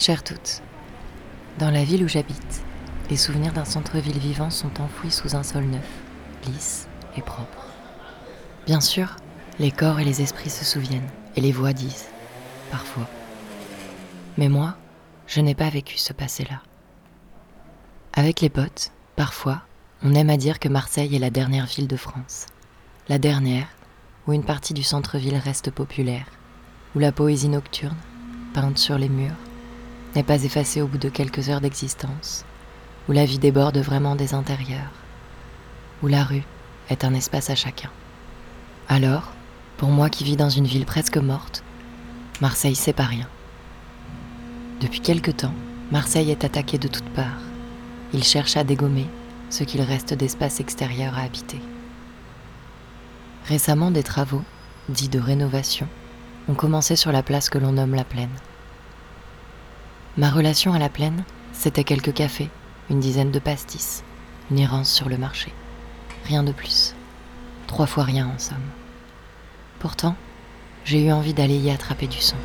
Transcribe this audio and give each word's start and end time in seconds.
Chères 0.00 0.24
toutes, 0.24 0.62
dans 1.58 1.70
la 1.70 1.84
ville 1.84 2.02
où 2.02 2.08
j'habite, 2.08 2.62
les 3.10 3.18
souvenirs 3.18 3.52
d'un 3.52 3.66
centre-ville 3.66 4.18
vivant 4.18 4.48
sont 4.48 4.80
enfouis 4.80 5.10
sous 5.10 5.36
un 5.36 5.42
sol 5.42 5.64
neuf, 5.64 5.86
lisse 6.46 6.88
et 7.18 7.20
propre. 7.20 7.66
Bien 8.64 8.80
sûr, 8.80 9.16
les 9.58 9.70
corps 9.70 10.00
et 10.00 10.04
les 10.06 10.22
esprits 10.22 10.48
se 10.48 10.64
souviennent, 10.64 11.10
et 11.36 11.42
les 11.42 11.52
voix 11.52 11.74
disent, 11.74 12.06
parfois. 12.70 13.06
Mais 14.38 14.48
moi, 14.48 14.74
je 15.26 15.42
n'ai 15.42 15.54
pas 15.54 15.68
vécu 15.68 15.98
ce 15.98 16.14
passé-là. 16.14 16.62
Avec 18.14 18.40
les 18.40 18.48
potes, 18.48 18.92
parfois, 19.16 19.60
on 20.02 20.14
aime 20.14 20.30
à 20.30 20.38
dire 20.38 20.60
que 20.60 20.70
Marseille 20.70 21.14
est 21.14 21.18
la 21.18 21.28
dernière 21.28 21.66
ville 21.66 21.88
de 21.88 21.98
France. 21.98 22.46
La 23.10 23.18
dernière, 23.18 23.68
où 24.26 24.32
une 24.32 24.44
partie 24.44 24.72
du 24.72 24.82
centre-ville 24.82 25.36
reste 25.36 25.70
populaire, 25.70 26.24
où 26.96 27.00
la 27.00 27.12
poésie 27.12 27.50
nocturne, 27.50 27.98
peinte 28.54 28.78
sur 28.78 28.96
les 28.96 29.10
murs, 29.10 29.36
n'est 30.14 30.22
pas 30.22 30.42
effacée 30.44 30.82
au 30.82 30.86
bout 30.86 30.98
de 30.98 31.08
quelques 31.08 31.48
heures 31.48 31.60
d'existence, 31.60 32.44
où 33.08 33.12
la 33.12 33.24
vie 33.24 33.38
déborde 33.38 33.78
vraiment 33.78 34.16
des 34.16 34.34
intérieurs, 34.34 34.92
où 36.02 36.06
la 36.06 36.24
rue 36.24 36.44
est 36.88 37.04
un 37.04 37.14
espace 37.14 37.50
à 37.50 37.54
chacun. 37.54 37.90
Alors, 38.88 39.32
pour 39.76 39.90
moi 39.90 40.10
qui 40.10 40.24
vis 40.24 40.36
dans 40.36 40.50
une 40.50 40.66
ville 40.66 40.86
presque 40.86 41.16
morte, 41.16 41.62
Marseille 42.40 42.74
c'est 42.74 42.92
pas 42.92 43.04
rien. 43.04 43.28
Depuis 44.80 45.00
quelque 45.00 45.30
temps, 45.30 45.54
Marseille 45.92 46.30
est 46.30 46.44
attaquée 46.44 46.78
de 46.78 46.88
toutes 46.88 47.08
parts. 47.10 47.42
Il 48.12 48.24
cherche 48.24 48.56
à 48.56 48.64
dégommer 48.64 49.06
ce 49.50 49.64
qu'il 49.64 49.82
reste 49.82 50.14
d'espace 50.14 50.60
extérieur 50.60 51.16
à 51.16 51.22
habiter. 51.22 51.60
Récemment, 53.46 53.90
des 53.90 54.02
travaux, 54.02 54.42
dits 54.88 55.08
de 55.08 55.18
rénovation, 55.18 55.88
ont 56.48 56.54
commencé 56.54 56.96
sur 56.96 57.12
la 57.12 57.22
place 57.22 57.50
que 57.50 57.58
l'on 57.58 57.72
nomme 57.72 57.94
la 57.94 58.04
Plaine. 58.04 58.28
Ma 60.20 60.28
relation 60.28 60.74
à 60.74 60.78
la 60.78 60.90
Plaine, 60.90 61.24
c'était 61.54 61.82
quelques 61.82 62.12
cafés, 62.12 62.50
une 62.90 63.00
dizaine 63.00 63.30
de 63.30 63.38
pastis, 63.38 64.04
une 64.50 64.58
errance 64.58 64.92
sur 64.92 65.08
le 65.08 65.16
marché. 65.16 65.50
Rien 66.26 66.42
de 66.42 66.52
plus. 66.52 66.94
Trois 67.66 67.86
fois 67.86 68.04
rien 68.04 68.26
en 68.26 68.38
somme. 68.38 68.58
Pourtant, 69.78 70.14
j'ai 70.84 71.06
eu 71.06 71.10
envie 71.10 71.32
d'aller 71.32 71.56
y 71.56 71.70
attraper 71.70 72.06
du 72.06 72.20
son. 72.20 72.36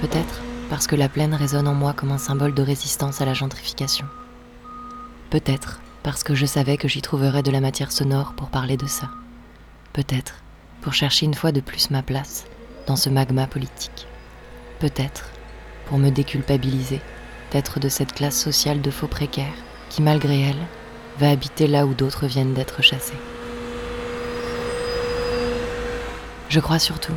Peut-être 0.00 0.42
parce 0.68 0.86
que 0.86 0.94
la 0.94 1.08
plaine 1.08 1.34
résonne 1.34 1.66
en 1.66 1.74
moi 1.74 1.92
comme 1.92 2.12
un 2.12 2.18
symbole 2.18 2.54
de 2.54 2.62
résistance 2.62 3.20
à 3.20 3.24
la 3.24 3.34
gentrification. 3.34 4.06
Peut-être 5.30 5.80
parce 6.04 6.22
que 6.22 6.36
je 6.36 6.46
savais 6.46 6.76
que 6.76 6.86
j'y 6.86 7.02
trouverais 7.02 7.42
de 7.42 7.50
la 7.50 7.60
matière 7.60 7.90
sonore 7.90 8.34
pour 8.34 8.50
parler 8.50 8.76
de 8.76 8.86
ça. 8.86 9.10
Peut-être 9.92 10.36
pour 10.82 10.94
chercher 10.94 11.26
une 11.26 11.34
fois 11.34 11.50
de 11.50 11.60
plus 11.60 11.90
ma 11.90 12.02
place 12.02 12.44
dans 12.90 12.96
ce 12.96 13.08
magma 13.08 13.46
politique. 13.46 14.08
Peut-être 14.80 15.30
pour 15.86 15.96
me 15.96 16.10
déculpabiliser 16.10 17.00
d'être 17.52 17.78
de 17.78 17.88
cette 17.88 18.12
classe 18.12 18.36
sociale 18.36 18.80
de 18.80 18.90
faux 18.90 19.06
précaires 19.06 19.60
qui, 19.90 20.02
malgré 20.02 20.40
elle, 20.40 20.66
va 21.20 21.30
habiter 21.30 21.68
là 21.68 21.86
où 21.86 21.94
d'autres 21.94 22.26
viennent 22.26 22.52
d'être 22.52 22.82
chassés. 22.82 23.20
Je 26.48 26.58
crois 26.58 26.80
surtout 26.80 27.14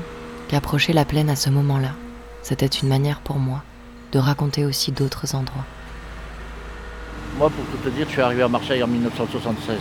qu'approcher 0.48 0.94
la 0.94 1.06
plaine 1.06 1.32
à 1.32 1.36
ce 1.36 1.50
moment-là, 1.50 1.96
c'était 2.44 2.68
une 2.68 2.90
manière 2.90 3.22
pour 3.22 3.40
moi 3.40 3.64
de 4.12 4.20
raconter 4.20 4.66
aussi 4.66 4.92
d'autres 4.92 5.34
endroits. 5.34 5.66
Moi, 7.40 7.50
pour 7.50 7.66
tout 7.66 7.84
te 7.84 7.90
dire, 7.90 8.06
je 8.06 8.12
suis 8.12 8.22
arrivé 8.22 8.44
à 8.44 8.48
Marseille 8.48 8.84
en 8.84 8.88
1976. 8.88 9.80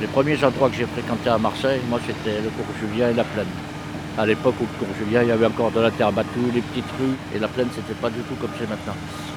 Les 0.00 0.08
premiers 0.08 0.42
endroits 0.42 0.68
que 0.68 0.74
j'ai 0.74 0.86
fréquentés 0.86 1.30
à 1.30 1.38
Marseille, 1.38 1.80
moi, 1.88 2.00
c'était 2.04 2.40
le 2.40 2.50
cours 2.50 2.66
Julien 2.80 3.10
et 3.10 3.14
la 3.14 3.22
plaine. 3.22 3.69
À 4.18 4.26
l'époque 4.26 4.54
où 4.60 4.64
le 4.64 4.78
cours 4.78 4.94
Julien, 4.98 5.22
il 5.22 5.28
y 5.28 5.32
avait 5.32 5.46
encore 5.46 5.70
de 5.70 5.80
la 5.80 5.90
terre 5.90 6.12
battue, 6.12 6.50
les 6.52 6.60
petites 6.60 6.90
rues, 6.98 7.16
et 7.34 7.38
la 7.38 7.48
plaine, 7.48 7.68
c'était 7.74 7.98
pas 7.98 8.10
du 8.10 8.20
tout 8.20 8.34
comme 8.40 8.50
c'est 8.58 8.68
maintenant. 8.68 8.94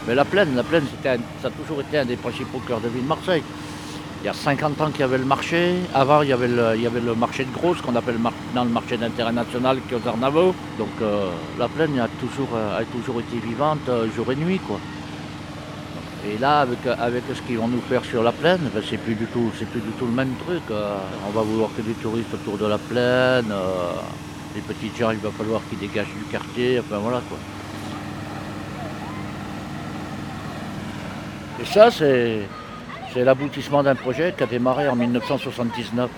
Mais 0.07 0.16
la 0.16 0.25
plaine, 0.25 0.56
la 0.56 0.63
plaine, 0.63 0.85
ça 1.03 1.47
a 1.47 1.50
toujours 1.51 1.81
été 1.81 2.00
un 2.00 2.06
des 2.06 2.17
principaux 2.17 2.59
cœurs 2.67 2.81
de 2.81 2.89
ville 2.89 3.03
de 3.03 3.07
Marseille. 3.07 3.44
Il 4.23 4.28
y 4.28 4.29
a 4.29 4.33
50 4.33 4.79
ans 4.79 4.89
qu'il 4.89 5.01
y 5.01 5.03
avait 5.03 5.17
le 5.17 5.25
marché. 5.25 5.75
Avant, 5.94 6.22
il 6.22 6.29
y 6.29 6.31
avait 6.31 6.47
le, 6.47 7.13
marché 7.13 7.44
de 7.44 7.51
gros, 7.51 7.75
qu'on 7.75 7.94
appelle 7.97 8.17
maintenant 8.17 8.63
le 8.63 8.69
marché 8.69 8.95
d'intérêt 8.95 9.33
national, 9.33 9.79
qui 9.85 9.94
est 9.94 9.97
aux 9.97 10.07
Arnavaux. 10.07 10.56
Donc 10.78 10.88
euh, 11.01 11.29
la 11.59 11.67
plaine 11.67 12.00
a 12.00 12.07
toujours, 12.22 12.47
euh, 12.56 12.79
a 12.79 12.85
toujours 12.85 13.19
été 13.19 13.45
vivante 13.45 13.81
euh, 13.89 14.07
jour 14.16 14.31
et 14.31 14.38
nuit. 14.38 14.59
Quoi. 14.59 14.79
Et 16.25 16.38
là, 16.38 16.66
avec, 17.01 17.23
ce 17.33 17.41
qu'ils 17.41 17.57
vont 17.57 17.67
nous 17.67 17.81
faire 17.81 18.06
sur 18.06 18.23
la 18.23 18.31
plaine, 18.31 18.62
ben, 18.73 18.81
c'est 18.89 18.95
plus 18.95 19.16
du 19.16 19.25
tout, 19.25 19.51
plus 19.57 19.81
du 19.81 19.91
tout 20.00 20.06
le 20.06 20.13
même 20.13 20.33
truc. 20.45 20.63
on 20.69 21.31
va 21.31 21.41
vouloir 21.41 21.69
que 21.75 21.81
des 21.81 21.91
touristes 21.91 22.33
autour 22.33 22.57
de 22.57 22.66
la 22.66 22.78
plaine. 22.78 23.53
Les 24.55 24.61
petites 24.61 24.97
gens, 24.97 25.11
il 25.11 25.17
va 25.17 25.31
falloir 25.31 25.61
qu'ils 25.69 25.79
dégagent 25.79 26.13
du 26.17 26.25
quartier. 26.31 26.79
Enfin 26.79 26.97
voilà 26.97 27.21
quoi. 27.27 27.37
Et 31.61 31.65
ça, 31.65 31.91
c'est 31.91 32.41
c'est 33.13 33.23
l'aboutissement 33.23 33.83
d'un 33.83 33.93
projet 33.93 34.33
qui 34.35 34.43
a 34.43 34.47
démarré 34.47 34.87
en 34.89 34.95
1979. 34.95 36.09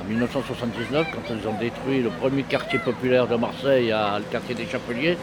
En 0.00 0.04
1979, 0.08 1.06
quand 1.14 1.34
ils 1.34 1.48
ont 1.48 1.54
détruit 1.54 2.02
le 2.02 2.10
premier 2.10 2.42
quartier 2.42 2.80
populaire 2.80 3.28
de 3.28 3.36
Marseille, 3.36 3.86
le 3.86 4.30
quartier 4.32 4.56
des 4.56 4.66
Chapeliers, 4.66 5.16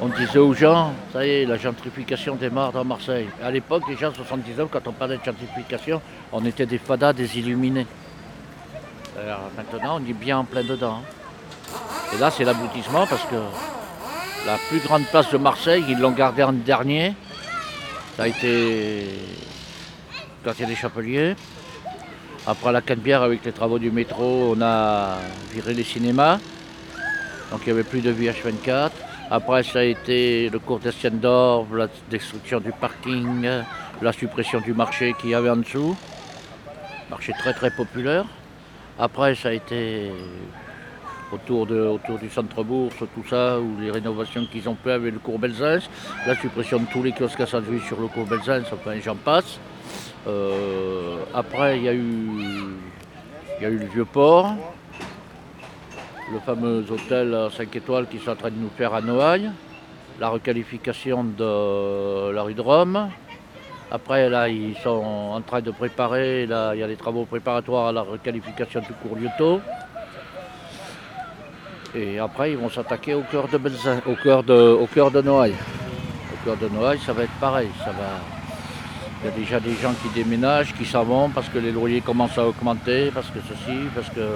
on 0.00 0.08
disait 0.08 0.38
aux 0.38 0.54
gens, 0.54 0.92
ça 1.12 1.26
y 1.26 1.30
est, 1.30 1.44
la 1.44 1.56
gentrification 1.56 2.36
démarre 2.36 2.72
dans 2.72 2.84
Marseille. 2.84 3.26
À 3.42 3.50
l'époque, 3.50 3.82
déjà 3.88 4.10
en 4.10 4.14
79, 4.14 4.68
quand 4.70 4.86
on 4.86 4.92
parlait 4.92 5.16
de 5.16 5.24
gentrification, 5.24 6.00
on 6.32 6.44
était 6.44 6.66
des 6.66 6.78
fadas, 6.78 7.12
des 7.12 7.38
illuminés. 7.38 7.86
Maintenant, 9.56 10.00
on 10.00 10.08
est 10.08 10.12
bien 10.12 10.38
en 10.38 10.44
plein 10.44 10.64
dedans. 10.64 11.02
Et 12.14 12.18
là, 12.18 12.30
c'est 12.30 12.44
l'aboutissement 12.44 13.06
parce 13.06 13.24
que 13.24 13.36
la 14.46 14.56
plus 14.68 14.80
grande 14.80 15.04
place 15.06 15.30
de 15.30 15.38
Marseille, 15.38 15.84
ils 15.88 15.98
l'ont 15.98 16.10
gardée 16.10 16.42
en 16.42 16.52
dernier. 16.52 17.14
Ça 18.16 18.24
a 18.24 18.28
été 18.28 19.04
le 20.10 20.44
quartier 20.44 20.66
des 20.66 20.74
Chapeliers. 20.74 21.36
Après 22.46 22.72
la 22.72 22.80
Canebière, 22.80 23.22
avec 23.22 23.44
les 23.44 23.52
travaux 23.52 23.78
du 23.78 23.90
métro, 23.90 24.54
on 24.56 24.60
a 24.60 25.18
viré 25.52 25.74
les 25.74 25.84
cinémas. 25.84 26.38
Donc 27.50 27.60
il 27.64 27.72
n'y 27.72 27.72
avait 27.72 27.88
plus 27.88 28.00
de 28.00 28.12
VH24. 28.12 28.90
Après, 29.30 29.62
ça 29.62 29.78
a 29.78 29.84
été 29.84 30.50
le 30.50 30.58
cours 30.58 30.80
d'Estienne 30.80 31.18
d'Or, 31.20 31.66
la 31.72 31.86
destruction 32.10 32.60
du 32.60 32.72
parking, 32.72 33.48
la 34.02 34.12
suppression 34.12 34.60
du 34.60 34.74
marché 34.74 35.14
qu'il 35.20 35.30
y 35.30 35.34
avait 35.34 35.50
en 35.50 35.56
dessous. 35.56 35.96
Marché 37.08 37.32
très 37.38 37.54
très 37.54 37.70
populaire. 37.70 38.26
Après, 38.98 39.34
ça 39.34 39.48
a 39.48 39.52
été 39.52 40.12
autour, 41.32 41.66
de, 41.66 41.80
autour 41.80 42.18
du 42.18 42.28
centre-bourse, 42.28 42.96
tout 42.98 43.24
ça, 43.28 43.58
ou 43.58 43.80
les 43.80 43.90
rénovations 43.90 44.46
qu'ils 44.46 44.68
ont 44.68 44.76
fait 44.76 44.92
avec 44.92 45.14
le 45.14 45.18
cours 45.18 45.38
Belzins, 45.38 45.80
la 46.26 46.36
suppression 46.36 46.78
de 46.78 46.86
tous 46.92 47.02
les 47.02 47.12
kiosques 47.12 47.40
à 47.40 47.46
sandwich 47.46 47.84
sur 47.86 48.00
le 48.00 48.08
cours 48.08 48.26
Belzins, 48.26 48.62
enfin 48.72 48.98
j'en 49.02 49.16
passe. 49.16 49.58
Euh, 50.26 51.16
après, 51.34 51.78
il 51.78 51.84
y, 51.84 51.88
a 51.88 51.94
eu, 51.94 52.76
y 53.60 53.64
a 53.64 53.68
eu 53.68 53.78
le 53.78 53.86
vieux 53.86 54.04
port, 54.04 54.54
le 56.32 56.38
fameux 56.40 56.84
hôtel 56.90 57.36
5 57.56 57.74
étoiles 57.76 58.06
qui 58.08 58.18
sont 58.18 58.30
en 58.30 58.36
train 58.36 58.50
de 58.50 58.56
nous 58.56 58.70
faire 58.76 58.94
à 58.94 59.00
Noailles, 59.00 59.50
la 60.20 60.28
requalification 60.28 61.24
de 61.24 62.30
la 62.30 62.42
rue 62.42 62.54
de 62.54 62.60
Rome. 62.60 63.08
Après, 63.94 64.30
là, 64.30 64.48
ils 64.48 64.74
sont 64.82 64.88
en 65.34 65.42
train 65.42 65.60
de 65.60 65.70
préparer, 65.70 66.46
là, 66.46 66.72
il 66.74 66.80
y 66.80 66.82
a 66.82 66.86
les 66.86 66.96
travaux 66.96 67.26
préparatoires 67.26 67.88
à 67.88 67.92
la 67.92 68.00
requalification 68.00 68.80
du 68.80 68.94
cours 68.94 69.18
Lyoto. 69.18 69.60
Et 71.94 72.18
après, 72.18 72.52
ils 72.52 72.56
vont 72.56 72.70
s'attaquer 72.70 73.12
au 73.12 73.20
cœur 73.20 73.48
de 73.48 73.58
au 74.06 74.86
cœur 74.86 75.10
de, 75.10 75.20
Noailles. 75.20 75.54
Au 76.32 76.44
cœur 76.46 76.56
de 76.56 76.74
Noailles, 76.74 77.00
ça 77.04 77.12
va 77.12 77.24
être 77.24 77.38
pareil. 77.38 77.68
Ça 77.84 77.90
va... 77.90 78.08
Il 79.22 79.26
y 79.26 79.32
a 79.34 79.36
déjà 79.36 79.60
des 79.60 79.74
gens 79.74 79.92
qui 79.92 80.08
déménagent, 80.14 80.72
qui 80.72 80.86
s'en 80.86 81.04
vont 81.04 81.28
parce 81.28 81.50
que 81.50 81.58
les 81.58 81.70
loyers 81.70 82.00
commencent 82.00 82.38
à 82.38 82.46
augmenter, 82.46 83.10
parce 83.12 83.28
que 83.28 83.40
ceci, 83.46 83.76
parce 83.94 84.08
que 84.08 84.26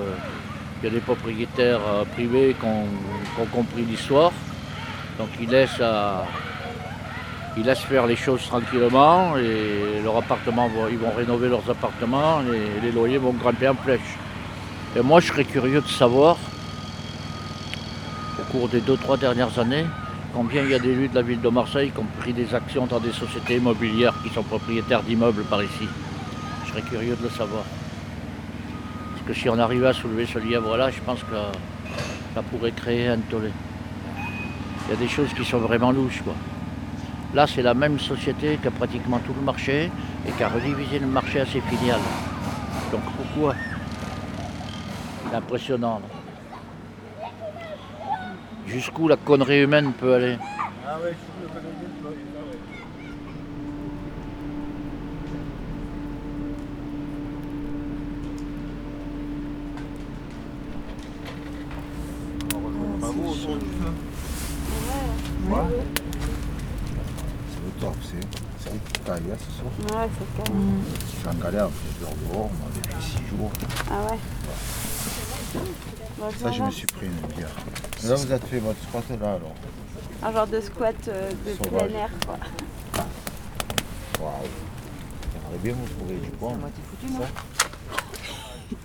il 0.83 0.85
y 0.85 0.89
a 0.89 0.91
des 0.91 1.01
propriétaires 1.01 1.81
euh, 1.89 2.05
privés 2.05 2.55
qui 2.61 2.67
ont, 2.67 3.47
compris 3.47 3.87
l'histoire. 3.87 4.33
Donc 5.19 5.29
ils 5.41 5.49
laissent, 5.49 5.81
ils 7.57 7.65
laissent 7.65 7.79
faire 7.81 8.07
les 8.07 8.17
choses 8.17 8.43
tranquillement 8.47 9.37
et 9.39 10.01
ils 10.01 10.99
vont 10.99 11.13
rénover 11.17 11.49
leurs 11.49 11.69
appartements 11.71 12.41
et 12.43 12.81
les 12.83 12.93
loyers 12.93 13.19
vont 13.19 13.33
grimper 13.33 13.69
en 13.69 13.75
flèche. 13.75 14.17
Et 14.95 15.01
moi 15.01 15.21
je 15.21 15.29
serais 15.29 15.45
curieux 15.45 15.81
de 15.81 15.89
savoir 15.89 16.37
au 18.39 18.53
cours 18.53 18.69
des 18.69 18.81
deux, 18.81 18.97
trois 18.97 19.17
dernières 19.17 19.59
années, 19.59 19.87
combien 20.35 20.63
il 20.63 20.71
y 20.71 20.75
a 20.75 20.79
d'élus 20.79 21.09
de 21.09 21.15
la 21.15 21.23
ville 21.23 21.41
de 21.41 21.49
Marseille 21.49 21.91
qui 21.91 21.99
ont 21.99 22.07
pris 22.21 22.35
des 22.35 22.55
actions 22.55 22.87
dans 22.87 23.01
des 23.01 23.13
sociétés 23.13 23.57
immobilières 23.57 24.15
qui 24.23 24.29
sont 24.29 24.43
propriétaires 24.43 25.03
d'immeubles 25.03 25.45
par 25.45 25.63
ici. 25.63 25.89
Je 26.65 26.71
serais 26.71 26.83
curieux 26.83 27.17
de 27.17 27.23
le 27.23 27.31
savoir. 27.31 27.65
Parce 29.15 29.27
que 29.27 29.35
si 29.35 29.49
on 29.49 29.59
arrivait 29.59 29.89
à 29.89 29.93
soulever 29.95 30.27
ce 30.27 30.39
lièvre-là, 30.39 30.91
je 30.91 31.01
pense 31.01 31.21
que 31.21 31.37
ça 32.35 32.43
pourrait 32.43 32.73
créer 32.73 33.09
un 33.09 33.19
tollé. 33.19 33.51
Il 34.87 34.91
y 34.91 34.97
a 34.97 35.01
des 35.01 35.09
choses 35.09 35.33
qui 35.33 35.45
sont 35.45 35.59
vraiment 35.59 35.91
louches. 35.91 36.21
Quoi. 36.23 36.35
Là, 37.37 37.47
c'est 37.47 37.61
la 37.61 37.75
même 37.75 37.99
société 37.99 38.57
qui 38.57 38.67
a 38.67 38.71
pratiquement 38.71 39.19
tout 39.19 39.35
le 39.35 39.43
marché 39.43 39.91
et 40.27 40.33
qui 40.33 40.43
a 40.43 40.49
redivisé 40.49 40.99
le 40.99 41.07
marché 41.07 41.39
à 41.39 41.45
ses 41.45 41.61
filiales. 41.61 42.01
Donc 42.91 43.03
pourquoi? 43.15 43.55
C'est 45.29 45.37
impressionnant. 45.37 46.01
jusqu'où 48.67 49.07
la 49.07 49.17
connerie 49.19 49.65
humaine 49.65 49.93
peut 49.93 50.15
aller? 50.15 50.39
C'est 63.39 63.49
le 65.51 65.96
top, 67.81 67.95
c'est 68.03 68.27
c'est 68.61 68.71
une 68.71 69.05
taille, 69.05 69.23
hein, 69.33 69.37
ce 69.39 69.53
soir. 69.53 70.03
Ouais, 70.03 70.09
c'est 70.19 70.43
calme. 70.43 70.83
Je 71.01 71.19
suis 71.19 71.29
en 71.29 71.35
galère, 71.35 71.69
je 71.69 72.01
dehors 72.01 72.15
dehors, 72.31 72.51
moi, 72.59 72.69
depuis 72.75 73.03
6 73.03 73.17
jours. 73.37 73.51
Ah 73.91 74.11
ouais. 74.11 74.19
Bon, 76.19 76.31
Ça, 76.43 76.51
je 76.53 76.63
me 76.63 76.71
suis 76.71 76.87
pris 76.87 77.07
une 77.07 77.35
bière. 77.37 77.55
Là, 78.05 78.15
vous 78.15 78.33
êtes 78.33 78.45
fait 78.47 78.59
votre 78.59 78.83
squat 78.83 79.05
là, 79.21 79.35
alors. 79.35 79.55
Un 80.23 80.33
genre 80.33 80.47
de 80.47 80.61
squat 80.61 80.97
euh, 81.09 81.31
de 81.31 81.65
Sauvage. 81.65 81.89
plein 81.91 81.99
air, 81.99 82.11
quoi. 82.27 82.37
Waouh. 84.21 84.33
J'aimerais 85.33 85.59
bien 85.63 85.75
vous 85.75 85.95
trouver 85.95 86.15
du 86.17 86.31
point. 86.31 86.59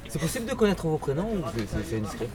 C'est 0.10 0.20
possible 0.20 0.46
de 0.46 0.54
connaître 0.54 0.86
vos 0.88 0.98
prénoms 0.98 1.30
ou 1.32 1.42
c'est 1.88 1.98
indiscret? 1.98 2.28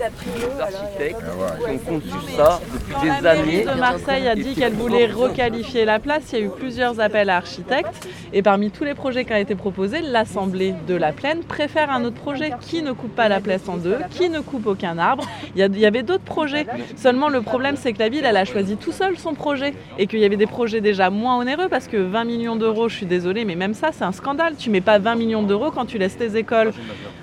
Architectes 0.00 1.22
ont 1.68 1.78
conçu 1.78 2.08
ça 2.36 2.60
depuis 2.72 2.92
Quand 2.94 3.00
des 3.02 3.20
la 3.22 3.30
années. 3.30 3.64
de 3.64 3.78
Marseille 3.80 4.28
a 4.28 4.34
dit 4.36 4.54
qu'elle 4.54 4.72
voulait 4.74 5.06
requalifier 5.06 5.84
la 5.84 5.98
place, 5.98 6.22
il 6.32 6.38
y 6.38 6.42
a 6.42 6.44
eu 6.44 6.50
plusieurs 6.50 7.00
appels 7.00 7.30
à 7.30 7.36
architectes. 7.36 8.08
Et 8.32 8.42
parmi 8.42 8.70
tous 8.70 8.84
les 8.84 8.94
projets 8.94 9.24
qui 9.24 9.32
ont 9.32 9.36
été 9.36 9.54
proposés, 9.54 10.00
l'Assemblée 10.02 10.74
de 10.86 10.94
la 10.94 11.12
Plaine 11.12 11.40
préfère 11.42 11.90
un 11.90 12.04
autre 12.04 12.16
projet 12.16 12.52
qui 12.60 12.82
ne 12.82 12.92
coupe 12.92 13.14
pas 13.14 13.28
la 13.28 13.40
place 13.40 13.68
en 13.68 13.76
deux, 13.76 13.96
qui 14.10 14.28
ne 14.28 14.40
coupe 14.40 14.66
aucun 14.66 14.98
arbre? 14.98 15.24
Il 15.54 15.60
y, 15.60 15.62
a- 15.62 15.66
il 15.66 15.78
y 15.78 15.86
avait 15.86 16.02
d'autres 16.02 16.24
projets. 16.24 16.66
Seulement, 16.96 17.28
le 17.28 17.40
problème, 17.42 17.76
c'est 17.76 17.92
que 17.92 17.98
la 17.98 18.08
ville, 18.08 18.24
elle 18.24 18.36
a 18.36 18.44
choisi 18.44 18.76
tout 18.76 18.92
seul 18.92 19.16
son 19.18 19.34
projet. 19.34 19.74
Et 19.98 20.06
qu'il 20.06 20.18
y 20.20 20.24
avait 20.24 20.36
des 20.36 20.46
projets 20.46 20.80
déjà 20.80 21.10
moins 21.10 21.38
onéreux 21.38 21.68
parce 21.68 21.88
que 21.88 21.96
20 21.96 22.24
millions 22.24 22.56
d'euros, 22.56 22.88
je 22.88 22.96
suis 22.96 23.06
désolée, 23.06 23.44
mais 23.44 23.56
même 23.56 23.74
ça, 23.74 23.88
c'est 23.92 24.04
un 24.04 24.12
scandale. 24.12 24.54
Tu 24.56 24.70
mets 24.70 24.80
pas 24.80 24.98
20 24.98 25.14
millions 25.16 25.42
d'euros 25.42 25.70
quand 25.70 25.86
tu 25.86 25.98
laisses 25.98 26.16
tes 26.16 26.36
écoles 26.36 26.72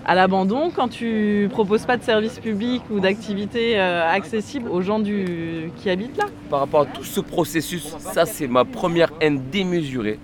à 0.07 0.13
l'abandon, 0.15 0.71
quand 0.75 0.87
tu 0.87 1.47
proposes 1.51 1.85
pas 1.85 1.97
de 1.97 2.03
services 2.03 2.39
publics 2.39 2.64
ou 2.89 2.99
d'activités 2.99 3.79
euh, 3.79 4.09
accessibles 4.09 4.69
aux 4.69 4.81
gens 4.81 4.99
du... 4.99 5.71
qui 5.77 5.89
habitent 5.89 6.17
là. 6.17 6.25
Par 6.49 6.59
rapport 6.59 6.81
à 6.81 6.85
tout 6.85 7.03
ce 7.03 7.19
processus, 7.19 7.95
ça 7.99 8.25
c'est 8.25 8.47
ma 8.47 8.65
première 8.65 9.11
haine 9.21 9.41
démesurée. 9.51 10.19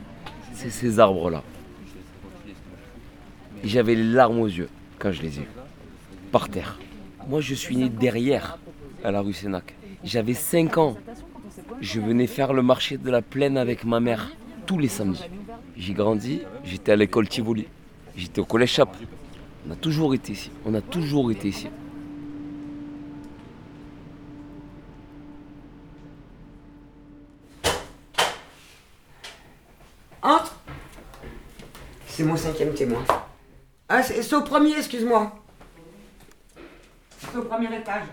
C'est 0.54 0.70
ces 0.70 1.00
arbres-là. 1.00 1.44
J'avais 3.64 3.96
les 3.96 4.04
larmes 4.04 4.40
aux 4.40 4.48
yeux 4.48 4.70
quand 5.00 5.12
je 5.12 5.22
les 5.22 5.38
ai 5.38 5.42
vus. 5.42 5.48
Par 6.32 6.50
terre. 6.50 6.80
Moi 7.28 7.42
je 7.42 7.54
suis 7.54 7.78
né 7.78 7.90
derrière, 7.90 8.58
à 9.04 9.12
la 9.12 9.22
rue 9.22 9.34
Sénac. 9.34 9.76
J'avais 10.04 10.34
5 10.34 10.78
ans. 10.78 10.98
Je 11.80 12.00
venais 12.00 12.28
faire 12.28 12.54
le 12.54 12.62
marché 12.62 12.98
de 12.98 13.10
la 13.10 13.22
plaine 13.22 13.58
avec 13.58 13.84
ma 13.84 14.00
mère 14.00 14.32
tous 14.66 14.80
les 14.80 14.88
samedis. 14.88 15.24
J'ai 15.78 15.94
grandi, 15.94 16.42
j'étais 16.64 16.92
à 16.92 16.96
l'école 16.96 17.28
Tivoli. 17.28 17.68
J'étais 18.16 18.42
au 18.42 18.46
collège 18.46 18.72
Chap. 18.72 18.96
On 19.68 19.72
a 19.72 19.76
toujours 19.76 20.14
été 20.14 20.34
ici. 20.34 20.52
On 20.66 20.74
a 20.74 20.82
toujours 20.82 21.32
été 21.32 21.48
ici. 21.48 21.68
Entre 30.24 30.56
C'est 32.08 32.24
mon 32.24 32.36
cinquième 32.38 32.74
témoin. 32.74 33.04
Ah, 33.90 34.04
c'est 34.04 34.34
au 34.36 34.42
premier, 34.42 34.78
excuse-moi. 34.78 35.32
C'est 37.20 37.38
au 37.38 37.42
premier 37.44 37.68
étage. 37.76 38.04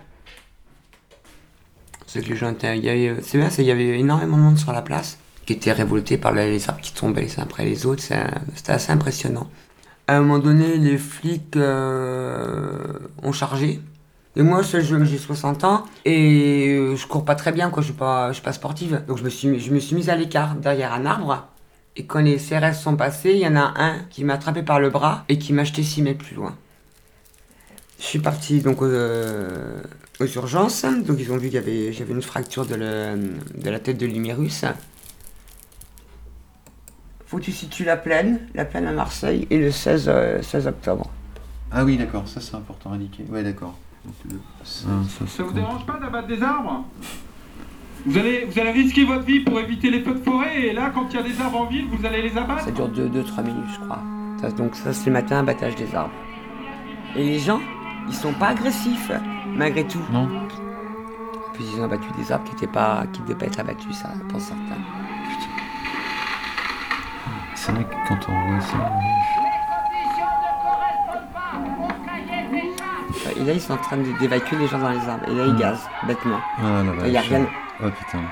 Ce 2.07 2.19
que 2.21 2.35
C'est 3.23 3.39
bien, 3.39 3.51
c'est- 3.51 3.63
il 3.63 3.67
y 3.69 3.71
avait 3.71 3.99
énormément 3.99 4.37
de 4.39 4.43
monde 4.43 4.59
sur 4.59 4.73
la 4.73 4.83
place 4.83 5.19
qui 5.47 5.53
était 5.53 5.73
révolté 5.73 6.17
par 6.19 6.33
les 6.33 6.69
arbres 6.69 6.81
qui 6.81 6.93
tombaient 6.93 7.23
les 7.23 7.39
uns 7.39 7.43
après 7.43 7.65
les 7.65 7.85
autres. 7.87 8.03
C'était 8.03 8.73
assez 8.73 8.93
impressionnant. 8.93 9.49
À 10.07 10.17
un 10.17 10.21
moment 10.21 10.39
donné, 10.39 10.79
les 10.79 10.97
flics 10.97 11.55
euh, 11.57 12.99
ont 13.23 13.33
chargé. 13.33 13.81
Et 14.37 14.43
moi, 14.43 14.63
j'ai 14.63 15.19
60 15.19 15.65
ans 15.65 15.85
et 16.05 16.77
euh, 16.79 16.97
je 16.97 17.07
cours 17.07 17.25
pas 17.25 17.35
très 17.35 17.53
bien, 17.53 17.71
quoi. 17.71 17.83
Je 17.83 17.89
suis 17.89 17.97
pas, 17.97 18.29
je 18.29 18.35
suis 18.35 18.43
pas 18.43 18.53
sportive. 18.53 19.05
Donc 19.07 19.19
je 19.19 19.25
me 19.25 19.29
suis, 19.29 19.49
mis- 19.49 19.61
je 19.61 19.71
me 19.73 19.81
suis 19.81 19.95
mise 19.97 20.09
à 20.09 20.17
l'écart 20.17 20.55
derrière 20.55 20.93
un 20.95 21.05
arbre. 21.05 21.47
Et 21.99 22.05
quand 22.07 22.21
les 22.21 22.37
CRS 22.39 22.75
sont 22.75 22.97
passés, 22.97 23.33
il 23.33 23.39
y 23.41 23.47
en 23.47 23.57
a 23.57 23.75
un 23.77 23.99
qui 24.09 24.23
m'a 24.25 24.35
attrapé 24.35 24.63
par 24.63 24.79
le 24.79 24.89
bras 24.89 25.25
et 25.29 25.37
qui 25.39 25.53
m'a 25.53 25.65
jeté 25.65 25.83
6 25.83 26.01
mètres 26.03 26.25
plus 26.25 26.37
loin. 26.37 26.57
Je 27.99 28.05
suis 28.05 28.21
parti 28.21 28.61
donc 28.61 28.81
euh, 28.83 29.83
aux 30.21 30.25
urgences. 30.27 30.85
Donc 31.05 31.17
ils 31.19 31.33
ont 31.33 31.37
vu 31.37 31.49
qu'il 31.49 31.57
y 31.57 31.59
avait, 31.59 31.93
j'avais 31.93 32.13
une 32.15 32.23
fracture 32.23 32.65
de, 32.67 32.77
le- 32.77 33.33
de 33.61 33.69
la 33.71 33.81
tête 33.81 33.99
de 33.99 34.07
l'humérus. 34.07 34.65
Faut 37.27 37.39
que 37.39 37.43
tu 37.43 37.53
situes 37.53 37.85
la 37.85 37.97
plaine, 37.97 38.47
la 38.55 38.65
plaine 38.65 38.87
à 38.87 38.93
Marseille, 38.93 39.47
et 39.51 39.59
le 39.59 39.71
16, 39.73 40.05
euh, 40.09 40.41
16 40.41 40.69
octobre. 40.69 41.11
Ah 41.71 41.85
oui, 41.85 41.97
d'accord, 41.99 42.27
ça 42.29 42.41
c'est 42.41 42.55
important 42.55 42.93
à 42.93 42.95
indiquer. 42.95 43.25
Ouais, 43.29 43.43
d'accord. 43.43 43.77
Ça 44.65 45.43
vous 45.43 45.53
dérange 45.53 45.85
pas 45.85 45.99
d'abattre 45.99 46.29
des 46.29 46.43
arbres? 46.43 46.87
Vous 48.09 48.19
allez, 48.19 48.45
vous 48.51 48.59
allez 48.59 48.71
risquer 48.71 49.05
votre 49.05 49.25
vie 49.25 49.41
pour 49.41 49.59
éviter 49.61 49.91
les 49.91 50.01
feux 50.03 50.15
de 50.15 50.25
forêt 50.25 50.61
et 50.69 50.73
là, 50.73 50.91
quand 50.95 51.07
il 51.11 51.17
y 51.17 51.19
a 51.19 51.23
des 51.23 51.41
arbres 51.41 51.61
en 51.61 51.65
ville, 51.67 51.87
vous 51.91 52.05
allez 52.07 52.23
les 52.23 52.37
abattre 52.37 52.65
Ça 52.65 52.71
dure 52.71 52.89
2-3 52.89 53.43
minutes, 53.45 53.65
je 53.75 53.81
crois. 53.85 54.01
Ça, 54.41 54.51
donc 54.51 54.75
ça, 54.75 54.93
c'est 54.93 55.07
le 55.07 55.13
matin, 55.13 55.41
abattage 55.41 55.75
des 55.75 55.95
arbres. 55.95 56.13
Et 57.17 57.25
les 57.25 57.39
gens, 57.39 57.61
ils 58.09 58.15
sont 58.15 58.33
pas 58.33 58.49
agressifs, 58.49 59.11
malgré 59.55 59.85
tout. 59.85 60.01
Non. 60.13 60.29
Puis 61.55 61.65
ils 61.75 61.81
ont 61.81 61.85
abattu 61.85 62.09
des 62.17 62.31
arbres 62.33 62.45
qui 62.45 62.53
n'étaient 62.53 62.67
pas, 62.73 63.05
qui 63.13 63.21
devaient 63.23 63.35
pas 63.35 63.47
être 63.47 63.61
abattus, 63.61 63.97
ça, 63.97 64.11
pour 64.29 64.41
certains. 64.41 64.63
C'est 67.55 67.73
vrai 67.73 67.85
que 67.85 68.09
quand 68.09 68.19
on 68.29 68.51
voit 68.53 68.61
ça. 68.61 68.93
Et 73.37 73.45
là, 73.45 73.53
ils 73.53 73.61
sont 73.61 73.75
en 73.75 73.79
train 73.79 73.97
d'évacuer 74.21 74.57
les 74.57 74.67
gens 74.69 74.79
dans 74.79 74.91
les 74.91 75.09
arbres. 75.09 75.25
Et 75.29 75.35
là, 75.35 75.45
ils 75.47 75.53
Hmm. 75.53 75.59
gazent, 75.59 75.89
bêtement. 76.07 76.39
Ah 76.59 76.83
la 76.97 77.05
Et 77.05 77.09
il 77.09 77.13
y 77.13 77.17
a 77.17 77.21
rien. 77.21 77.47
Oh 77.83 77.89
putain. 77.91 78.23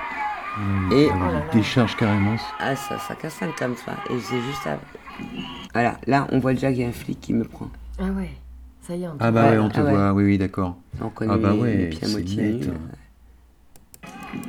Et- 0.91 1.03
Et 1.05 1.07
il 1.09 1.59
décharge 1.59 1.97
carrément. 1.97 2.37
Ah, 2.59 2.75
ça, 2.77 2.99
ça 2.99 3.15
casse 3.15 3.43
un 3.43 3.51
comme 3.59 3.77
ça. 3.77 3.93
Et 4.11 4.19
c'est 4.21 4.41
juste 4.41 4.67
à... 4.67 4.79
Voilà, 5.75 5.99
là, 6.07 6.27
on 6.33 6.39
voit 6.39 6.55
déjà 6.55 6.71
qu'il 6.73 6.81
y 6.81 6.85
a 6.85 6.89
un 6.89 6.93
flic 6.93 7.21
qui 7.21 7.35
me 7.35 7.45
prend. 7.45 7.69
Ah 7.99 8.05
ouais, 8.05 8.31
ça 8.81 8.95
y 8.97 9.03
est, 9.05 9.09
on 9.09 9.17
Ah 9.21 9.31
bah 9.31 9.51
ouais, 9.51 9.59
on 9.59 9.67
Ah 9.67 9.71
te 9.71 9.81
ouais. 9.81 9.91
voit, 9.91 10.13
oui, 10.15 10.25
oui, 10.25 10.39
d'accord. 10.39 10.77
On 11.03 11.09
connaît 11.11 11.33
Ah 11.35 11.39
bah 11.39 11.53
les- 11.53 11.59
ouais, 11.61 11.77
les 11.77 11.87
pieds 11.89 12.07
à 12.07 12.11
moitié 12.11 12.53
nus. 12.55 12.67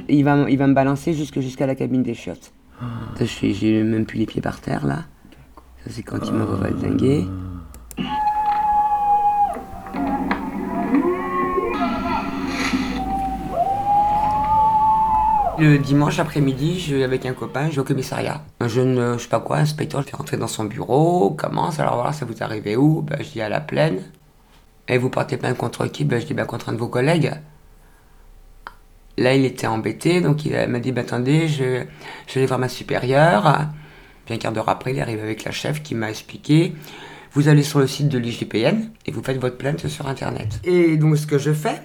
Il 0.09 0.23
va, 0.23 0.49
il 0.49 0.57
va 0.57 0.67
me 0.67 0.73
balancer 0.73 1.13
jusque 1.13 1.39
jusqu'à 1.41 1.65
la 1.67 1.75
cabine 1.75 2.03
des 2.03 2.13
chiottes. 2.13 2.51
Ah. 2.81 2.85
Ça, 3.17 3.25
je 3.25 3.29
suis- 3.29 3.53
J'ai 3.53 3.83
même 3.83 4.05
plus 4.05 4.17
les 4.19 4.25
pieds 4.25 4.41
par 4.41 4.59
terre, 4.61 4.85
là. 4.85 5.03
Ça, 5.83 5.89
c'est 5.91 6.03
quand 6.03 6.19
il 6.25 6.33
me 6.33 6.43
revoit 6.43 6.69
dinguer. 6.71 7.25
Le 15.59 15.79
dimanche 15.79 16.19
après-midi, 16.19 16.79
je 16.79 16.95
vais 16.95 17.03
avec 17.03 17.25
un 17.25 17.33
copain, 17.33 17.69
je 17.69 17.75
vais 17.75 17.81
au 17.81 17.83
commissariat. 17.83 18.43
Un 18.59 18.67
jeune, 18.67 18.97
euh, 18.99 19.17
je 19.17 19.23
sais 19.23 19.29
pas 19.29 19.39
quoi, 19.39 19.57
inspecteur, 19.57 20.03
je 20.03 20.09
fais 20.09 20.15
rentrer 20.15 20.37
dans 20.37 20.47
son 20.47 20.65
bureau, 20.65 21.31
commence, 21.31 21.79
alors 21.79 21.95
voilà, 21.95 22.13
ça 22.13 22.25
vous 22.25 22.43
arrivez 22.43 22.75
où? 22.75 23.01
Ben, 23.01 23.17
Je 23.21 23.31
dis 23.31 23.41
à 23.41 23.49
la 23.49 23.59
plaine. 23.59 24.03
Et 24.87 24.99
vous 24.99 25.09
portez 25.09 25.35
plainte 25.35 25.57
contre 25.57 25.87
qui? 25.87 26.05
Ben, 26.05 26.21
Je 26.21 26.27
dis 26.27 26.35
ben, 26.35 26.45
contre 26.45 26.69
un 26.69 26.73
de 26.73 26.77
vos 26.77 26.87
collègues. 26.87 27.33
Là, 29.17 29.33
il 29.33 29.45
était 29.45 29.65
embêté, 29.65 30.21
donc 30.21 30.45
il 30.45 30.53
m'a 30.67 30.79
dit 30.79 30.91
ben, 30.91 31.01
attendez, 31.01 31.47
je, 31.47 31.83
je 32.27 32.33
vais 32.33 32.41
aller 32.41 32.45
voir 32.45 32.59
ma 32.59 32.69
supérieure. 32.69 33.67
Puis 34.25 34.35
un 34.35 34.37
quart 34.37 34.51
d'heure 34.51 34.69
après, 34.69 34.93
il 34.93 35.01
arrive 35.01 35.21
avec 35.23 35.43
la 35.43 35.51
chef 35.51 35.81
qui 35.81 35.95
m'a 35.95 36.11
expliqué 36.11 36.75
vous 37.33 37.49
allez 37.49 37.61
sur 37.61 37.77
le 37.77 37.85
site 37.85 38.09
de 38.09 38.17
l'IGPN 38.17 38.89
et 39.05 39.11
vous 39.11 39.21
faites 39.21 39.39
votre 39.39 39.57
plainte 39.57 39.87
sur 39.87 40.07
Internet. 40.07 40.59
Et 40.63 40.97
donc, 40.97 41.17
ce 41.17 41.27
que 41.27 41.37
je 41.37 41.53
fais, 41.53 41.81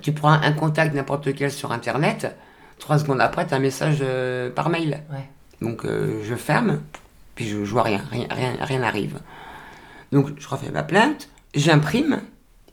tu 0.00 0.12
prends 0.12 0.30
un 0.30 0.52
contact 0.52 0.94
n'importe 0.94 1.26
lequel 1.26 1.50
sur 1.50 1.72
Internet, 1.72 2.36
trois 2.78 2.98
secondes 2.98 3.20
après, 3.20 3.46
tu 3.46 3.54
as 3.54 3.56
un 3.56 3.60
message 3.60 3.98
euh, 4.00 4.50
par 4.50 4.68
mail. 4.68 5.02
Ouais. 5.10 5.28
Donc, 5.60 5.84
euh, 5.84 6.22
je 6.24 6.34
ferme, 6.34 6.80
puis 7.34 7.46
je, 7.46 7.64
je 7.64 7.70
vois 7.70 7.82
rien, 7.82 8.02
rien, 8.10 8.26
rien, 8.30 8.56
rien 8.60 8.78
n'arrive. 8.80 9.20
Donc, 10.12 10.28
je 10.38 10.48
refais 10.48 10.70
ma 10.70 10.82
plainte, 10.82 11.28
j'imprime. 11.54 12.20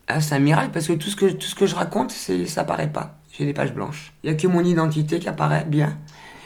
Ah, 0.08 0.20
c'est 0.20 0.36
un 0.36 0.40
miracle 0.40 0.72
parce 0.74 0.88
que 0.88 0.94
tout 0.94 1.10
ce 1.10 1.16
que, 1.16 1.28
tout 1.28 1.48
ce 1.48 1.56
que 1.56 1.66
je 1.66 1.76
raconte, 1.76 2.12
c'est, 2.12 2.46
ça 2.46 2.62
apparaît 2.62 2.92
pas. 2.92 3.18
J'ai 3.32 3.46
des 3.46 3.54
pages 3.54 3.74
blanches. 3.74 4.14
Il 4.24 4.30
n'y 4.30 4.36
a 4.36 4.40
que 4.40 4.48
mon 4.48 4.64
identité 4.64 5.20
qui 5.20 5.30
apparaît 5.30 5.66
bien. 5.66 5.98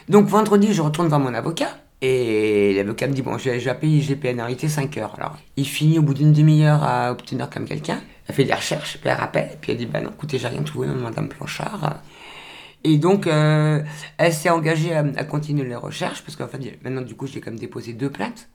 Donc, 0.09 0.27
vendredi, 0.27 0.73
je 0.73 0.81
retourne 0.81 1.07
voir 1.07 1.19
mon 1.19 1.33
avocat. 1.33 1.77
Et 2.01 2.73
l'avocat 2.75 3.07
me 3.07 3.13
dit, 3.13 3.23
bon, 3.23 3.33
appeler 3.35 3.89
IGPN, 3.89 4.43
il 4.47 4.53
était 4.53 4.67
5 4.67 4.95
heures. 4.97 5.15
Alors, 5.17 5.37
il 5.57 5.67
finit 5.67 5.97
au 5.97 6.03
bout 6.03 6.13
d'une 6.13 6.31
demi-heure 6.31 6.83
à 6.83 7.11
obtenir 7.11 7.49
comme 7.49 7.65
quelqu'un. 7.65 7.99
Elle 8.27 8.35
fait 8.35 8.43
des 8.43 8.53
recherches, 8.53 8.99
puis 8.99 9.09
elle 9.09 9.17
rappelle, 9.17 9.57
puis 9.59 9.71
elle 9.71 9.79
dit, 9.79 9.85
bah 9.85 10.01
non, 10.01 10.11
écoutez, 10.11 10.37
j'ai 10.37 10.47
rien 10.47 10.61
trouvé, 10.61 10.87
madame 10.87 11.27
Planchard. 11.27 12.01
Et 12.83 12.97
donc, 12.97 13.27
euh, 13.27 13.81
elle 14.17 14.33
s'est 14.33 14.49
engagée 14.49 14.95
à, 14.95 14.99
à 15.17 15.23
continuer 15.23 15.65
les 15.65 15.75
recherches, 15.75 16.21
parce 16.23 16.35
qu'en 16.35 16.47
fait, 16.47 16.59
maintenant, 16.83 17.01
du 17.01 17.15
coup, 17.15 17.27
j'ai 17.27 17.41
quand 17.41 17.51
même 17.51 17.59
déposé 17.59 17.93
deux 17.93 18.09
plaintes. 18.09 18.47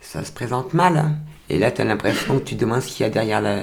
ça 0.00 0.24
se 0.24 0.32
présente 0.32 0.72
mal. 0.74 0.96
hein. 0.96 1.16
Et 1.50 1.58
là, 1.58 1.70
tu 1.70 1.82
as 1.82 1.84
l'impression 1.84 2.38
que 2.38 2.44
tu 2.44 2.54
demandes 2.54 2.80
ce 2.80 2.88
qu'il 2.88 3.04
y 3.04 3.06
a 3.06 3.10
derrière 3.10 3.40
la, 3.42 3.60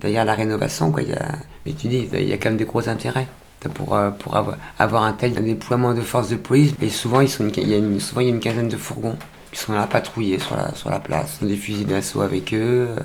derrière 0.00 0.24
la 0.26 0.34
rénovation. 0.34 0.90
Quoi. 0.92 1.02
Il 1.02 1.10
y 1.10 1.14
a, 1.14 1.32
mais 1.64 1.72
tu 1.72 1.88
dis, 1.88 2.08
il 2.12 2.28
y 2.28 2.32
a 2.32 2.36
quand 2.36 2.50
même 2.50 2.58
des 2.58 2.66
gros 2.66 2.88
intérêts 2.88 3.26
pour, 3.74 3.94
euh, 3.94 4.10
pour 4.10 4.36
avoir, 4.36 4.58
avoir 4.78 5.04
un 5.04 5.12
tel 5.14 5.32
déploiement 5.32 5.94
de 5.94 6.00
forces 6.02 6.28
de 6.28 6.36
police. 6.36 6.74
Et 6.82 6.90
souvent, 6.90 7.20
ils 7.22 7.28
sont 7.30 7.44
une- 7.48 7.52
il 7.56 7.68
y 7.68 7.74
a 7.74 7.78
une, 7.78 8.00
souvent, 8.00 8.20
il 8.20 8.26
y 8.28 8.30
a 8.30 8.34
une 8.34 8.40
quinzaine 8.40 8.68
de 8.68 8.76
fourgons 8.76 9.16
qui 9.50 9.60
sont 9.60 9.72
là 9.72 9.86
patrouillés 9.86 10.38
sur 10.40 10.56
la, 10.56 10.74
sur 10.74 10.90
la 10.90 10.98
place. 11.00 11.38
Ils 11.40 11.44
ont 11.44 11.48
des 11.48 11.56
fusils 11.56 11.86
d'assaut 11.86 12.20
avec 12.22 12.52
eux. 12.52 12.88
euh. 12.90 12.96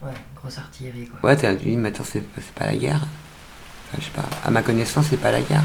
Ouais, 0.00 0.12
grosse 0.36 0.56
artillerie 0.58 1.06
quoi. 1.08 1.28
Ouais, 1.28 1.36
t'as 1.36 1.54
dit, 1.54 1.76
mais 1.76 1.88
attends, 1.88 2.04
c'est 2.04 2.22
pas 2.54 2.66
la 2.66 2.76
guerre. 2.76 3.06
Enfin, 3.90 3.98
je 4.00 4.04
sais 4.04 4.10
pas. 4.10 4.28
À 4.44 4.50
ma 4.50 4.62
connaissance, 4.62 5.06
c'est 5.10 5.16
pas 5.16 5.30
la 5.30 5.38
est 5.38 5.50
là. 5.50 5.62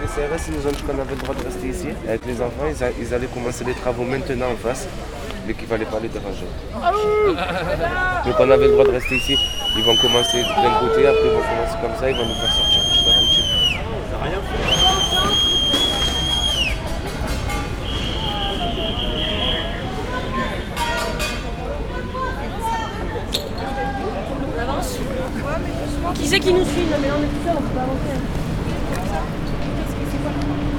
Les 0.00 0.06
CRS, 0.06 0.48
ils 0.48 0.54
nous 0.54 0.66
ont 0.66 0.70
dit 0.70 0.82
qu'on 0.82 0.98
avait 0.98 1.14
le 1.14 1.20
droit 1.22 1.34
de 1.34 1.42
rester 1.42 1.68
ici. 1.68 1.88
Avec 2.06 2.26
les 2.26 2.40
enfants, 2.40 2.66
ils 3.00 3.14
allaient 3.14 3.26
commencer 3.26 3.64
les 3.64 3.72
travaux 3.72 4.04
maintenant 4.04 4.52
en 4.52 4.56
face, 4.56 4.86
mais 5.46 5.54
qu'il 5.54 5.66
fallait 5.68 5.84
pas 5.84 6.00
les 6.00 6.08
déranger. 6.08 6.46
Donc 8.24 8.34
on 8.40 8.50
avait 8.50 8.66
le 8.66 8.72
droit 8.72 8.84
de 8.84 8.90
rester 8.92 9.16
ici. 9.16 9.36
Ils 9.76 9.82
vont 9.84 9.96
commencer 9.96 10.42
d'un 10.42 10.74
côté, 10.80 11.06
après 11.06 11.26
ils 11.26 11.32
vont 11.32 11.42
commencer 11.42 11.76
comme 11.82 11.94
ça, 12.00 12.10
ils 12.10 12.16
vont 12.16 12.26
nous 12.26 12.34
faire 12.34 12.52
sortir 12.52 12.80
petit 12.80 13.04
à 13.10 13.12
avance 24.66 24.98
Qui 26.14 26.26
c'est 26.28 26.38
qui 26.40 26.52
nous 26.52 26.64
suit? 26.64 26.86
Mais 27.00 27.08
on 27.10 27.22
est 27.22 27.26
tout 27.26 27.42
seul, 27.44 27.54
on 27.58 27.62
peut 27.62 27.74
pas 27.74 27.82
avancer. 27.82 28.14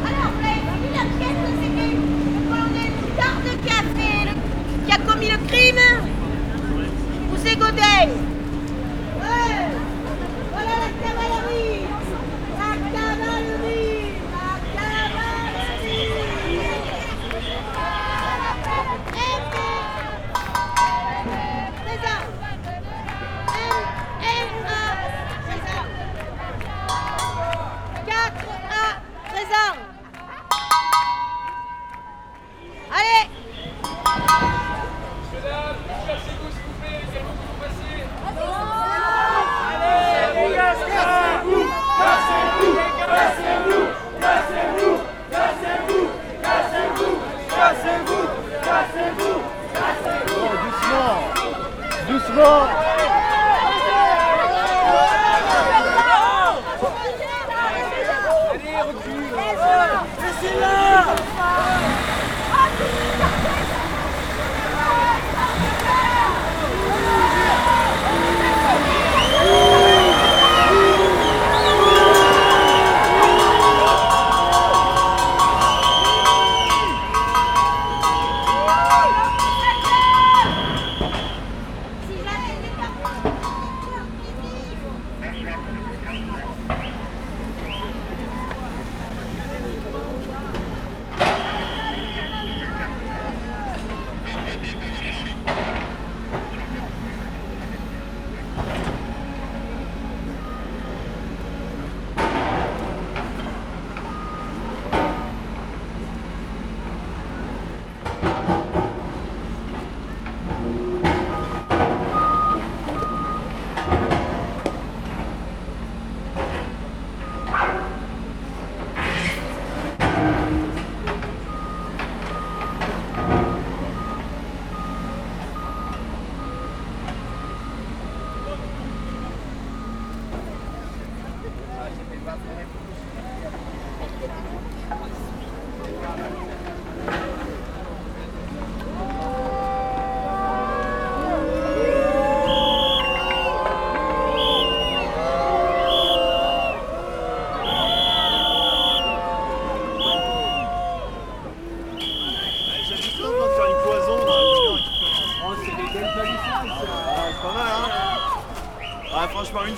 Alors, 0.05 0.31
vous 0.31 0.45
avez 0.45 0.61
vu 0.79 0.89
la 0.93 1.05
pièce 1.17 1.39
de 1.41 1.49
c'était 1.61 1.89
le 1.91 2.01
colonel 2.49 2.91
Garde 3.17 3.49
qui 3.61 3.69
a 3.69 3.81
fait 3.95 4.19
le- 4.25 4.85
qui 4.85 4.91
a 4.91 4.94
commis 5.05 5.29
le 5.29 5.37
crime. 5.47 5.81
Ou 7.31 7.37
c'est 7.43 7.55
Godet 7.55 8.34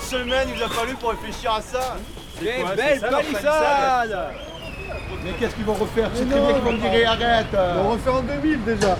semaine, 0.08 0.48
il 0.52 0.58
nous 0.58 0.64
a 0.64 0.68
fallu 0.68 0.94
pour 0.94 1.10
réfléchir 1.10 1.52
à 1.52 1.60
ça. 1.60 1.96
Quoi, 2.40 2.74
belles 2.76 2.98
c'est 3.00 3.00
ça, 3.00 3.08
palissades 3.08 4.18
Mais 5.24 5.32
qu'est-ce 5.32 5.54
qu'ils 5.54 5.64
vont 5.64 5.74
refaire 5.74 6.08
Tu 6.12 6.18
sais 6.18 6.24
très 6.26 6.40
bien 6.40 6.52
qu'ils 6.54 6.62
vont 6.62 6.72
me 6.72 6.78
dire 6.78 7.10
arrête 7.10 7.46
Ils 7.52 7.82
vont 7.82 7.90
refaire 7.90 8.14
en 8.14 8.22
2000 8.22 8.64
déjà 8.64 8.96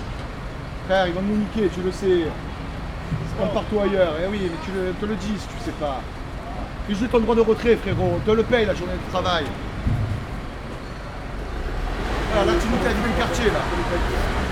Frère, 0.87 1.07
ils 1.07 1.13
vont 1.13 1.21
nous 1.21 1.37
niquer, 1.37 1.69
tu 1.73 1.81
le 1.81 1.91
sais. 1.91 2.25
C'est 2.27 3.39
comme 3.39 3.53
partout 3.53 3.79
ailleurs. 3.79 4.13
Eh 4.23 4.27
oui, 4.27 4.39
mais 4.43 4.57
tu 4.65 4.71
le, 4.71 4.91
te 4.99 5.05
le 5.05 5.15
dis 5.15 5.33
si 5.39 5.47
tu 5.47 5.63
sais 5.65 5.71
pas. 5.79 6.01
Puis 6.85 6.95
juste 6.95 7.11
ton 7.11 7.19
droit 7.19 7.35
de 7.35 7.41
retrait, 7.41 7.75
frérot. 7.77 8.15
On 8.17 8.19
te 8.19 8.31
le 8.31 8.43
paye 8.43 8.65
la 8.65 8.73
journée 8.75 8.93
de 8.93 9.11
travail. 9.11 9.45
Ah, 12.35 12.45
là, 12.45 12.51
tu 12.61 12.67
niques 12.67 12.83
la 12.83 12.89
vie 12.89 13.01
d'un 13.09 13.17
quartier, 13.25 13.45
là. 13.45 13.59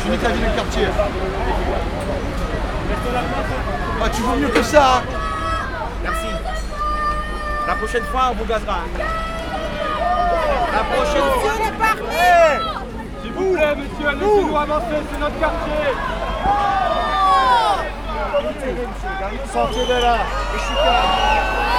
Tu 0.03 0.09
niques 0.09 0.23
la 0.23 0.29
vie 0.29 0.39
d'un 0.41 0.55
quartier. 0.55 0.87
Ah, 4.01 4.09
tu 4.15 4.21
vaux 4.21 4.35
mieux 4.35 4.47
que 4.49 4.63
ça. 4.63 4.97
hein. 4.97 5.16
Prochaine 7.79 8.03
fois, 8.05 8.29
on 8.31 8.33
vous 8.35 8.45
gazera. 8.45 8.79
La 10.73 10.83
prochaine 10.83 11.21
fois. 11.21 11.53
Parti 11.79 12.01
S'il 13.21 13.31
vous 13.33 13.53
plaît, 13.53 13.75
monsieur, 13.75 14.09
laissez-nous 14.19 14.57
avancer, 14.57 14.97
c'est 15.11 15.19
notre 15.19 15.39
quartier. 15.39 15.93
Sortez 19.53 19.85
de 19.85 20.01
là. 20.01 20.17
Je 20.53 20.59
suis 20.59 20.75
calme. 20.75 21.77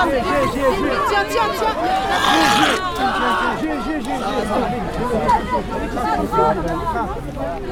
Tiens, 0.00 1.24
tiens, 1.28 1.48
tiens 1.58 1.74
j'ai. 3.60 3.90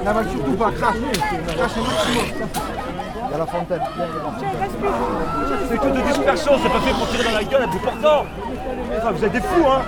N'avale 0.05 0.29
surtout 0.29 0.53
pas, 0.53 0.71
maximum. 0.71 1.87
Il 3.25 3.33
y 3.33 3.35
a 3.35 3.39
la 3.39 3.47
fontaine. 3.47 3.83
C'est 5.69 5.79
que 5.79 5.87
de 5.87 6.01
dispersion, 6.01 6.53
c'est 6.63 6.69
pas 6.69 6.81
fait 6.81 6.93
pour 6.93 7.09
tirer 7.09 7.25
dans 7.25 7.39
la 7.39 7.45
gueule 7.45 7.63
à 7.63 7.67
bout 7.67 7.79
portant. 7.79 8.27
Enfin, 8.97 9.11
vous 9.13 9.25
êtes 9.25 9.33
des 9.33 9.41
fous, 9.41 9.67
hein 9.67 9.83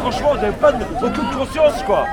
Franchement, 0.00 0.30
vous 0.34 0.40
n'avez 0.40 0.56
pas 0.56 0.72
de, 0.72 0.84
aucune 1.02 1.30
conscience, 1.30 1.82
quoi. 1.84 2.04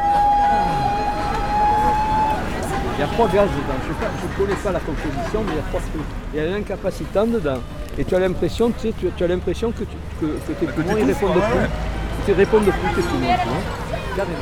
Il 2.97 3.01
y 3.01 3.03
a 3.03 3.07
trois 3.07 3.27
gaz 3.27 3.47
dedans. 3.49 3.79
Je 3.85 4.27
ne 4.27 4.45
connais 4.45 4.59
pas 4.59 4.71
la 4.71 4.79
composition, 4.79 5.43
mais 5.45 5.53
il 5.53 5.55
y 5.55 5.59
a 5.59 5.63
trois 5.69 5.79
trucs. 5.79 6.01
Il 6.33 6.39
y 6.39 6.43
a 6.43 6.45
l'incapacitant 6.47 7.25
dedans. 7.25 7.59
Et 7.99 8.05
tu 8.05 8.15
as 8.15 8.19
l'impression, 8.19 8.71
tu 8.71 8.79
sais, 8.87 8.93
tu, 8.97 9.07
tu 9.15 9.23
as 9.23 9.27
l'impression 9.27 9.71
que, 9.71 9.83
tu, 9.83 9.95
que, 10.21 10.25
que 10.25 10.53
tes 10.59 10.65
poumons 10.67 10.95
ils 10.97 11.03
répondent 11.05 11.33
plus. 11.33 11.39
ouais. 11.41 11.69
Ils 12.29 12.33
répondent 12.33 12.63
plus 12.63 12.93
tes 12.95 13.01
poumons, 13.07 13.35
tu 13.43 13.47
vois. 13.49 13.61
Carrément. 14.15 14.37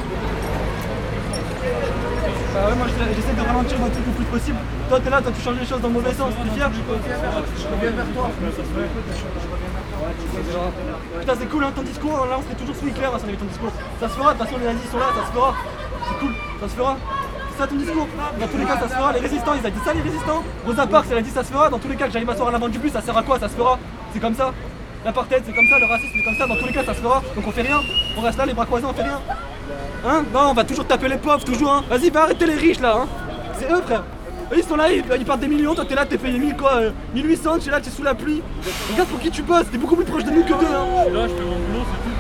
Bah 2.54 2.68
ouais, 2.70 2.76
moi 2.76 2.86
je- 2.88 3.16
j'essaie 3.16 3.34
de 3.34 3.42
ralentir 3.48 3.80
mon 3.80 3.90
truc 3.90 4.06
le 4.06 4.12
plus 4.14 4.26
possible. 4.26 4.58
Toi 4.90 5.00
t'es 5.00 5.10
là, 5.10 5.22
toi 5.22 5.32
tu 5.36 5.42
changes 5.42 5.60
les 5.60 5.66
choses 5.66 5.82
dans 5.82 5.88
le 5.90 5.94
mauvais 5.96 6.14
sens, 6.14 6.34
t'es 6.44 6.50
fier 6.56 6.70
Je 6.74 6.82
reviens 7.76 7.92
vers 7.92 8.06
toi. 8.14 8.30
Putain 11.20 11.34
c'est 11.40 11.46
cool 11.50 11.64
hein, 11.64 11.72
ton 11.76 11.82
discours, 11.82 12.26
là 12.30 12.38
on 12.40 12.44
serait 12.44 12.56
toujours 12.56 12.76
sous 12.76 12.88
Hitler 12.88 13.06
hein, 13.06 13.18
si 13.18 13.26
on 13.26 13.28
avait 13.30 13.38
ton 13.38 13.46
discours. 13.46 13.72
Ça 14.00 14.08
se 14.10 14.14
fera, 14.14 14.34
de 14.34 14.38
toute 14.40 14.48
façon 14.48 14.60
les 14.60 14.66
nazis 14.66 14.90
sont 14.90 14.98
là, 14.98 15.10
ça 15.18 15.26
se 15.28 15.32
fera. 15.34 15.54
C'est 16.08 16.20
cool, 16.20 16.34
ça 16.62 16.68
se 16.70 16.76
fera. 16.76 16.98
Ça 17.58 17.66
ton 17.66 17.76
discours 17.76 18.08
Dans 18.40 18.48
tous 18.48 18.58
les 18.58 18.66
cas 18.66 18.78
ça 18.80 18.88
se 18.88 18.94
fera, 18.94 19.14
les 19.14 19.20
résistants, 19.20 19.54
ils 19.56 19.68
ont 19.68 19.72
dit 19.72 19.80
ça 19.84 19.94
les 19.94 20.02
résistants 20.02 20.44
Rosa 20.66 20.86
Parks 20.88 21.08
elle 21.12 21.18
a 21.18 21.22
dit 21.22 21.30
ça 21.32 21.44
se 21.44 21.52
fera, 21.52 21.70
dans 21.70 21.80
tous 21.80 21.88
les 21.88 21.96
cas 21.96 22.06
que 22.06 22.14
j'aille 22.14 22.26
m'asseoir 22.26 22.50
à 22.50 22.52
l'avant 22.52 22.68
du 22.68 22.78
bus, 22.78 22.92
ça 22.92 23.02
sert 23.02 23.18
à 23.18 23.24
quoi? 23.24 23.40
Ça 23.40 23.50
se 23.50 23.56
fera 23.56 23.80
C'est 24.14 24.20
comme 24.20 24.36
ça 24.36 24.54
L'apartheid 25.06 25.44
c'est 25.46 25.54
comme 25.54 25.68
ça, 25.68 25.80
le 25.80 25.86
racisme 25.86 26.14
c'est 26.16 26.24
comme 26.24 26.36
ça, 26.38 26.48
dans 26.48 26.56
tous 26.56 26.68
les 26.68 26.74
cas 26.74 26.84
ça 26.84 26.94
se 26.94 27.00
fera. 27.00 27.22
Donc 27.36 27.48
on 27.48 27.52
fait 27.52 27.62
rien, 27.62 27.80
on 28.18 28.22
reste 28.22 28.38
là 28.38 28.46
les 28.46 28.54
bras 28.54 28.66
croisés, 28.66 28.86
on 28.86 28.94
fait 28.94 29.04
rien. 29.04 29.20
Hein? 30.06 30.24
Non, 30.34 30.50
on 30.50 30.54
va 30.54 30.64
toujours 30.64 30.86
taper 30.86 31.08
les 31.08 31.18
pauvres, 31.18 31.44
toujours, 31.44 31.72
hein. 31.72 31.84
Vas-y, 31.90 32.10
va 32.10 32.24
arrêter 32.24 32.46
les 32.46 32.56
riches, 32.56 32.80
là, 32.80 32.96
hein. 32.98 33.08
C'est 33.58 33.72
eux, 33.72 33.82
frère. 33.82 34.04
Eux, 34.52 34.58
ils 34.58 34.64
sont 34.64 34.76
là, 34.76 34.92
ils, 34.92 35.04
ils 35.18 35.26
partent 35.26 35.40
des 35.40 35.48
millions, 35.48 35.74
toi 35.76 35.86
t'es 35.86 35.96
là, 35.96 36.06
t'es 36.06 36.18
payé 36.18 36.38
1000 36.38 36.56
quoi, 36.56 36.76
euh, 36.76 36.92
1800, 37.14 37.60
tu 37.60 37.70
es 37.70 37.72
là, 37.72 37.82
t'es 37.82 37.90
sous 37.90 38.04
la 38.04 38.16
pluie. 38.16 38.42
Regarde 38.92 39.10
pour 39.10 39.20
qui 39.20 39.32
tu 39.32 39.42
bosses, 39.42 39.70
t'es 39.72 39.78
beaucoup 39.78 39.96
plus 39.96 40.06
proche 40.06 40.24
de 40.24 40.32
nous 40.32 40.44
que 40.44 40.50
d'eux, 40.50 40.76
hein. 40.76 41.10
Là, 41.12 41.28
je 41.28 41.34
fais 41.34 41.42
mon 41.42 41.56
boulot, 41.56 41.86
c'est 41.92 42.04
tout. 42.04 42.16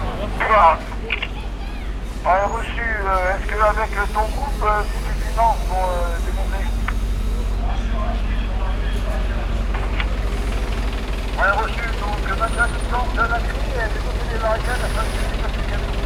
Reçu, 2.25 2.81
euh, 2.81 3.35
est-ce 3.35 3.47
qu'avec 3.47 4.13
ton 4.13 4.19
groupe, 4.19 4.63
euh, 4.63 4.81
suffisant 5.37 5.55
pour 5.69 5.77
euh, 5.77 6.17
démonter 6.25 6.65
Ouais, 11.37 11.51
reçu, 11.51 11.81
donc 11.99 12.39
25 12.39 12.71
distance 12.71 13.13
de 13.13 13.21
la 13.21 13.37
des 13.37 13.45
côtés 13.45 14.33
des 14.33 14.39
barricades 14.39 14.79
de 14.79 14.87
se 14.87 15.29
déplacer. 15.29 15.97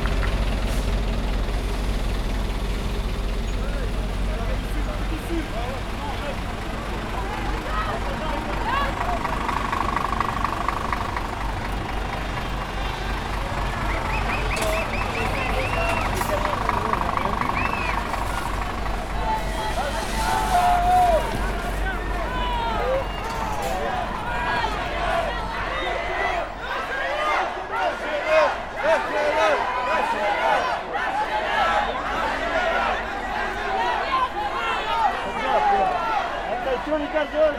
Attention 36.52 36.98
les 36.98 37.06
gazons 37.14 37.58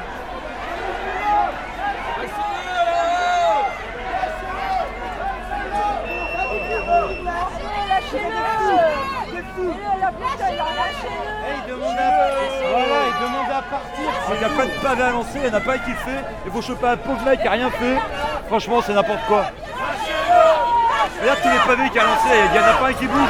Voilà, 12.71 12.99
il 13.07 13.15
demande 13.23 13.51
à 13.51 13.63
partir. 13.63 14.09
Il 14.33 14.39
n'y 14.39 14.45
a 14.45 14.49
pas 14.49 14.67
de 14.67 14.71
pavé 14.83 15.03
à 15.03 15.11
lancer, 15.11 15.31
il 15.37 15.43
n'y 15.43 15.49
en 15.49 15.55
a 15.55 15.61
pas 15.61 15.75
un 15.75 15.79
qui. 16.43 16.49
Il 16.49 16.53
faut 16.53 16.63
choper 16.63 16.87
un 16.87 16.97
pauvre 16.97 17.25
mec 17.25 17.39
qui 17.41 17.45
n'a 17.45 17.51
rien 17.53 17.71
fait. 17.71 17.97
Franchement, 18.49 18.81
c'est 18.85 18.95
n'importe 18.95 19.21
quoi. 19.27 19.45
Regarde 21.21 21.39
tous 21.43 21.49
les 21.49 21.77
pavés 21.77 21.91
qu'il 21.91 22.01
a 22.01 22.05
lancés, 22.05 22.39
il 22.47 22.53
n'y 22.53 22.59
en 22.59 22.63
a 22.63 22.75
pas 22.75 22.89
un 22.89 22.93
qui 22.93 23.07
bouge. 23.07 23.29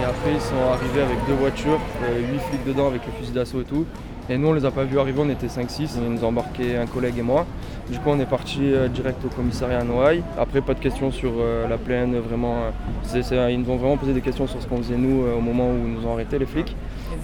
Et 0.00 0.04
après, 0.04 0.32
ils 0.34 0.40
sont 0.40 0.72
arrivés 0.72 1.02
avec 1.02 1.26
deux 1.26 1.34
voitures, 1.34 1.78
8 2.12 2.40
flics 2.40 2.64
dedans 2.66 2.88
avec 2.88 3.06
le 3.06 3.12
fusil 3.12 3.32
d'assaut 3.32 3.60
et 3.60 3.64
tout. 3.64 3.86
Et 4.28 4.38
nous, 4.38 4.48
on 4.48 4.52
les 4.52 4.64
a 4.64 4.70
pas 4.70 4.84
vus 4.84 4.98
arriver, 4.98 5.20
on 5.20 5.28
était 5.28 5.46
5-6. 5.48 5.90
Ils 5.96 6.12
nous 6.12 6.24
ont 6.24 6.28
embarqué 6.28 6.76
un 6.76 6.86
collègue 6.86 7.18
et 7.18 7.22
moi. 7.22 7.44
Du 7.90 7.98
coup, 7.98 8.10
on 8.10 8.20
est 8.20 8.26
parti 8.26 8.60
euh, 8.62 8.88
direct 8.88 9.24
au 9.24 9.28
commissariat 9.28 9.80
à 9.80 9.84
Noailles. 9.84 10.22
Après, 10.38 10.60
pas 10.60 10.74
de 10.74 10.80
questions 10.80 11.10
sur 11.10 11.32
euh, 11.38 11.68
la 11.68 11.76
plaine, 11.76 12.16
vraiment. 12.18 12.56
euh, 13.14 13.50
ils 13.50 13.60
nous 13.60 13.70
ont 13.70 13.76
vraiment 13.76 13.96
posé 13.96 14.12
des 14.12 14.20
questions 14.20 14.46
sur 14.46 14.62
ce 14.62 14.66
qu'on 14.68 14.78
faisait 14.78 14.96
nous 14.96 15.24
euh, 15.24 15.36
au 15.36 15.40
moment 15.40 15.70
où 15.70 15.76
ils 15.76 15.92
nous 15.92 16.06
ont 16.06 16.12
arrêtés, 16.14 16.38
les 16.38 16.46
flics. 16.46 16.76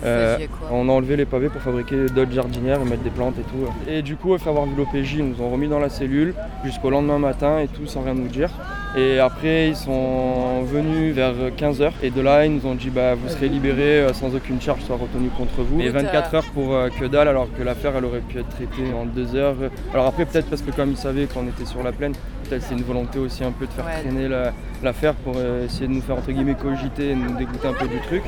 Euh, 0.05 0.39
on 0.71 0.89
a 0.89 0.93
enlevé 0.93 1.17
les 1.17 1.25
pavés 1.25 1.49
pour 1.49 1.61
fabriquer 1.61 2.07
d'autres 2.07 2.33
jardinières 2.33 2.81
et 2.81 2.85
mettre 2.85 3.03
des 3.03 3.11
plantes 3.11 3.35
et 3.39 3.43
tout. 3.43 3.91
Et 3.91 4.03
du 4.03 4.17
coup, 4.17 4.35
après 4.35 4.51
avoir 4.51 4.67
vu 4.67 4.75
l'OPJ, 4.77 5.15
ils 5.19 5.29
nous 5.29 5.43
ont 5.43 5.51
remis 5.51 5.69
dans 5.69 5.79
la 5.79 5.89
cellule 5.89 6.35
jusqu'au 6.65 6.91
lendemain 6.91 7.19
matin 7.19 7.59
et 7.59 7.69
tout 7.69 7.87
sans 7.87 8.03
rien 8.03 8.15
nous 8.15 8.29
dire. 8.29 8.51
Et 8.97 9.19
après, 9.19 9.69
ils 9.69 9.77
sont 9.77 10.63
venus 10.63 11.15
vers 11.15 11.35
15h 11.57 11.93
et 12.03 12.11
de 12.11 12.21
là, 12.21 12.47
ils 12.47 12.55
nous 12.55 12.67
ont 12.67 12.75
dit 12.75 12.91
bah, 12.91 13.15
vous 13.15 13.29
serez 13.29 13.49
libérés 13.49 14.01
euh, 14.01 14.13
sans 14.13 14.35
aucune 14.35 14.61
charge 14.61 14.81
soit 14.83 14.97
retenue 14.97 15.29
contre 15.37 15.63
vous. 15.63 15.81
Et 15.81 15.91
24 15.91 16.35
heures 16.35 16.51
pour 16.55 16.75
euh, 16.75 16.89
que 16.89 17.05
dalle, 17.05 17.29
alors 17.29 17.49
que 17.57 17.63
l'affaire 17.63 17.93
elle 17.97 18.05
aurait 18.05 18.21
pu 18.21 18.39
être 18.39 18.49
traitée 18.49 18.93
en 18.95 19.05
deux 19.05 19.35
heures. 19.35 19.57
Alors 19.93 20.07
après, 20.07 20.25
peut-être 20.25 20.49
parce 20.49 20.63
que 20.63 20.71
comme 20.71 20.91
ils 20.91 20.97
savaient 20.97 21.27
qu'on 21.27 21.47
était 21.47 21.67
sur 21.67 21.83
la 21.83 21.93
plaine, 21.93 22.15
peut-être 22.49 22.63
c'est 22.63 22.75
une 22.75 22.83
volonté 22.83 23.19
aussi 23.19 23.45
un 23.45 23.53
peu 23.53 23.67
de 23.67 23.73
faire 23.73 23.85
Ouais. 23.85 24.01
traîner 24.01 24.29
la- 24.29 24.53
l'affaire 24.83 25.15
pour 25.15 25.35
euh, 25.37 25.65
essayer 25.65 25.87
de 25.89 25.93
nous 25.93 26.01
faire 26.03 26.17
entre 26.17 26.31
guillemets 26.31 26.55
cogiter 26.55 27.11
et 27.11 27.15
de 27.15 27.21
nous 27.21 27.37
dégoûter 27.37 27.69
un 27.69 27.73
peu 27.73 27.87
du 27.89 27.99
truc 28.01 28.23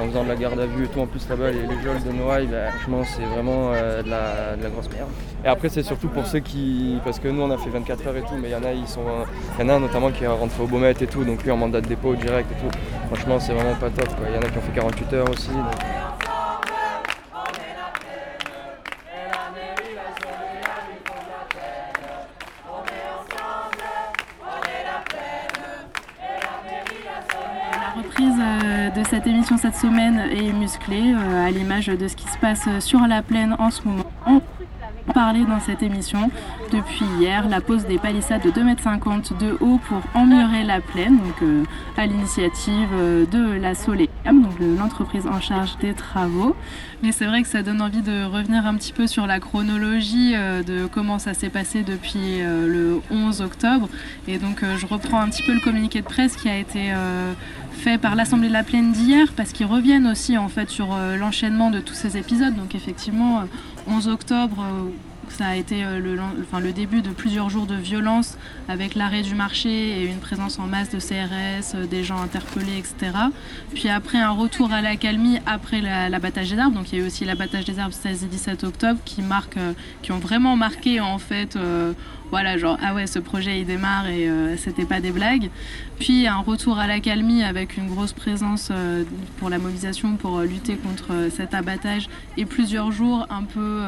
en 0.00 0.06
faisant 0.08 0.24
de 0.24 0.28
la 0.28 0.36
garde 0.36 0.58
à 0.60 0.66
vue 0.66 0.84
et 0.84 0.88
tout. 0.88 1.00
En 1.00 1.06
plus 1.06 1.26
là-bas, 1.28 1.50
les, 1.50 1.60
les 1.62 1.82
geôles 1.82 2.02
de 2.06 2.12
Noailles, 2.12 2.46
bah, 2.48 2.70
franchement, 2.72 3.02
c'est 3.04 3.22
vraiment 3.24 3.72
euh, 3.72 4.02
de, 4.02 4.10
la, 4.10 4.56
de 4.56 4.62
la 4.62 4.68
grosse 4.68 4.90
merde. 4.90 5.08
Et 5.44 5.48
après, 5.48 5.68
c'est 5.70 5.82
surtout 5.82 6.08
pour 6.08 6.26
ceux 6.26 6.40
qui. 6.40 6.98
Parce 7.04 7.18
que 7.18 7.28
nous, 7.28 7.40
on 7.42 7.50
a 7.50 7.56
fait 7.56 7.70
24 7.70 8.06
heures 8.08 8.16
et 8.16 8.20
tout, 8.20 8.34
mais 8.40 8.48
il 8.48 8.52
y 8.52 8.54
en 8.54 8.64
a, 8.64 8.72
ils 8.72 8.86
sont. 8.88 9.00
euh, 9.00 9.24
Il 9.58 9.64
y 9.64 9.68
en 9.70 9.72
a 9.72 9.76
un 9.76 9.80
notamment 9.80 10.10
qui 10.10 10.24
est 10.24 10.26
rentré 10.26 10.62
au 10.62 10.66
Baumet 10.66 10.90
et 11.00 11.06
tout, 11.06 11.24
donc 11.24 11.42
lui 11.44 11.50
en 11.50 11.56
mandat 11.56 11.80
de 11.80 11.86
dépôt 11.86 12.14
direct 12.14 12.46
et 12.52 12.60
tout. 12.62 12.76
Franchement, 13.06 13.40
c'est 13.40 13.54
vraiment 13.54 13.74
pas 13.76 13.88
top. 13.90 14.08
quoi. 14.16 14.26
Il 14.28 14.34
y 14.34 14.38
en 14.38 14.42
a 14.42 14.50
qui 14.50 14.58
ont 14.58 14.62
fait 14.62 14.72
48 14.74 15.12
heures 15.14 15.30
aussi. 15.30 15.48
donc- 15.48 15.56
cette 29.10 29.26
émission 29.26 29.56
cette 29.56 29.76
semaine 29.76 30.18
est 30.32 30.52
musclée, 30.52 31.14
euh, 31.14 31.46
à 31.46 31.50
l'image 31.50 31.86
de 31.86 32.08
ce 32.08 32.16
qui 32.16 32.26
se 32.28 32.38
passe 32.38 32.66
sur 32.80 33.00
la 33.06 33.22
plaine 33.22 33.54
en 33.58 33.70
ce 33.70 33.82
moment. 33.84 34.04
On 34.26 35.12
parlait 35.12 35.44
dans 35.44 35.60
cette 35.60 35.84
émission 35.84 36.30
depuis 36.72 37.04
hier 37.20 37.48
la 37.48 37.60
pose 37.60 37.86
des 37.86 37.98
palissades 37.98 38.42
de 38.42 38.50
2,50 38.50 39.12
m 39.12 39.22
de 39.38 39.56
haut 39.60 39.78
pour 39.88 40.00
améliorer 40.14 40.64
la 40.64 40.80
plaine, 40.80 41.18
donc 41.18 41.42
euh, 41.42 41.62
à 41.96 42.06
l'initiative 42.06 42.88
euh, 42.94 43.26
de 43.26 43.60
la 43.60 43.76
Soleil, 43.76 44.08
donc 44.24 44.58
l'entreprise 44.58 45.28
en 45.28 45.40
charge 45.40 45.78
des 45.78 45.94
travaux. 45.94 46.56
Mais 47.04 47.12
c'est 47.12 47.26
vrai 47.26 47.42
que 47.42 47.48
ça 47.48 47.62
donne 47.62 47.82
envie 47.82 48.02
de 48.02 48.24
revenir 48.24 48.66
un 48.66 48.74
petit 48.74 48.92
peu 48.92 49.06
sur 49.06 49.28
la 49.28 49.38
chronologie 49.38 50.32
de 50.32 50.86
comment 50.86 51.18
ça 51.18 51.34
s'est 51.34 51.50
passé 51.50 51.82
depuis 51.82 52.40
le 52.40 53.02
11 53.10 53.42
octobre. 53.42 53.88
Et 54.26 54.38
donc 54.38 54.64
je 54.64 54.86
reprends 54.86 55.20
un 55.20 55.28
petit 55.28 55.42
peu 55.42 55.52
le 55.52 55.60
communiqué 55.60 56.00
de 56.00 56.06
presse 56.06 56.36
qui 56.36 56.48
a 56.48 56.56
été 56.56 56.94
fait 57.76 57.98
par 57.98 58.14
l'Assemblée 58.16 58.48
de 58.48 58.52
la 58.52 58.62
Plaine 58.64 58.92
d'hier, 58.92 59.28
parce 59.36 59.52
qu'ils 59.52 59.66
reviennent 59.66 60.06
aussi 60.06 60.36
en 60.38 60.48
fait 60.48 60.68
sur 60.70 60.92
euh, 60.94 61.16
l'enchaînement 61.16 61.70
de 61.70 61.80
tous 61.80 61.94
ces 61.94 62.16
épisodes. 62.16 62.54
Donc 62.54 62.74
effectivement, 62.74 63.40
euh, 63.40 63.44
11 63.88 64.08
octobre. 64.08 64.56
euh, 64.60 64.88
ça 65.28 65.48
a 65.48 65.56
été 65.56 65.82
euh, 65.82 65.98
le, 65.98 66.16
enfin, 66.40 66.60
le 66.60 66.70
début 66.72 67.02
de 67.02 67.10
plusieurs 67.10 67.50
jours 67.50 67.66
de 67.66 67.74
violence 67.74 68.38
avec 68.68 68.94
l'arrêt 68.94 69.22
du 69.22 69.34
marché 69.34 69.68
et 70.00 70.06
une 70.06 70.18
présence 70.20 70.60
en 70.60 70.66
masse 70.68 70.88
de 70.90 71.00
CRS, 71.00 71.74
euh, 71.74 71.84
des 71.84 72.04
gens 72.04 72.22
interpellés, 72.22 72.78
etc. 72.78 73.10
Puis 73.74 73.88
après 73.88 74.18
un 74.18 74.30
retour 74.30 74.72
à 74.72 74.82
la 74.82 74.94
calmie 74.94 75.38
après 75.44 75.80
la- 75.80 76.08
l'abattage 76.08 76.50
des 76.50 76.58
arbres. 76.60 76.76
Donc 76.76 76.92
il 76.92 76.98
y 76.98 77.02
a 77.02 77.04
eu 77.04 77.08
aussi 77.08 77.24
l'abattage 77.24 77.64
des 77.64 77.80
arbres 77.80 77.92
16 77.92 78.22
et 78.22 78.26
17 78.28 78.62
octobre 78.62 79.00
qui, 79.04 79.20
marquent, 79.20 79.56
euh, 79.56 79.72
qui 80.02 80.12
ont 80.12 80.20
vraiment 80.20 80.54
marqué 80.56 81.00
en 81.00 81.18
fait 81.18 81.56
euh, 81.56 81.92
voilà, 82.30 82.56
genre 82.56 82.78
ah 82.82 82.94
ouais, 82.94 83.06
ce 83.08 83.18
projet 83.18 83.60
il 83.60 83.66
démarre 83.66 84.06
et 84.08 84.28
euh, 84.28 84.56
c'était 84.56 84.84
pas 84.84 85.00
des 85.00 85.10
blagues. 85.10 85.50
Puis 85.98 86.26
un 86.26 86.40
retour 86.40 86.78
à 86.78 86.86
la 86.86 87.00
calmie 87.00 87.42
avec 87.42 87.76
une 87.76 87.88
grosse 87.88 88.12
présence 88.12 88.68
euh, 88.70 89.04
pour 89.38 89.48
la 89.48 89.58
mobilisation 89.58 90.16
pour 90.16 90.38
euh, 90.38 90.44
lutter 90.44 90.76
contre 90.76 91.12
euh, 91.12 91.30
cet 91.30 91.54
abattage 91.54 92.08
et 92.36 92.44
plusieurs 92.44 92.92
jours 92.92 93.26
un 93.30 93.44
peu 93.44 93.82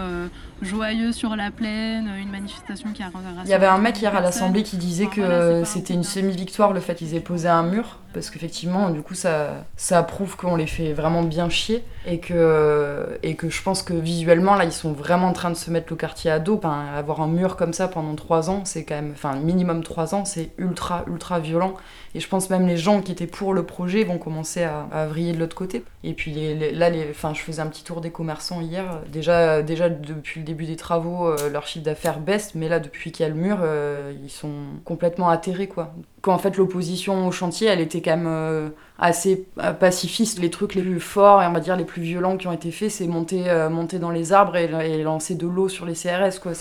joyeux 0.63 1.13
sur 1.13 1.37
la 1.37 1.51
plaine, 1.51 2.11
une 2.21 2.31
manifestation 2.31 2.93
qui 2.93 3.03
a 3.03 3.11
Il 3.45 3.51
y 3.51 3.55
avait 3.55 3.67
un 3.67 3.79
mec 3.79 4.01
hier 4.01 4.15
à 4.17 4.21
l'Assemblée 4.21 4.63
qui 4.63 4.77
disait 4.77 5.07
Enfin, 5.07 5.15
que 5.15 5.21
voilà, 5.21 5.65
c'était 5.65 5.95
une 5.95 6.03
semi-victoire 6.03 6.73
le 6.73 6.81
fait 6.81 6.95
qu'ils 6.95 7.15
aient 7.15 7.21
posé 7.21 7.49
un 7.49 7.63
mur, 7.63 7.99
parce 8.13 8.31
qu'effectivement, 8.31 8.91
du 8.91 9.03
coup, 9.03 9.15
ça, 9.15 9.65
ça 9.77 10.03
prouve 10.03 10.37
qu'on 10.37 10.57
les 10.57 10.67
fait 10.67 10.93
vraiment 10.93 11.23
bien 11.23 11.49
chier, 11.49 11.85
et 12.07 12.19
que, 12.19 13.19
et 13.23 13.37
que 13.37 13.51
je 13.51 13.63
pense 13.63 13.83
que 13.83 13.93
visuellement, 13.93 14.55
là, 14.57 14.65
ils 14.65 14.73
sont 14.73 14.93
vraiment 14.93 15.29
en 15.29 15.33
train 15.33 15.51
de 15.51 15.57
se 15.57 15.71
mettre 15.71 15.89
le 15.91 15.97
quartier 15.97 16.31
à 16.31 16.39
dos. 16.39 16.57
Enfin, 16.57 16.87
avoir 16.97 17.21
un 17.21 17.29
mur 17.29 17.57
comme 17.57 17.73
ça 17.73 17.87
pendant 17.87 18.15
trois 18.15 18.51
ans, 18.51 18.63
c'est 18.65 18.85
quand 18.85 18.97
même, 18.97 19.13
enfin, 19.13 19.37
minimum 19.37 19.85
trois 19.85 20.15
ans, 20.15 20.25
c'est 20.25 20.51
ultra, 20.59 21.05
ultra 21.07 21.39
violent. 21.39 21.75
Et 22.15 22.21
je 22.21 22.29
pense 22.29 22.51
même 22.51 22.67
les 22.67 22.77
gens 22.77 23.01
qui 23.01 23.13
étaient 23.13 23.27
pour 23.27 23.55
le 23.55 23.65
projet 23.65 24.05
vont 24.05 24.19
commencer 24.19 24.65
à, 24.65 25.07
vriller 25.07 25.33
de 25.33 25.39
l'autre 25.39 25.57
côté. 25.57 25.85
Et 26.05 26.15
puis 26.15 26.33
là, 26.73 26.91
les, 26.91 27.11
enfin, 27.11 27.35
je 27.35 27.41
faisais 27.41 27.61
un 27.61 27.67
petit 27.67 27.85
tour 27.85 28.01
des 28.01 28.11
commerçants 28.11 28.61
hier. 28.61 29.01
Déjà, 29.11 29.63
déjà 29.63 29.89
depuis 29.89 30.41
le 30.41 30.47
début 30.47 30.65
des 30.65 30.77
travaux, 30.77 31.29
euh, 31.29 31.51
leur 31.51 31.67
chiffre 31.67 31.85
d'affaires 31.85 32.21
baisse, 32.21 32.55
mais 32.55 32.69
là, 32.69 32.81
depuis 32.81 33.13
qu'il 33.13 33.25
y 33.25 33.27
a 33.27 33.33
le 33.33 33.41
mur, 33.41 33.59
euh, 33.63 34.13
ils 34.23 34.31
sont 34.31 34.53
complètement 34.85 35.29
atterrés, 35.29 35.69
quoi. 35.69 35.95
Quand 36.29 36.35
en 36.35 36.39
fait 36.39 36.59
l'opposition 36.59 37.27
au 37.27 37.33
chantier, 37.33 37.69
elle 37.69 37.81
était 37.81 38.03
quand 38.03 38.19
même 38.19 38.27
euh, 38.29 38.69
assez 38.99 39.47
euh, 39.63 39.73
pacifiste. 39.73 40.41
Les 40.41 40.51
trucs 40.51 40.75
les 40.75 40.83
plus 40.83 41.01
forts 41.01 41.43
et 41.43 41.47
on 41.47 41.53
va 41.53 41.61
dire 41.61 41.77
les 41.77 41.85
plus 41.85 42.03
violents 42.03 42.37
qui 42.37 42.47
ont 42.49 42.53
été 42.53 42.71
faits, 42.71 42.91
c'est 42.91 43.07
monter, 43.07 43.49
euh, 43.49 43.71
monter 43.71 43.99
dans 43.99 44.11
les 44.11 44.33
arbres 44.33 44.57
et, 44.57 45.03
lancer 45.03 45.37
de 45.37 45.47
l'eau 45.47 45.69
sur 45.69 45.87
les 45.87 45.95
CRS, 45.95 46.41
quoi. 46.43 46.53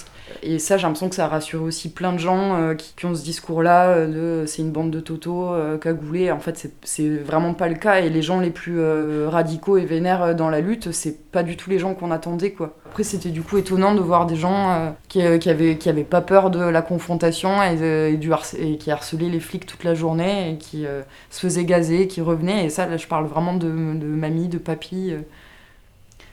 Et 0.44 0.60
ça, 0.60 0.78
j'ai 0.78 0.84
l'impression 0.84 1.10
que 1.10 1.16
ça 1.16 1.26
a 1.26 1.28
rassuré 1.28 1.64
aussi 1.64 1.90
plein 1.90 2.14
de 2.14 2.20
gens 2.20 2.76
qui, 2.78 3.06
ont 3.06 3.16
ce 3.16 3.24
discours-là 3.24 4.06
de 4.06 4.44
c'est 4.46 4.62
une 4.62 4.72
bande 4.72 4.92
de 4.92 5.00
Toto 5.00 5.54
euh, 5.54 5.78
cagoulés. 5.78 6.32
En 6.32 6.40
fait, 6.40 6.72
c'est- 6.84 7.08
vraiment 7.08 7.54
pas 7.54 7.68
le 7.68 7.76
cas. 7.76 8.00
Et 8.00 8.10
les 8.10 8.22
gens 8.22 8.40
les 8.40 8.52
plus 8.52 8.80
radicaux 9.28 9.78
et 9.78 9.86
vénères 9.86 10.36
dans 10.36 10.50
la 10.50 10.62
lutte, 10.62 10.92
c'est 10.92 11.32
pas 11.32 11.44
du 11.44 11.58
tout 11.58 11.70
les 11.70 11.80
gens 11.80 11.94
qu'on 11.94 12.12
attendait, 12.12 12.52
quoi. 12.52 12.76
Après, 12.86 13.04
c'était 13.04 13.30
du 13.30 13.42
coup 13.42 13.58
étonnant 13.58 13.96
de 13.96 14.00
voir 14.00 14.26
des 14.26 14.36
gens 14.36 14.96
qui, 15.10 15.22
qui, 15.40 15.50
avaient, 15.50 15.78
qui 15.78 15.90
avaient 15.90 16.04
pas 16.04 16.22
peur 16.22 16.50
de 16.50 16.60
la 16.60 16.82
confrontation 16.82 17.62
et, 17.64 18.14
et 18.14 18.78
qui 18.78 18.92
harcelaient 18.92 19.30
les 19.30 19.40
flics 19.40 19.57
toute 19.66 19.84
la 19.84 19.96
journée 19.96 20.52
et 20.52 20.58
qui 20.58 20.86
euh, 20.86 21.02
se 21.30 21.40
faisaient 21.42 21.66
gazer, 21.66 22.08
qui 22.08 22.22
revenaient. 22.22 22.66
Et 22.66 22.70
ça, 22.70 22.86
là, 22.86 22.98
je 22.98 23.08
parle 23.08 23.26
vraiment 23.26 23.54
de, 23.54 23.68
mamie, 23.68 24.48
de 24.48 24.58
papy. 24.58 25.12
euh. 25.12 25.22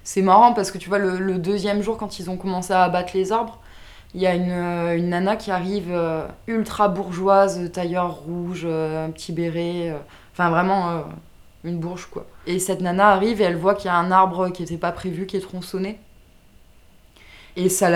C'est 0.03 0.23
marrant 0.23 0.53
parce 0.53 0.71
que 0.71 0.79
tu 0.79 0.89
vois, 0.89 0.99
le, 0.99 1.39
deuxième 1.39 1.83
jour, 1.83 1.97
quand 1.97 2.19
ils 2.19 2.31
ont 2.31 2.37
commencé 2.37 2.73
à 2.73 2.83
abattre 2.83 3.13
les 3.15 3.33
arbres, 3.33 3.61
il 4.15 4.21
y 4.21 4.27
a 4.27 4.35
une, 4.35 4.51
euh, 4.51 4.97
une 4.97 5.09
nana 5.09 5.37
qui 5.37 5.51
arrive 5.51 5.93
ultra 6.47 6.89
bourgeoise, 6.89 7.71
tailleur 7.73 8.15
rouge, 8.15 8.67
un 8.67 9.11
petit 9.11 9.33
béret, 9.33 9.97
enfin 10.33 10.51
vraiment 10.51 11.05
une 11.65 11.79
bourge 11.79 12.07
quoi. 12.11 12.27
Et 12.47 12.59
cette 12.59 12.83
nana 12.83 13.09
arrive 13.09 13.41
et 13.41 13.45
elle 13.45 13.57
voit 13.57 13.75
qu'il 13.75 13.87
y 13.87 13.89
a 13.89 13.97
un 13.97 14.11
arbre 14.11 14.51
qui 14.51 14.63
n'était 14.63 14.77
pas 14.77 14.93
prévu, 14.93 15.27
qui 15.27 15.37
est 15.37 15.41
tronçonné. 15.41 15.99
Et 17.57 17.69
ça 17.69 17.88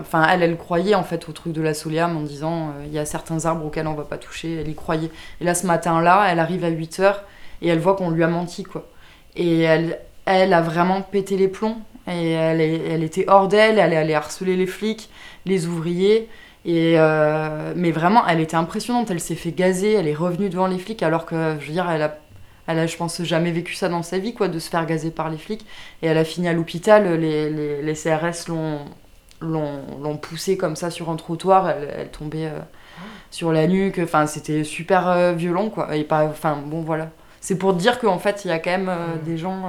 enfin 0.00 0.26
elle, 0.28 0.42
elle 0.42 0.56
croyait 0.56 0.96
en 0.96 1.04
fait 1.04 1.28
au 1.28 1.32
truc 1.32 1.52
de 1.52 1.62
la 1.62 1.72
soléam 1.72 2.16
en 2.16 2.22
disant 2.22 2.70
euh, 2.70 2.84
il 2.86 2.92
y 2.92 2.98
a 2.98 3.04
certains 3.04 3.44
arbres 3.46 3.64
auxquels 3.64 3.86
on 3.86 3.94
va 3.94 4.02
pas 4.02 4.18
toucher, 4.18 4.56
elle 4.60 4.68
y 4.68 4.74
croyait. 4.74 5.10
Et 5.40 5.44
là 5.44 5.54
ce 5.54 5.66
matin-là, 5.66 6.26
elle 6.28 6.40
arrive 6.40 6.64
à 6.64 6.70
8h 6.70 7.14
et 7.62 7.68
elle 7.68 7.78
voit 7.78 7.94
qu'on 7.94 8.10
lui 8.10 8.24
a 8.24 8.28
menti 8.28 8.64
quoi. 8.64 8.88
Et 9.36 9.60
elle, 9.60 10.00
elle 10.24 10.52
a 10.52 10.60
vraiment 10.60 11.02
pété 11.02 11.36
les 11.36 11.48
plombs. 11.48 11.78
Et 12.08 12.32
elle, 12.32 12.60
elle 12.60 13.04
était 13.04 13.24
hors 13.28 13.46
d'elle, 13.48 13.78
elle 13.78 13.94
allée 13.94 14.14
harceler 14.14 14.56
les 14.56 14.66
flics, 14.66 15.08
les 15.46 15.66
ouvriers. 15.66 16.28
Et 16.64 16.94
euh, 16.96 17.72
mais 17.76 17.90
vraiment, 17.90 18.26
elle 18.26 18.40
était 18.40 18.56
impressionnante. 18.56 19.10
Elle 19.10 19.20
s'est 19.20 19.34
fait 19.34 19.52
gazer, 19.52 19.94
elle 19.94 20.08
est 20.08 20.14
revenue 20.14 20.48
devant 20.48 20.66
les 20.66 20.78
flics, 20.78 21.02
alors 21.02 21.26
que, 21.26 21.56
je 21.60 21.66
veux 21.66 21.72
dire, 21.72 21.88
elle 21.90 22.02
a, 22.02 22.18
elle 22.66 22.78
a, 22.78 22.86
je 22.86 22.96
pense, 22.96 23.22
jamais 23.22 23.50
vécu 23.50 23.74
ça 23.74 23.88
dans 23.88 24.02
sa 24.02 24.18
vie, 24.18 24.34
quoi, 24.34 24.48
de 24.48 24.58
se 24.58 24.70
faire 24.70 24.86
gazer 24.86 25.10
par 25.10 25.30
les 25.30 25.38
flics. 25.38 25.66
Et 26.02 26.06
elle 26.06 26.18
a 26.18 26.24
fini 26.24 26.48
à 26.48 26.52
l'hôpital. 26.52 27.18
Les, 27.20 27.50
les, 27.50 27.82
les 27.82 27.94
CRS 27.94 28.48
l'ont, 29.40 30.16
poussée 30.18 30.56
comme 30.56 30.76
ça 30.76 30.90
sur 30.90 31.10
un 31.10 31.16
trottoir. 31.16 31.68
Elle, 31.68 31.88
elle 31.96 32.10
tombait 32.10 32.46
euh, 32.46 32.58
sur 33.30 33.52
la 33.52 33.66
nuque. 33.66 34.00
Enfin, 34.02 34.26
c'était 34.26 34.62
super 34.62 35.08
euh, 35.08 35.32
violent, 35.32 35.70
quoi. 35.70 35.96
Et 35.96 36.04
pas, 36.04 36.24
enfin, 36.24 36.62
bon, 36.64 36.82
voilà. 36.82 37.10
C'est 37.40 37.58
pour 37.58 37.74
dire 37.74 37.98
qu'en 37.98 38.18
fait, 38.18 38.44
il 38.44 38.48
y 38.48 38.52
a 38.52 38.60
quand 38.60 38.70
même 38.70 38.88
euh, 38.88 39.16
des 39.24 39.36
gens. 39.36 39.64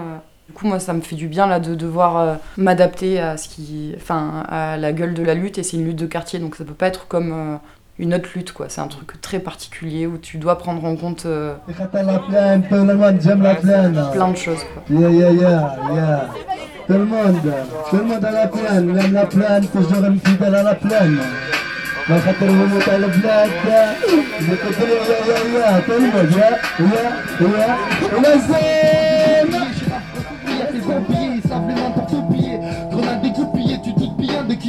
du 0.47 0.53
coup, 0.53 0.67
moi, 0.67 0.79
ça 0.79 0.93
me 0.93 1.01
fait 1.01 1.15
du 1.15 1.27
bien 1.27 1.47
là 1.47 1.59
de 1.59 1.73
devoir 1.73 2.37
m'adapter 2.57 3.19
à 3.19 3.37
ce 3.37 3.49
qui, 3.49 3.93
enfin, 3.95 4.43
à 4.47 4.77
la 4.77 4.93
gueule 4.93 5.15
de 5.15 5.23
la 5.23 5.33
lutte. 5.33 5.57
Et 5.57 5.63
c'est 5.63 5.77
une 5.77 5.85
lutte 5.85 5.97
de 5.97 6.05
quartier, 6.05 6.37
donc 6.37 6.55
ça 6.55 6.63
peut 6.63 6.75
pas 6.75 6.87
être 6.87 7.07
comme 7.07 7.59
une 7.98 8.14
autre 8.14 8.28
lutte, 8.34 8.52
quoi. 8.52 8.66
C'est 8.68 8.80
un 8.80 8.86
truc 8.86 9.20
très 9.20 9.40
particulier 9.40 10.06
où 10.06 10.18
tu 10.18 10.38
dois 10.38 10.56
prendre 10.58 10.84
en 10.84 10.94
compte 10.96 11.26
euh, 11.26 11.54
la 11.92 12.18
plaine, 12.18 12.62
tout 12.68 12.74
le 12.74 12.94
monde 12.94 13.18
j'aime 13.20 13.42
la 13.42 13.56
plaine. 13.56 14.00
plein 14.12 14.30
de 14.30 14.36
choses, 14.36 14.64
quoi. 14.72 14.82
Yeah, 14.88 15.10
yeah, 15.10 15.32
yeah, 15.32 15.76
yeah. 15.94 16.28
Tout 16.86 16.92
le 16.92 17.04
monde, 17.04 17.52
tout 17.90 17.96
le 17.96 18.04
monde 18.04 18.24
à 18.24 18.30
la 18.30 18.46
plaine, 18.46 18.90
on 18.90 18.96
aime 18.96 19.12
la 19.12 19.26
plaine, 19.26 19.66
toujours 19.66 20.04
une 20.04 20.20
fidèle 20.20 20.54
à 20.54 20.62
la 20.62 20.74
plaine. 20.74 21.18
ما 22.08 22.18
خاطر 22.20 22.50
هموت 22.50 22.88
على 22.88 23.06
البلاد 23.06 23.50
نقول 24.42 24.74
يا 24.80 24.96
يا 25.26 25.38
يا 25.58 25.80
tout 25.80 25.92
le 25.92 26.06
monde, 26.08 26.30
yeah, 26.36 26.56
yeah, 28.60 29.01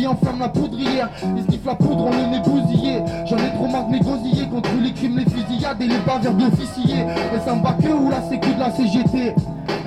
Qui 0.04 0.08
enflamme 0.08 0.40
la 0.40 0.48
poudrière. 0.48 1.08
Ils 1.36 1.44
sniffent 1.44 1.64
la 1.64 1.74
poudre, 1.74 2.06
on 2.06 2.10
le 2.10 2.26
nez 2.30 2.40
bousillé 2.40 3.02
J'en 3.26 3.38
ai 3.38 3.50
trop 3.54 3.66
marre 3.66 3.86
de 3.86 3.92
négocier 3.92 4.46
contre 4.48 4.70
les 4.82 4.92
crimes, 4.92 5.18
les 5.18 5.24
fusillades 5.24 5.80
et 5.80 5.86
les 5.86 5.98
bavures 6.06 6.34
d'officiers. 6.34 7.06
Et 7.34 7.38
ça 7.44 7.54
me 7.54 7.62
bat 7.62 7.76
que 7.80 7.88
ou 7.88 8.10
la 8.10 8.20
sécu 8.28 8.52
de 8.52 8.60
la 8.60 8.70
CGT 8.70 9.34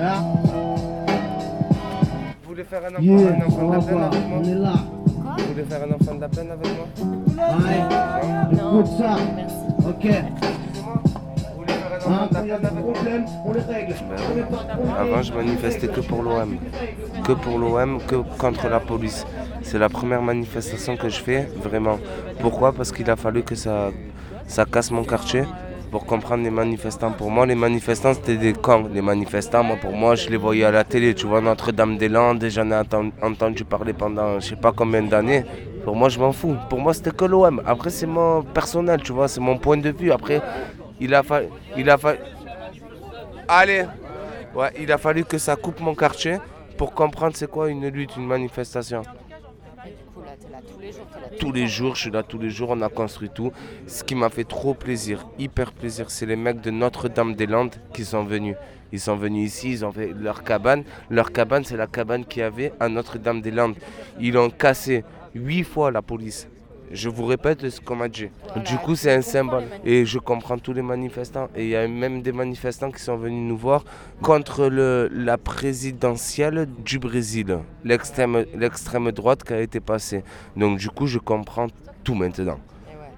hein 0.00 0.24
Vous 2.42 2.48
voulez 2.48 2.64
faire 2.64 2.80
un 2.84 2.94
enfant, 2.94 3.02
Yeah, 3.02 3.28
un 3.28 3.46
enfant 3.46 3.68
de 3.68 3.72
la 3.72 3.78
voir, 3.78 4.04
avec 4.06 4.28
moi 4.28 4.38
on 4.40 4.44
est 4.44 4.54
là. 4.54 4.72
Vous 5.38 5.52
voulez 5.52 5.64
faire 5.64 5.82
un 5.82 5.94
enfant 5.94 6.14
de 6.16 6.20
la 6.20 6.28
plaine 6.28 6.50
avec 6.50 6.66
moi 6.66 6.86
Ouais, 7.60 8.52
écoute 8.52 8.86
ça. 8.98 9.16
Ok. 9.88 10.06
Hein, 12.08 12.28
quand 12.32 12.42
il 12.42 12.48
y 12.48 12.52
a 12.52 12.58
des 12.58 12.68
problèmes, 12.68 13.24
on 13.44 13.52
les 13.52 13.60
règle. 13.60 13.94
Trompé. 13.94 14.40
Avant, 14.98 15.22
je 15.22 15.32
manifestais 15.32 15.88
que 15.88 16.00
pour 16.00 16.22
l'OM. 16.22 16.56
Que 17.24 17.32
pour 17.32 17.58
l'OM, 17.58 18.00
que 18.06 18.16
contre 18.38 18.68
la 18.68 18.80
police. 18.80 19.26
C'est 19.62 19.78
la 19.78 19.88
première 19.88 20.22
manifestation 20.22 20.96
que 20.96 21.08
je 21.08 21.20
fais, 21.20 21.48
vraiment. 21.62 21.98
Pourquoi? 22.40 22.72
Parce 22.72 22.92
qu'il 22.92 23.10
a 23.10 23.16
fallu 23.16 23.42
que 23.42 23.54
ça, 23.54 23.90
ça 24.46 24.64
casse 24.64 24.90
mon 24.90 25.04
quartier 25.04 25.44
pour 25.90 26.06
comprendre 26.06 26.44
les 26.44 26.50
manifestants. 26.50 27.10
Pour 27.10 27.30
moi, 27.30 27.44
les 27.46 27.54
manifestants, 27.54 28.14
c'était 28.14 28.36
des 28.36 28.52
camps. 28.52 28.84
Les 28.92 29.02
manifestants, 29.02 29.64
moi, 29.64 29.76
pour 29.76 29.92
moi, 29.92 30.14
je 30.14 30.30
les 30.30 30.36
voyais 30.36 30.64
à 30.64 30.70
la 30.70 30.84
télé. 30.84 31.14
Tu 31.14 31.26
vois, 31.26 31.40
Notre-Dame-des-Landes, 31.40 32.44
j'en 32.48 32.70
ai 32.70 32.80
entendu 33.22 33.64
parler 33.64 33.92
pendant 33.92 34.40
je 34.40 34.48
sais 34.50 34.56
pas 34.56 34.72
combien 34.72 35.02
d'années. 35.02 35.44
Pour 35.84 35.96
moi, 35.96 36.08
je 36.08 36.18
m'en 36.18 36.32
fous. 36.32 36.56
Pour 36.68 36.80
moi, 36.80 36.92
c'était 36.92 37.10
que 37.10 37.24
l'OM. 37.24 37.62
Après, 37.66 37.90
c'est 37.90 38.06
mon 38.06 38.42
personnel, 38.42 39.02
tu 39.02 39.12
vois, 39.12 39.28
c'est 39.28 39.40
mon 39.40 39.56
point 39.56 39.78
de 39.78 39.90
vue. 39.90 40.12
Après, 40.12 40.42
il 41.00 41.14
a 41.14 41.22
fallu... 41.22 41.48
Il 41.76 41.88
a. 41.90 41.98
Allez 43.48 43.84
Ouais, 44.54 44.72
il 44.80 44.90
a 44.90 44.98
fallu 44.98 45.24
que 45.24 45.38
ça 45.38 45.56
coupe 45.56 45.80
mon 45.80 45.94
quartier 45.94 46.38
pour 46.76 46.92
comprendre 46.92 47.36
c'est 47.36 47.50
quoi 47.50 47.68
une 47.68 47.86
lutte, 47.88 48.16
une 48.16 48.26
manifestation. 48.26 49.02
Tous 51.38 51.52
les 51.52 51.66
jours, 51.66 51.94
je 51.94 52.02
suis 52.02 52.10
là 52.10 52.22
tous 52.22 52.38
les 52.38 52.50
jours, 52.50 52.70
on 52.70 52.80
a 52.80 52.88
construit 52.88 53.30
tout. 53.30 53.52
Ce 53.86 54.02
qui 54.02 54.14
m'a 54.14 54.30
fait 54.30 54.44
trop 54.44 54.74
plaisir, 54.74 55.26
hyper 55.38 55.72
plaisir, 55.72 56.10
c'est 56.10 56.26
les 56.26 56.36
mecs 56.36 56.60
de 56.60 56.70
Notre-Dame-des-Landes 56.70 57.76
qui 57.92 58.04
sont 58.04 58.24
venus. 58.24 58.56
Ils 58.90 59.00
sont 59.00 59.16
venus 59.16 59.48
ici, 59.48 59.70
ils 59.70 59.84
ont 59.84 59.92
fait 59.92 60.12
leur 60.18 60.42
cabane. 60.42 60.84
Leur 61.10 61.30
cabane, 61.30 61.64
c'est 61.64 61.76
la 61.76 61.86
cabane 61.86 62.24
qu'il 62.24 62.40
y 62.40 62.44
avait 62.44 62.72
à 62.80 62.88
Notre-Dame-des-Landes. 62.88 63.76
Ils 64.18 64.36
ont 64.38 64.50
cassé 64.50 65.04
huit 65.34 65.64
fois 65.64 65.90
la 65.90 66.02
police. 66.02 66.48
Je 66.90 67.08
vous 67.08 67.26
répète 67.26 67.68
ce 67.68 67.80
qu'on 67.80 67.96
m'a 67.96 68.08
dit. 68.08 68.28
Du 68.64 68.76
coup, 68.78 68.96
c'est 68.96 69.12
un 69.12 69.22
symbole. 69.22 69.64
Et 69.84 70.04
je 70.04 70.18
comprends 70.18 70.58
tous 70.58 70.72
les 70.72 70.82
manifestants. 70.82 71.48
Et 71.54 71.64
il 71.64 71.70
y 71.70 71.76
a 71.76 71.86
même 71.86 72.22
des 72.22 72.32
manifestants 72.32 72.90
qui 72.90 73.02
sont 73.02 73.16
venus 73.16 73.46
nous 73.48 73.56
voir 73.56 73.84
contre 74.22 74.66
le, 74.68 75.08
la 75.12 75.36
présidentielle 75.36 76.68
du 76.84 76.98
Brésil, 76.98 77.58
l'extrême 77.84 79.12
droite 79.12 79.44
qui 79.44 79.52
a 79.52 79.60
été 79.60 79.80
passée. 79.80 80.22
Donc, 80.56 80.78
du 80.78 80.88
coup, 80.88 81.06
je 81.06 81.18
comprends 81.18 81.68
tout 82.04 82.14
maintenant. 82.14 82.58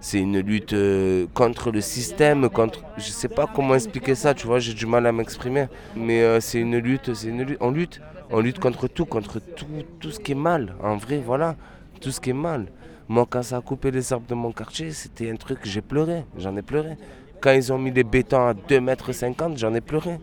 C'est 0.02 0.18
une 0.18 0.40
lutte 0.40 0.72
euh, 0.72 1.26
contre 1.34 1.70
le 1.70 1.82
système, 1.82 2.48
contre. 2.48 2.82
Je 2.96 3.10
sais 3.10 3.28
pas 3.28 3.46
comment 3.46 3.74
expliquer 3.74 4.14
ça, 4.14 4.32
tu 4.32 4.46
vois, 4.46 4.58
j'ai 4.58 4.72
du 4.72 4.86
mal 4.86 5.06
à 5.06 5.12
m'exprimer. 5.12 5.66
Mais 5.94 6.22
euh, 6.22 6.40
c'est 6.40 6.58
une 6.58 6.78
lutte, 6.78 7.12
c'est 7.12 7.28
une 7.28 7.42
lutte. 7.42 7.58
On 7.60 7.70
lutte. 7.70 8.00
On 8.30 8.40
lutte 8.40 8.58
contre 8.58 8.88
tout, 8.88 9.04
contre 9.04 9.40
tout, 9.40 9.66
tout 9.98 10.10
ce 10.10 10.18
qui 10.18 10.32
est 10.32 10.36
mal. 10.36 10.74
En 10.82 10.96
vrai, 10.96 11.22
voilà. 11.24 11.56
Tout 12.00 12.10
ce 12.10 12.20
qui 12.20 12.30
est 12.30 12.32
mal. 12.32 12.66
Moi, 13.12 13.26
quand 13.28 13.42
ça 13.42 13.56
a 13.56 13.60
coupé 13.60 13.90
les 13.90 14.12
arbres 14.12 14.28
de 14.28 14.36
mon 14.36 14.52
quartier, 14.52 14.92
c'était 14.92 15.28
un 15.32 15.34
truc, 15.34 15.58
j'ai 15.64 15.80
pleuré. 15.80 16.24
J'en 16.38 16.56
ai 16.56 16.62
pleuré. 16.62 16.96
Quand 17.40 17.50
ils 17.50 17.72
ont 17.72 17.76
mis 17.78 17.90
les 17.90 18.04
bétons 18.04 18.46
à 18.46 18.54
2,50 18.54 18.80
mètres, 18.80 19.10
j'en 19.56 19.74
ai 19.74 19.80
pleuré. 19.80 20.20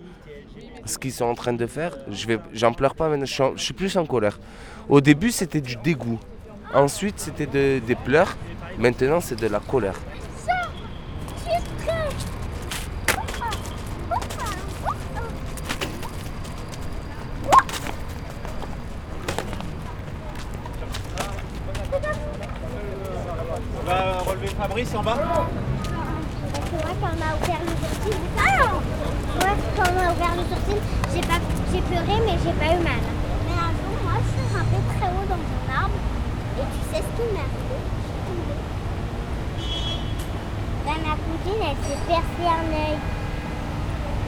Ce 0.86 0.98
qu'ils 0.98 1.12
sont 1.12 1.26
en 1.26 1.36
train 1.36 1.52
de 1.52 1.68
faire, 1.68 1.98
j'en 2.54 2.72
pleure 2.72 2.96
pas 2.96 3.10
maintenant, 3.10 3.26
je 3.26 3.62
suis, 3.62 3.74
plus 3.74 3.98
en 3.98 4.06
colère. 4.06 4.40
Au 4.88 5.02
début, 5.02 5.32
c'était 5.32 5.60
du 5.60 5.76
dégoût. 5.76 6.18
Ensuite, 6.74 7.20
c'était 7.20 7.46
de- 7.46 7.80
des 7.86 7.96
pleurs. 7.96 8.38
Maintenant, 8.80 9.20
c'est 9.20 9.36
de 9.38 9.48
la 9.48 9.60
colère. 9.60 10.00
On 23.80 23.86
va 23.86 24.20
relever 24.20 24.47
Fabrice 24.58 24.96
en 24.96 25.04
bas. 25.04 25.16
Moi, 25.16 25.46
quand 26.74 27.08
on 27.08 27.20
m'a 27.22 27.32
ouvert 27.38 27.62
le 27.62 27.74
sourcil, 27.78 28.18
moi, 28.36 29.54
quand 29.76 29.84
on 29.86 29.94
m'a 29.94 30.12
ouvert 30.12 30.34
le 30.36 30.44
j'ai 31.14 31.22
pas, 31.22 31.38
pleuré, 31.38 32.18
mais 32.26 32.38
j'ai 32.44 32.54
pas 32.58 32.74
eu 32.74 32.82
mal. 32.82 33.04
Mais 33.46 33.54
un 33.54 33.70
jour, 33.78 33.94
moi, 34.02 34.18
je 34.18 34.30
suis 34.34 34.46
grimpée 34.50 34.82
très 34.98 35.10
haut 35.14 35.28
dans 35.30 35.38
mon 35.38 35.62
arbre, 35.78 36.00
et 36.58 36.66
tu 36.74 36.80
sais 36.90 37.04
ce 37.06 37.12
qui 37.14 37.26
m'est 37.30 37.46
arrivé 37.46 37.78
Je 37.98 38.02
suis 38.02 38.22
tombée. 38.26 38.62
Ben, 40.86 40.98
ma 41.06 41.16
cousine, 41.22 41.62
elle 41.62 41.78
s'est 41.86 42.02
percé 42.10 42.42
un 42.50 42.68
œil. 42.74 42.98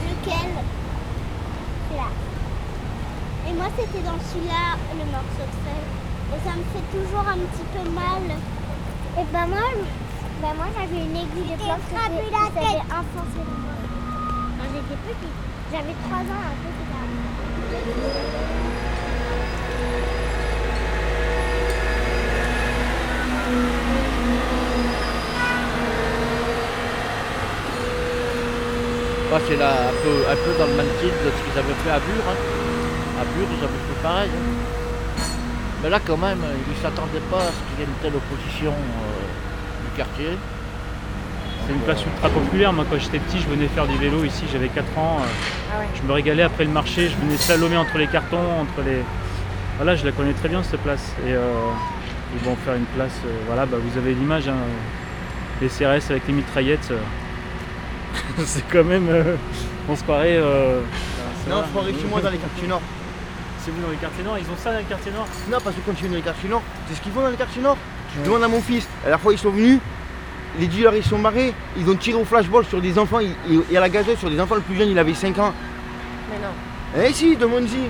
Lequel? 0.06 0.50
Celui-là. 1.90 2.10
Et 3.48 3.52
moi, 3.54 3.66
c'était 3.74 4.04
dans 4.06 4.20
celui-là, 4.30 4.78
le 4.94 5.04
morceau 5.10 5.42
de 5.42 5.58
feuille. 5.66 5.90
Et 6.30 6.40
ça 6.46 6.54
me 6.54 6.62
fait 6.70 6.86
toujours 6.94 7.26
un 7.26 7.40
petit 7.50 7.66
peu 7.74 7.82
mal. 7.90 8.38
Et 9.18 9.24
ben 9.32 9.46
moi, 9.48 9.66
ben 10.42 10.54
moi 10.56 10.66
j'avais 10.74 11.04
une 11.04 11.16
aiguille 11.16 11.50
de 11.52 11.56
plomb 11.56 11.80
qui 11.86 11.94
s'avait 11.94 12.82
enfoncé 12.98 13.40
dans 13.48 13.60
moi. 13.64 13.76
Quand 14.58 14.68
j'étais 14.72 14.98
petite, 15.06 15.36
j'avais 15.72 15.94
3 16.08 16.18
ans 16.18 16.44
un 16.52 16.56
peu 16.62 16.70
plus 16.76 16.88
tard. 16.92 18.10
Moi, 29.30 29.38
c'est 29.46 29.56
là 29.56 29.70
un 29.90 29.94
peu, 30.02 30.14
un 30.26 30.34
peu 30.42 30.52
dans 30.58 30.66
le 30.66 30.74
même 30.74 30.90
style 30.98 31.14
de 31.22 31.30
ce 31.30 31.38
qu'ils 31.46 31.58
avaient 31.58 31.78
fait 31.86 31.90
à 31.90 32.00
Bure. 32.00 32.26
hein. 32.26 32.38
À 33.20 33.24
Bure, 33.30 33.46
ils 33.46 33.62
avaient 33.62 33.84
fait 33.86 34.02
pareil. 34.02 34.30
hein. 34.34 35.22
Mais 35.82 35.88
là, 35.90 36.00
quand 36.04 36.16
même, 36.16 36.42
ils 36.42 36.74
ne 36.74 36.78
s'attendaient 36.82 37.24
pas 37.30 37.38
à 37.46 37.52
ce 37.54 37.60
qu'il 37.70 37.78
y 37.78 37.82
ait 37.82 37.86
une 37.86 37.98
telle 38.02 38.16
opposition 38.16 38.72
euh, 38.74 39.29
du 39.90 39.96
quartier. 39.96 40.28
C'est 41.66 41.72
une 41.74 41.80
place 41.80 42.04
ultra 42.04 42.28
populaire. 42.28 42.72
Moi, 42.72 42.84
quand 42.90 42.98
j'étais 42.98 43.18
petit, 43.18 43.38
je 43.40 43.48
venais 43.48 43.68
faire 43.68 43.86
du 43.86 43.96
vélo 43.98 44.24
ici. 44.24 44.44
J'avais 44.52 44.68
4 44.68 44.98
ans. 44.98 45.18
euh, 45.20 45.24
Ah 45.74 45.80
ouais. 45.80 45.86
Je 45.94 46.02
me 46.06 46.12
régalais 46.12 46.42
après 46.42 46.64
le 46.64 46.70
marché. 46.70 47.08
Je 47.08 47.16
venais 47.16 47.36
slalomer 47.36 47.76
entre 47.76 47.98
les 47.98 48.06
cartons, 48.06 48.38
entre 48.60 48.82
les. 48.84 49.02
Voilà, 49.76 49.96
je 49.96 50.04
la 50.04 50.12
connais 50.12 50.32
très 50.32 50.48
bien 50.48 50.62
cette 50.62 50.80
place. 50.80 51.12
Et 51.26 51.32
euh, 51.32 51.52
ils 52.34 52.44
vont 52.44 52.56
faire 52.56 52.74
une 52.74 52.86
place. 52.96 53.12
euh, 53.26 53.30
voilà, 53.46 53.66
bah, 53.66 53.76
vous 53.80 53.98
avez 53.98 54.14
l'image. 54.14 54.48
hein, 54.48 54.54
les 55.60 55.68
CRS 55.68 56.10
avec 56.10 56.26
les 56.26 56.32
mitraillettes. 56.32 56.90
euh, 56.90 56.98
c'est 58.44 58.66
quand 58.68 58.84
même. 58.84 59.08
euh, 59.08 59.36
on 59.88 59.94
se 59.96 60.02
euh, 60.08 60.80
c'est 61.44 61.50
Non, 61.50 61.56
vrai. 61.56 61.64
je 61.66 61.70
croirais 61.70 61.92
que 61.92 62.00
chez 62.00 62.06
moi 62.08 62.20
dans 62.20 62.30
les 62.30 62.38
quartiers 62.38 62.68
nord. 62.68 62.82
C'est 63.64 63.70
vous 63.70 63.82
dans 63.82 63.90
les 63.90 63.96
quartiers 63.96 64.24
nord? 64.24 64.38
Ils 64.38 64.44
ont 64.50 64.56
ça 64.56 64.72
dans 64.72 64.78
les 64.78 64.84
quartiers 64.84 65.12
nord? 65.12 65.26
Non, 65.50 65.58
parce 65.62 65.76
que 65.76 65.80
quand 65.84 65.92
tu 65.92 66.02
viens 66.02 66.10
dans 66.10 66.16
les 66.16 66.22
quartiers 66.22 66.48
nord, 66.48 66.62
c'est 66.88 66.94
ce 66.96 67.00
qu'ils 67.02 67.12
font 67.12 67.20
dans 67.20 67.28
les 67.28 67.36
quartiers 67.36 67.60
nord. 67.62 67.76
Je 68.16 68.24
demande 68.24 68.42
à 68.42 68.48
mon 68.48 68.60
fils, 68.60 68.86
la 69.02 69.10
dernière 69.10 69.20
fois 69.20 69.32
ils 69.32 69.38
sont 69.38 69.50
venus, 69.50 69.78
les 70.58 70.66
dealers 70.66 70.96
ils 70.96 71.04
sont 71.04 71.18
barrés, 71.18 71.54
ils 71.78 71.88
ont 71.88 71.94
tiré 71.94 72.20
au 72.20 72.24
flashball 72.24 72.64
sur 72.64 72.80
des 72.80 72.98
enfants, 72.98 73.20
et 73.20 73.76
à 73.76 73.80
la 73.80 73.88
gazeuse 73.88 74.18
sur 74.18 74.30
des 74.30 74.40
enfants, 74.40 74.56
le 74.56 74.62
plus 74.62 74.76
jeune 74.76 74.88
il 74.88 74.98
avait 74.98 75.14
5 75.14 75.38
ans. 75.38 75.52
Mais 76.30 76.38
non. 76.38 77.06
Eh 77.08 77.12
si, 77.12 77.36
demande-y. 77.36 77.88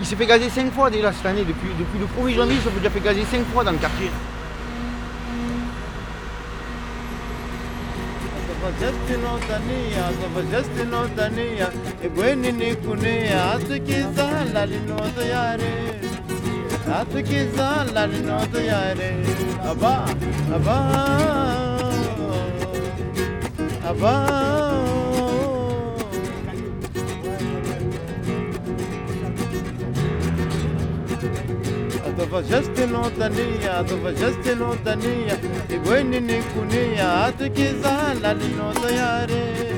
Il 0.00 0.06
s'est 0.06 0.16
fait 0.16 0.26
gazer 0.26 0.48
5 0.48 0.72
fois 0.72 0.90
déjà 0.90 1.12
cette 1.12 1.26
année, 1.26 1.44
depuis, 1.44 1.68
depuis 1.78 1.98
le 1.98 2.06
1er 2.06 2.36
janvier, 2.36 2.56
il 2.56 2.62
s'est 2.62 2.76
déjà 2.78 2.90
fait 2.90 3.00
gazer 3.00 3.24
5 3.30 3.44
fois 3.52 3.64
dans 3.64 3.72
le 3.72 3.78
quartier. 3.78 4.10
Justinotania, 32.42 33.84
Sova 33.86 34.12
Justinotania, 34.12 35.38
e 35.68 35.78
buoni 35.78 36.20
ne 36.20 36.42
kunea, 36.52 37.24
atu 37.24 37.50
kiza 37.50 38.14
la 38.22 38.32
linoto 38.32 38.32
yare, 38.32 38.32
atu 38.32 38.32
kiza 38.32 38.32
la 38.32 38.32
linoto 38.32 38.88
yare, 38.88 39.42
aba, 39.60 39.77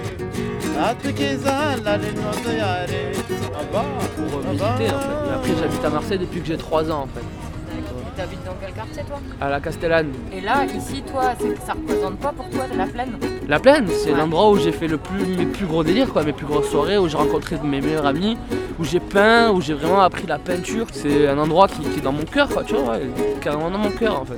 Pour 4.17 4.41
visiter 4.51 4.65
en 4.65 4.99
fait. 4.99 5.31
Et 5.31 5.35
après, 5.35 5.51
j'habite 5.61 5.85
à 5.85 5.91
Marseille 5.91 6.19
depuis 6.19 6.41
que 6.41 6.47
j'ai 6.47 6.57
3 6.57 6.91
ans 6.91 7.03
en 7.03 7.07
fait. 7.07 7.25
T'habites 8.17 8.45
dans 8.45 8.55
quel 8.61 8.73
quartier 8.75 9.03
toi 9.07 9.19
À 9.41 9.49
la 9.49 9.61
Castellane. 9.61 10.13
Et 10.33 10.41
là, 10.41 10.65
ici, 10.67 11.03
toi, 11.03 11.33
ça 11.65 11.73
représente 11.75 12.19
quoi 12.21 12.33
pour 12.33 12.49
toi 12.51 12.65
la 12.77 12.87
plaine 12.87 13.13
La 13.49 13.59
plaine, 13.61 13.87
c'est 13.89 14.11
Ouais. 14.13 14.19
l'endroit 14.19 14.51
où 14.51 14.59
j'ai 14.59 14.73
fait 14.73 14.89
le 14.89 14.99
plus, 14.99 15.25
mes 15.25 15.47
plus 15.47 15.65
gros 15.67 15.85
délires, 15.85 16.13
quoi, 16.13 16.23
mes 16.25 16.33
plus 16.33 16.45
grosses 16.47 16.69
soirées, 16.71 16.99
où 16.99 17.09
j'ai 17.09 17.17
rencontré 17.17 17.57
mes 17.63 17.81
meilleurs 17.81 18.05
amis, 18.07 18.37
où 18.79 18.85
j'ai 18.85 19.01
peint, 19.01 19.51
où 19.53 19.61
j'ai 19.61 19.75
vraiment 19.75 20.01
appris 20.01 20.27
la 20.27 20.39
peinture. 20.39 20.87
C'est 20.93 21.29
un 21.29 21.39
endroit 21.39 21.69
qui, 21.69 21.81
qui 21.83 21.99
est 22.01 22.03
dans 22.03 22.13
mon 22.13 22.25
cœur, 22.25 22.49
quoi, 22.49 22.65
tu 22.65 22.75
vois, 22.75 22.95
ouais, 22.95 23.09
carrément 23.41 23.71
dans 23.71 23.79
mon 23.79 23.91
cœur 23.91 24.21
en 24.21 24.25
fait. 24.25 24.35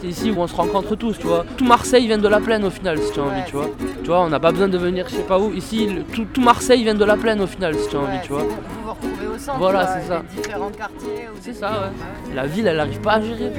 C'est 0.00 0.08
ici 0.08 0.30
où 0.30 0.40
on 0.40 0.46
se 0.46 0.54
rencontre 0.54 0.96
tous, 0.96 1.18
tu 1.18 1.26
vois. 1.26 1.44
Tout 1.56 1.64
Marseille 1.64 2.06
vient 2.06 2.18
de 2.18 2.26
la 2.28 2.40
plaine 2.40 2.64
au 2.64 2.70
final, 2.70 2.98
si 2.98 3.12
tu 3.12 3.20
as 3.20 3.22
envie, 3.22 3.42
tu 3.46 3.52
vois. 3.56 3.68
Tu 4.02 4.08
vois, 4.08 4.20
on 4.22 4.28
n'a 4.28 4.40
pas 4.40 4.50
besoin 4.50 4.68
de 4.68 4.78
venir 4.78 5.06
je 5.08 5.16
sais 5.16 5.22
pas 5.22 5.38
où. 5.38 5.52
Ici, 5.52 5.86
le- 5.86 6.02
tout, 6.02 6.24
tout 6.32 6.40
Marseille 6.40 6.82
vient 6.82 6.94
de 6.94 7.04
la 7.04 7.16
plaine 7.16 7.40
au 7.40 7.46
final, 7.46 7.74
si 7.76 7.88
tu 7.88 7.96
as 7.96 8.00
envie, 8.00 8.18
tu 8.22 8.32
vois. 8.32 8.42
Vous 8.42 8.48
vous 8.84 8.90
retrouvez 8.90 9.26
au 9.34 9.38
centre 9.38 9.58
Voilà, 9.58 9.86
c'est 10.00 10.08
ça. 10.08 10.22
les 10.36 10.42
différents 10.42 10.70
quartiers. 10.70 11.28
C'est 11.40 11.54
ça, 11.54 11.70
ouais. 11.70 12.34
La 12.34 12.46
ville, 12.46 12.66
elle 12.66 12.80
arrive 12.80 13.00
pas 13.00 13.12
à 13.14 13.20
gérer. 13.20 13.52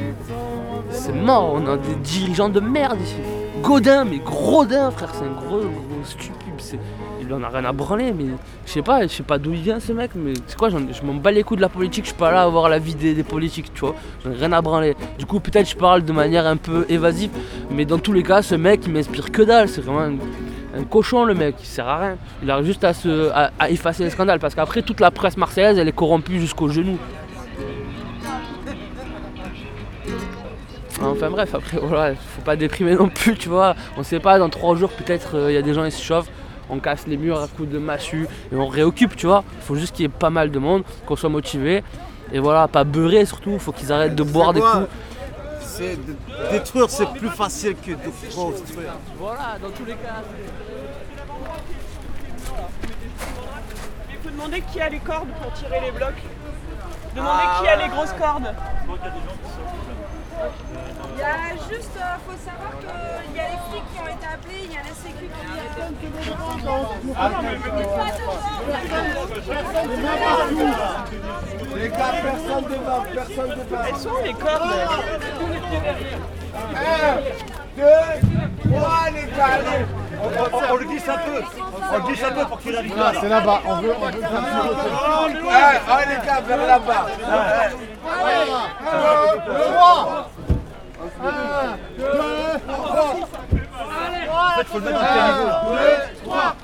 C'est 0.90 1.14
mort, 1.14 1.54
on 1.56 1.66
a 1.68 1.78
des 1.78 1.96
dirigeants 1.96 2.50
de 2.50 2.60
merde 2.60 3.00
ici. 3.02 3.16
Godin, 3.62 4.04
mais 4.04 4.18
Grodin, 4.20 4.92
frère, 4.92 5.10
c'est 5.14 5.24
un 5.26 5.48
gros, 5.48 5.60
gros 5.60 6.04
stupide. 6.04 6.34
Il 7.26 7.34
en 7.34 7.44
a 7.44 7.50
rien 7.50 7.64
à 7.64 7.72
branler, 7.72 8.12
mais 8.12 8.26
je 8.66 8.72
sais 8.72 8.82
pas, 8.82 9.04
je 9.04 9.08
sais 9.08 9.24
pas 9.24 9.38
d'où 9.38 9.54
il 9.54 9.62
vient 9.62 9.80
ce 9.80 9.94
mec, 9.94 10.12
mais 10.16 10.34
c'est 10.46 10.58
quoi, 10.58 10.70
je 10.70 10.78
m'en 11.06 11.14
bats 11.14 11.32
les 11.32 11.44
coups 11.44 11.58
de 11.58 11.62
la 11.62 11.70
politique, 11.70 12.04
je 12.04 12.10
suis 12.10 12.18
pas 12.18 12.32
là 12.32 12.44
à 12.44 12.48
voir 12.48 12.68
la 12.68 12.80
vie 12.80 12.96
des, 12.96 13.24
politiques, 13.24 13.74
tu 13.74 13.82
vois. 13.82 13.96
J'en 14.24 14.32
ai 14.32 14.36
rien 14.36 14.52
à 14.52 14.62
branler. 14.62 14.96
Du 15.18 15.26
coup, 15.26 15.40
peut-être 15.40 15.70
je 15.70 15.76
parle 15.76 16.04
de 16.04 16.12
manière 16.12 16.46
un 16.46 16.58
peu 16.58 16.86
évasive, 16.90 17.32
mais 17.72 17.86
dans 17.86 18.00
tous 18.00 18.14
les 18.14 18.24
cas, 18.24 18.42
ce 18.42 18.56
mec, 18.56 18.82
il 18.86 18.92
m'inspire 18.92 19.32
que 19.32 19.42
dalle, 19.42 19.70
c'est 19.70 19.82
vraiment 19.82 20.18
un, 20.76 20.84
cochon 20.84 21.24
le 21.24 21.34
mec, 21.34 21.56
il 21.60 21.66
sert 21.66 21.88
à 21.88 21.98
rien. 21.98 22.18
Il 22.42 22.52
arrive 22.52 22.66
juste 22.66 22.84
à, 22.84 23.70
effacer 23.70 24.04
les 24.04 24.10
scandales, 24.10 24.40
parce 24.40 24.56
qu'après, 24.56 24.82
toute 24.82 25.00
la 25.00 25.12
presse 25.12 25.38
marseillaise, 25.38 25.78
elle 25.78 25.88
est 25.88 25.96
corrompue 25.96 26.40
jusqu'au 26.40 26.68
genou. 26.68 26.98
Enfin 31.02 31.30
bref, 31.30 31.54
après 31.54 31.80
voilà, 31.82 32.16
faut 32.16 32.42
pas 32.44 32.56
déprimer 32.56 32.96
non 32.96 33.10
plus, 33.10 33.36
tu 33.36 33.50
vois. 33.50 33.76
On 33.98 34.04
sait 34.04 34.20
pas, 34.20 34.40
dans 34.40 34.48
trois 34.50 34.76
jours 34.76 34.90
peut-être 34.90 35.36
il 35.50 35.54
y 35.54 35.58
a 35.58 35.62
des 35.62 35.74
gens 35.74 35.84
qui 35.84 35.92
se 35.92 36.02
chauffent, 36.02 36.30
on 36.74 36.80
casse 36.80 37.06
les 37.08 37.18
murs 37.18 37.40
à 37.40 37.48
coups 37.48 37.70
de 37.70 37.78
massue 37.78 38.28
et 38.52 38.56
on 38.56 38.68
réoccupe, 38.68 39.16
tu 39.16 39.28
vois. 39.28 39.44
Il 39.60 39.64
faut 39.64 39.76
juste 39.76 39.96
qu'il 39.96 40.04
y 40.04 40.06
ait 40.06 40.10
pas 40.10 40.30
mal 40.30 40.52
de 40.52 40.60
monde, 40.60 40.84
qu'on 41.06 41.16
soit 41.16 41.30
motivé. 41.30 41.84
Et 42.32 42.40
voilà, 42.40 42.68
pas 42.68 42.84
beurrer 42.84 43.26
surtout, 43.26 43.60
faut 43.60 43.72
qu'ils 43.72 43.92
arrêtent 43.92 44.16
de 44.16 44.24
boire 44.24 44.54
des 44.54 44.62
coups. 44.62 44.88
C'est 45.62 45.96
de 45.96 46.16
détruire, 46.52 46.90
c'est 46.90 47.08
plus 47.14 47.30
facile 47.30 47.76
que 47.76 47.92
de 47.92 48.36
construire. 48.36 48.94
Voilà, 49.18 49.58
dans 49.62 49.70
tous 49.70 49.86
les 49.86 49.94
cas. 49.94 50.22
Il 54.10 54.18
faut 54.24 54.30
demander 54.30 54.62
qui 54.72 54.82
a 54.82 54.90
les 54.90 55.00
cordes 55.00 55.30
pour 55.42 55.54
tirer 55.54 55.80
les 55.86 55.92
blocs. 55.92 56.22
Demandez 57.16 57.44
Ah, 57.46 57.60
qui 57.62 57.68
a 57.68 57.76
les 57.76 57.90
grosses 57.90 58.14
cordes. 58.20 58.54
Il 61.14 61.20
y 61.20 61.24
a 61.24 61.56
juste, 61.70 61.96
euh, 61.98 62.18
faut 62.26 62.38
savoir 62.44 62.72
qu'il 62.80 63.36
y 63.36 63.40
a 63.40 63.50
les 63.50 63.60
flics 63.70 63.90
qui 63.94 64.00
ont 64.00 64.08
été 64.08 64.26
appelés, 64.26 64.64
il 64.66 64.72
y 64.72 64.78
a 64.78 64.84
la 64.84 64.94
sécu 64.94 65.30
Les 71.76 71.90
gars, 71.90 72.14
personne 72.24 72.66
devant, 72.66 73.02
personne 73.14 73.50
devant. 73.50 73.84
Elles 73.88 73.96
sont 73.96 74.10
où 74.10 74.24
les 74.24 74.34
cordes 74.34 74.74
Un, 76.56 77.16
deux, 77.76 78.70
trois, 78.72 79.10
les 79.14 79.38
gars, 79.38 79.46
allez. 79.54 79.86
On, 80.22 80.28
on- 80.56 80.74
on 80.74 80.76
le 80.78 80.86
glisse 80.86 81.10
un 81.10 81.18
peu, 81.18 81.42
on 81.92 81.98
le 81.98 82.04
glisse 82.04 82.24
un 82.24 82.32
peu 82.32 82.46
pour 82.46 82.60
qu'il 82.60 82.76
arrive 82.78 82.96
là. 82.98 83.12
c'est 83.20 83.30
là-bas, 83.30 83.60
on 83.66 83.76
veut, 83.82 83.94
on 84.00 84.06
veut 84.06 84.12
faire 84.22 86.08
les 86.10 86.26
gars, 86.26 86.42
vers 86.48 86.66
là-bas. 86.68 87.06
Un, 87.28 87.70
deux, 88.92 89.64
trois. 89.74 90.30
Un, 91.04 91.78
deux, 91.98 92.06
trois. 92.66 93.16
En 94.30 94.52
fait, 94.56 94.68
faut 94.68 94.80
le 94.80 94.86
mettre 94.86 95.00
à 95.00 95.06
quel 95.14 95.24
niveau 95.26 95.50
Un, 96.32 96.56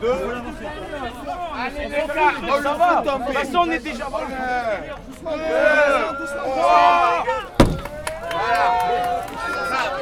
deux. 0.00 0.14
Allez 1.58 1.88
le 1.88 2.62
va. 2.62 3.02
De 3.02 3.08
toute 3.24 3.34
façon, 3.34 3.58
on 3.58 3.70
bon. 4.10 4.18
Trois. 6.44 7.24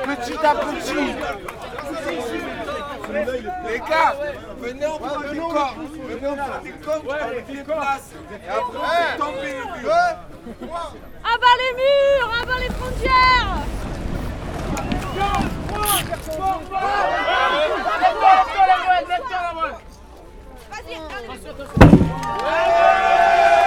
Petit 0.07 0.39
à 0.45 0.55
petit. 0.55 1.15
Les 3.69 3.79
gars, 3.79 4.17
venez 4.59 4.87
au 4.87 4.99
bout 4.99 5.29
du 5.33 5.41
corps. 5.41 5.75
Venez 6.09 6.29
au 6.29 6.37
bout 6.37 6.63
du 6.63 6.73
corps, 6.75 7.03
déplace. 7.49 8.11
Et 8.31 8.49
après, 8.49 9.17
tomber 9.19 9.43
les 9.43 9.83
murs. 9.83 9.93
À 11.25 11.39
bas 11.39 11.57
les 11.59 11.73
murs, 11.75 12.31
à 12.33 12.47
bas 12.47 12.59
les 12.61 12.71
frontières 12.71 13.67
Les 22.39 23.66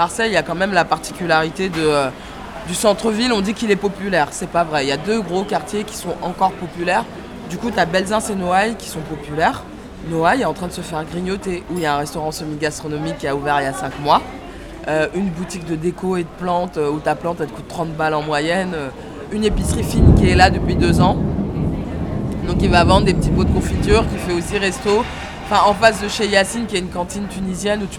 Marseille 0.00 0.34
a 0.34 0.42
quand 0.42 0.54
même 0.54 0.72
la 0.72 0.86
particularité 0.86 1.68
de, 1.68 1.74
euh, 1.78 2.08
du 2.66 2.74
centre-ville, 2.74 3.34
on 3.34 3.42
dit 3.42 3.52
qu'il 3.52 3.70
est 3.70 3.76
populaire. 3.76 4.28
C'est 4.30 4.48
pas 4.48 4.64
vrai. 4.64 4.86
Il 4.86 4.88
y 4.88 4.92
a 4.92 4.96
deux 4.96 5.20
gros 5.20 5.44
quartiers 5.44 5.84
qui 5.84 5.94
sont 5.94 6.14
encore 6.22 6.52
populaires. 6.52 7.04
Du 7.50 7.58
coup, 7.58 7.70
tu 7.70 7.78
as 7.78 7.84
Belzins 7.84 8.20
et 8.20 8.34
Noailles 8.34 8.76
qui 8.76 8.88
sont 8.88 9.00
populaires. 9.00 9.62
Noailles 10.08 10.40
est 10.40 10.46
en 10.46 10.54
train 10.54 10.68
de 10.68 10.72
se 10.72 10.80
faire 10.80 11.04
grignoter, 11.04 11.64
où 11.70 11.74
il 11.76 11.82
y 11.82 11.86
a 11.86 11.96
un 11.96 11.98
restaurant 11.98 12.32
semi-gastronomique 12.32 13.18
qui 13.18 13.26
a 13.26 13.36
ouvert 13.36 13.60
il 13.60 13.64
y 13.64 13.66
a 13.66 13.74
5 13.74 14.00
mois. 14.00 14.22
Euh, 14.88 15.06
une 15.14 15.28
boutique 15.28 15.66
de 15.66 15.76
déco 15.76 16.16
et 16.16 16.22
de 16.22 16.28
plantes 16.38 16.78
euh, 16.78 16.90
où 16.90 16.98
ta 17.00 17.14
plante 17.14 17.42
elle 17.42 17.48
te 17.48 17.52
coûte 17.52 17.68
30 17.68 17.90
balles 17.90 18.14
en 18.14 18.22
moyenne. 18.22 18.74
Une 19.32 19.44
épicerie 19.44 19.84
fine 19.84 20.14
qui 20.14 20.30
est 20.30 20.34
là 20.34 20.48
depuis 20.48 20.76
deux 20.76 21.02
ans. 21.02 21.18
Donc 22.46 22.56
il 22.62 22.70
va 22.70 22.84
vendre 22.84 23.04
des 23.04 23.12
petits 23.12 23.28
pots 23.28 23.44
de 23.44 23.52
confiture, 23.52 24.06
qui 24.08 24.16
fait 24.16 24.32
aussi 24.32 24.56
resto. 24.56 25.04
Enfin, 25.52 25.68
en 25.68 25.74
face 25.74 26.00
de 26.00 26.06
chez 26.06 26.28
Yacine, 26.28 26.66
qui 26.66 26.76
est 26.76 26.78
une 26.78 26.90
cantine 26.90 27.26
tunisienne 27.26 27.82
où 27.82 27.86
tu 27.88 27.98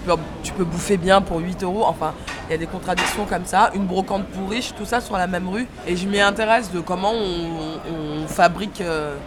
peux, 0.54 0.64
bouffer 0.64 0.96
bien 0.96 1.20
pour 1.20 1.40
8 1.40 1.64
euros. 1.64 1.84
Enfin, 1.86 2.14
il 2.48 2.54
y 2.54 2.56
a 2.56 2.58
des 2.58 2.66
contradictions 2.66 3.26
comme 3.26 3.44
ça. 3.44 3.72
Une 3.76 3.86
brocante 3.86 4.24
pour 4.28 4.50
riches, 4.50 4.74
tout 4.74 4.86
ça 4.86 5.02
sur 5.02 5.18
la 5.18 5.28
même 5.28 5.50
rue. 5.50 5.68
Et 5.86 5.98
je 5.98 6.08
m'y 6.08 6.22
intéresse 6.22 6.72
de 6.72 6.80
comment 6.80 7.12
on, 7.12 8.24
on 8.24 8.28
fabrique 8.28 8.80
euh, 8.80 9.18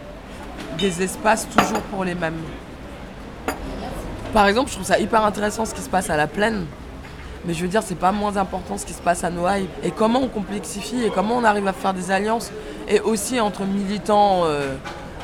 des 0.78 1.02
espaces 1.02 1.46
toujours 1.54 1.82
pour 1.82 2.02
les 2.02 2.14
mêmes. 2.14 2.40
Par 4.32 4.46
exemple, 4.46 4.70
je 4.70 4.76
trouve 4.76 4.86
ça 4.86 4.98
hyper 4.98 5.22
intéressant 5.22 5.66
ce 5.66 5.74
qui 5.74 5.82
se 5.82 5.90
passe 5.90 6.08
à 6.08 6.16
la 6.16 6.26
plaine. 6.26 6.64
Mais 7.44 7.52
je 7.52 7.60
veux 7.60 7.68
dire, 7.68 7.82
c'est 7.82 7.94
pas 7.94 8.12
moins 8.12 8.38
important 8.38 8.78
ce 8.78 8.86
qui 8.86 8.94
se 8.94 9.02
passe 9.02 9.22
à 9.22 9.28
Noailles. 9.28 9.68
Et 9.82 9.90
comment 9.90 10.22
on 10.22 10.28
complexifie 10.28 11.04
et 11.04 11.10
comment 11.10 11.36
on 11.36 11.44
arrive 11.44 11.68
à 11.68 11.74
faire 11.74 11.92
des 11.92 12.10
alliances. 12.10 12.52
Et 12.88 13.00
aussi 13.00 13.38
entre 13.38 13.66
militants, 13.66 14.44
euh, 14.44 14.76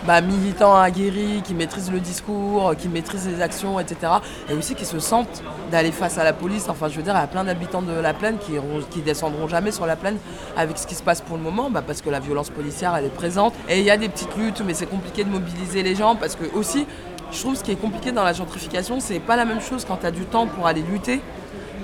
bah, 0.06 0.20
militants 0.20 0.76
aguerris 0.76 1.42
qui 1.44 1.54
maîtrisent 1.54 1.90
le 1.90 2.00
discours, 2.00 2.74
qui 2.76 2.88
maîtrisent 2.88 3.28
les 3.28 3.42
actions, 3.42 3.78
etc. 3.80 4.12
Et 4.48 4.54
aussi 4.54 4.74
qui 4.74 4.84
se 4.84 4.98
sentent 4.98 5.42
d'aller 5.70 5.92
face 5.92 6.18
à 6.18 6.24
la 6.24 6.32
police. 6.32 6.68
Enfin, 6.68 6.88
je 6.88 6.96
veux 6.96 7.02
dire, 7.02 7.14
il 7.14 7.20
y 7.20 7.22
a 7.22 7.26
plein 7.26 7.44
d'habitants 7.44 7.82
de 7.82 7.92
la 7.92 8.14
plaine 8.14 8.38
qui, 8.38 8.52
qui 8.90 9.00
descendront 9.00 9.48
jamais 9.48 9.72
sur 9.72 9.86
la 9.86 9.96
plaine 9.96 10.16
avec 10.56 10.78
ce 10.78 10.86
qui 10.86 10.94
se 10.94 11.02
passe 11.02 11.20
pour 11.20 11.36
le 11.36 11.42
moment, 11.42 11.70
bah, 11.70 11.82
parce 11.86 12.02
que 12.02 12.10
la 12.10 12.20
violence 12.20 12.50
policière, 12.50 12.94
elle 12.96 13.04
est 13.04 13.14
présente. 13.14 13.54
Et 13.68 13.80
il 13.80 13.84
y 13.84 13.90
a 13.90 13.96
des 13.96 14.08
petites 14.08 14.36
luttes, 14.36 14.62
mais 14.64 14.74
c'est 14.74 14.86
compliqué 14.86 15.24
de 15.24 15.30
mobiliser 15.30 15.82
les 15.82 15.94
gens 15.94 16.16
parce 16.16 16.36
que 16.36 16.44
aussi, 16.54 16.86
je 17.32 17.38
trouve 17.38 17.54
ce 17.54 17.62
qui 17.62 17.72
est 17.72 17.80
compliqué 17.80 18.12
dans 18.12 18.24
la 18.24 18.32
gentrification, 18.32 18.98
c'est 19.00 19.20
pas 19.20 19.36
la 19.36 19.44
même 19.44 19.60
chose 19.60 19.84
quand 19.84 19.98
tu 19.98 20.06
as 20.06 20.10
du 20.10 20.24
temps 20.24 20.46
pour 20.46 20.66
aller 20.66 20.82
lutter 20.82 21.20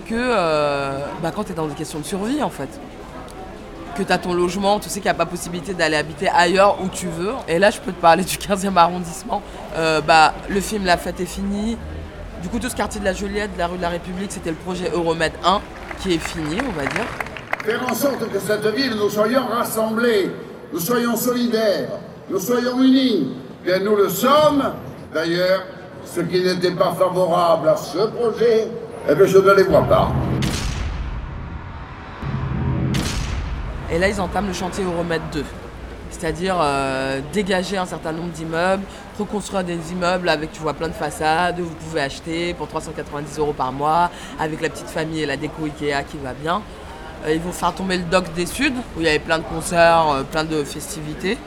que 0.07 0.15
euh, 0.15 0.99
bah, 1.23 1.33
quand 1.35 1.45
tu 1.45 1.53
es 1.53 1.55
dans 1.55 1.67
des 1.67 1.75
questions 1.75 1.99
de 1.99 2.05
survie 2.05 2.43
en 2.43 2.51
fait. 2.51 2.69
Que 3.97 4.03
tu 4.03 4.13
as 4.13 4.19
ton 4.19 4.35
logement, 4.35 4.79
tu 4.79 4.91
sais 4.91 5.01
qu'il 5.01 5.11
n'y 5.11 5.11
a 5.11 5.15
pas 5.15 5.25
possibilité 5.25 5.73
d'aller 5.73 5.97
habiter 5.97 6.29
ailleurs 6.29 6.77
où 6.83 6.89
tu 6.89 7.07
veux. 7.07 7.33
Et 7.49 7.59
là, 7.59 7.71
je 7.71 7.81
peux 7.81 7.93
te 7.93 8.01
parler 8.01 8.25
du 8.25 8.37
15e 8.37 8.77
arrondissement. 8.77 9.41
Euh, 9.77 10.03
bah, 10.03 10.35
le 10.51 10.61
film 10.61 10.85
La 10.85 10.99
fête 10.99 11.19
est 11.21 11.25
finie. 11.25 11.79
Du 12.43 12.49
coup, 12.49 12.59
tout 12.59 12.69
ce 12.69 12.77
quartier 12.77 13.01
de 13.01 13.07
la 13.07 13.15
Joliette, 13.15 13.55
de 13.55 13.59
la 13.59 13.69
rue 13.69 13.79
de 13.79 13.83
la 13.83 13.89
République, 13.89 14.31
c'était 14.31 14.51
le 14.51 14.57
projet 14.57 14.91
Euromed 14.93 15.33
1 15.43 15.61
qui 16.01 16.13
est 16.13 16.19
fini, 16.19 16.59
on 16.61 16.73
va 16.73 16.87
dire. 16.87 17.07
Faire 17.65 17.83
en 17.91 17.95
sorte 17.95 18.31
que 18.31 18.39
cette 18.39 18.67
ville, 18.67 18.95
nous 18.97 19.09
soyons 19.09 19.47
rassemblés, 19.47 20.31
nous 20.73 20.79
soyons 20.79 21.17
solidaires, 21.17 21.89
nous 22.29 22.39
soyons 22.39 22.83
unis. 22.83 23.33
Bien, 23.65 23.79
nous 23.81 23.97
le 23.97 24.11
sommes. 24.11 24.75
D'ailleurs, 25.15 25.63
ceux 26.05 26.25
qui 26.25 26.43
n'étaient 26.43 26.73
pas 26.73 26.95
favorables 26.99 27.71
à 27.71 27.77
ce 27.77 28.07
projet, 28.09 28.69
eh 29.09 29.15
bien, 29.15 29.27
je 29.27 29.39
ne 29.39 29.53
les 29.55 29.63
vois 29.63 29.83
pas. 29.83 30.11
Et 33.91 33.99
là, 33.99 34.09
ils 34.09 34.21
entament 34.21 34.49
le 34.49 34.53
chantier 34.53 34.83
Euromètre 34.85 35.25
2. 35.33 35.45
C'est-à-dire 36.11 36.57
euh, 36.61 37.21
dégager 37.33 37.77
un 37.77 37.87
certain 37.87 38.13
nombre 38.13 38.31
d'immeubles, 38.31 38.83
reconstruire 39.19 39.65
des 39.65 39.93
immeubles 39.93 40.29
avec, 40.29 40.53
tu 40.53 40.61
vois, 40.61 40.75
plein 40.75 40.89
de 40.89 40.93
façades, 40.93 41.61
vous 41.61 41.75
pouvez 41.75 42.01
acheter 42.01 42.55
pour 42.55 42.69
390 42.69 43.39
euros 43.39 43.53
par 43.53 43.73
mois, 43.73 44.11
avec 44.41 44.61
la 44.61 44.69
petite 44.69 44.89
famille 44.89 45.23
et 45.23 45.27
la 45.27 45.37
déco 45.37 45.65
Ikea 45.65 46.05
qui 46.11 46.17
va 46.23 46.33
bien. 46.33 46.63
Euh, 47.27 47.35
ils 47.35 47.41
vont 47.41 47.53
faire 47.53 47.75
tomber 47.75 47.99
le 47.99 48.05
dock 48.05 48.33
des 48.35 48.47
Suds, 48.47 48.73
où 48.97 49.01
il 49.01 49.05
y 49.05 49.09
avait 49.09 49.19
plein 49.19 49.39
de 49.39 49.45
concerts, 49.45 50.09
euh, 50.09 50.23
plein 50.23 50.45
de 50.45 50.65
festivités. 50.65 51.39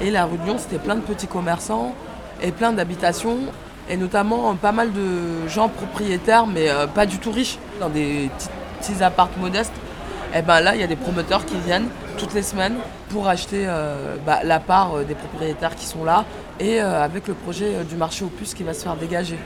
Et 0.00 0.10
la 0.10 0.24
rue 0.24 0.38
de 0.38 0.44
Lyon, 0.44 0.56
c'était 0.58 0.78
plein 0.78 0.96
de 0.96 1.02
petits 1.02 1.26
commerçants 1.26 1.94
et 2.40 2.50
plein 2.50 2.72
d'habitations, 2.72 3.38
et 3.90 3.96
notamment 3.96 4.54
pas 4.54 4.72
mal 4.72 4.92
de 4.92 5.48
gens 5.48 5.68
propriétaires, 5.68 6.46
mais 6.46 6.68
pas 6.94 7.06
du 7.06 7.18
tout 7.18 7.30
riches, 7.30 7.58
dans 7.78 7.88
des 7.88 8.30
petits, 8.80 8.94
petits 8.94 9.40
modestes. 9.40 9.72
Et 10.36 10.42
ben 10.42 10.60
là, 10.60 10.74
il 10.74 10.80
y 10.80 10.84
a 10.84 10.88
des 10.88 10.96
promoteurs 10.96 11.46
qui 11.46 11.54
viennent 11.64 11.86
toutes 12.18 12.34
les 12.34 12.42
semaines 12.42 12.74
pour 13.10 13.28
acheter 13.28 13.66
euh, 13.68 14.16
bah, 14.26 14.40
la 14.42 14.58
part 14.58 14.96
euh, 14.96 15.04
des 15.04 15.14
propriétaires 15.14 15.76
qui 15.76 15.86
sont 15.86 16.02
là 16.04 16.24
et 16.58 16.82
euh, 16.82 17.04
avec 17.04 17.28
le 17.28 17.34
projet 17.34 17.84
du 17.84 17.94
marché 17.94 18.24
aux 18.24 18.28
puces 18.28 18.52
qui 18.52 18.64
va 18.64 18.74
se 18.74 18.82
faire 18.82 18.96
dégager. 18.96 19.38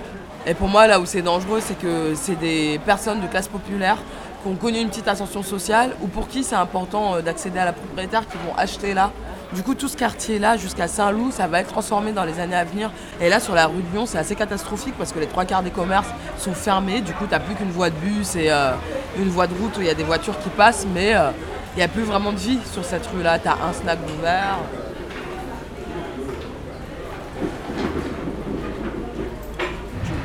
Et 0.47 0.55
pour 0.55 0.69
moi, 0.69 0.87
là 0.87 0.99
où 0.99 1.05
c'est 1.05 1.21
dangereux, 1.21 1.61
c'est 1.61 1.79
que 1.79 2.15
c'est 2.15 2.37
des 2.37 2.81
personnes 2.87 3.21
de 3.21 3.27
classe 3.27 3.49
populaire 3.49 3.99
qui 4.43 4.49
ont 4.49 4.55
connu 4.55 4.79
une 4.79 4.89
petite 4.89 5.09
ascension 5.09 5.43
sociale 5.43 5.91
ou 6.01 6.07
pour 6.07 6.27
qui 6.27 6.43
c'est 6.43 6.57
important 6.57 7.21
d'accéder 7.21 7.59
à 7.59 7.67
la 7.67 7.73
propriétaire 7.75 8.27
qui 8.27 8.39
vont 8.47 8.57
acheter 8.57 8.95
là. 8.95 9.11
Du 9.53 9.63
coup, 9.63 9.75
tout 9.75 9.89
ce 9.89 9.97
quartier-là, 9.97 10.57
jusqu'à 10.57 10.89
Saint-Loup, 10.89 11.31
ça 11.33 11.47
va 11.47 11.61
être 11.61 11.69
transformé 11.69 12.13
dans 12.13 12.25
les 12.25 12.39
années 12.39 12.57
à 12.57 12.65
venir. 12.65 12.91
Et 13.21 13.29
là, 13.29 13.41
sur 13.41 13.55
la 13.55 13.67
rue 13.67 13.83
de 13.83 13.93
Lyon, 13.93 14.05
c'est 14.07 14.19
assez 14.19 14.35
catastrophique 14.35 14.95
parce 14.99 15.13
que 15.13 15.19
les 15.19 15.27
trois 15.27 15.47
quarts 15.47 15.63
des 15.63 15.71
commerces 15.71 16.09
sont 16.39 16.53
fermés. 16.53 17.01
Du 17.01 17.13
coup, 17.15 17.25
tu 17.25 17.31
n'as 17.31 17.41
plus 17.41 17.55
qu'une 17.55 17.71
voie 17.71 17.89
de 17.89 17.97
bus 17.97 18.37
et 18.37 18.51
une 19.17 19.29
voie 19.29 19.47
de 19.47 19.55
route 19.55 19.77
où 19.77 19.81
il 19.81 19.87
y 19.87 19.91
a 19.91 19.95
des 19.95 20.05
voitures 20.05 20.39
qui 20.39 20.49
passent, 20.51 20.87
mais 20.93 21.15
euh, 21.15 21.31
il 21.75 21.79
n'y 21.79 21.83
a 21.83 21.89
plus 21.89 22.03
vraiment 22.03 22.33
de 22.33 22.39
vie 22.39 22.59
sur 22.71 22.85
cette 22.85 23.07
rue-là. 23.07 23.39
Tu 23.39 23.49
as 23.49 23.53
un 23.53 23.73
snack 23.73 23.99
ouvert. 24.19 24.59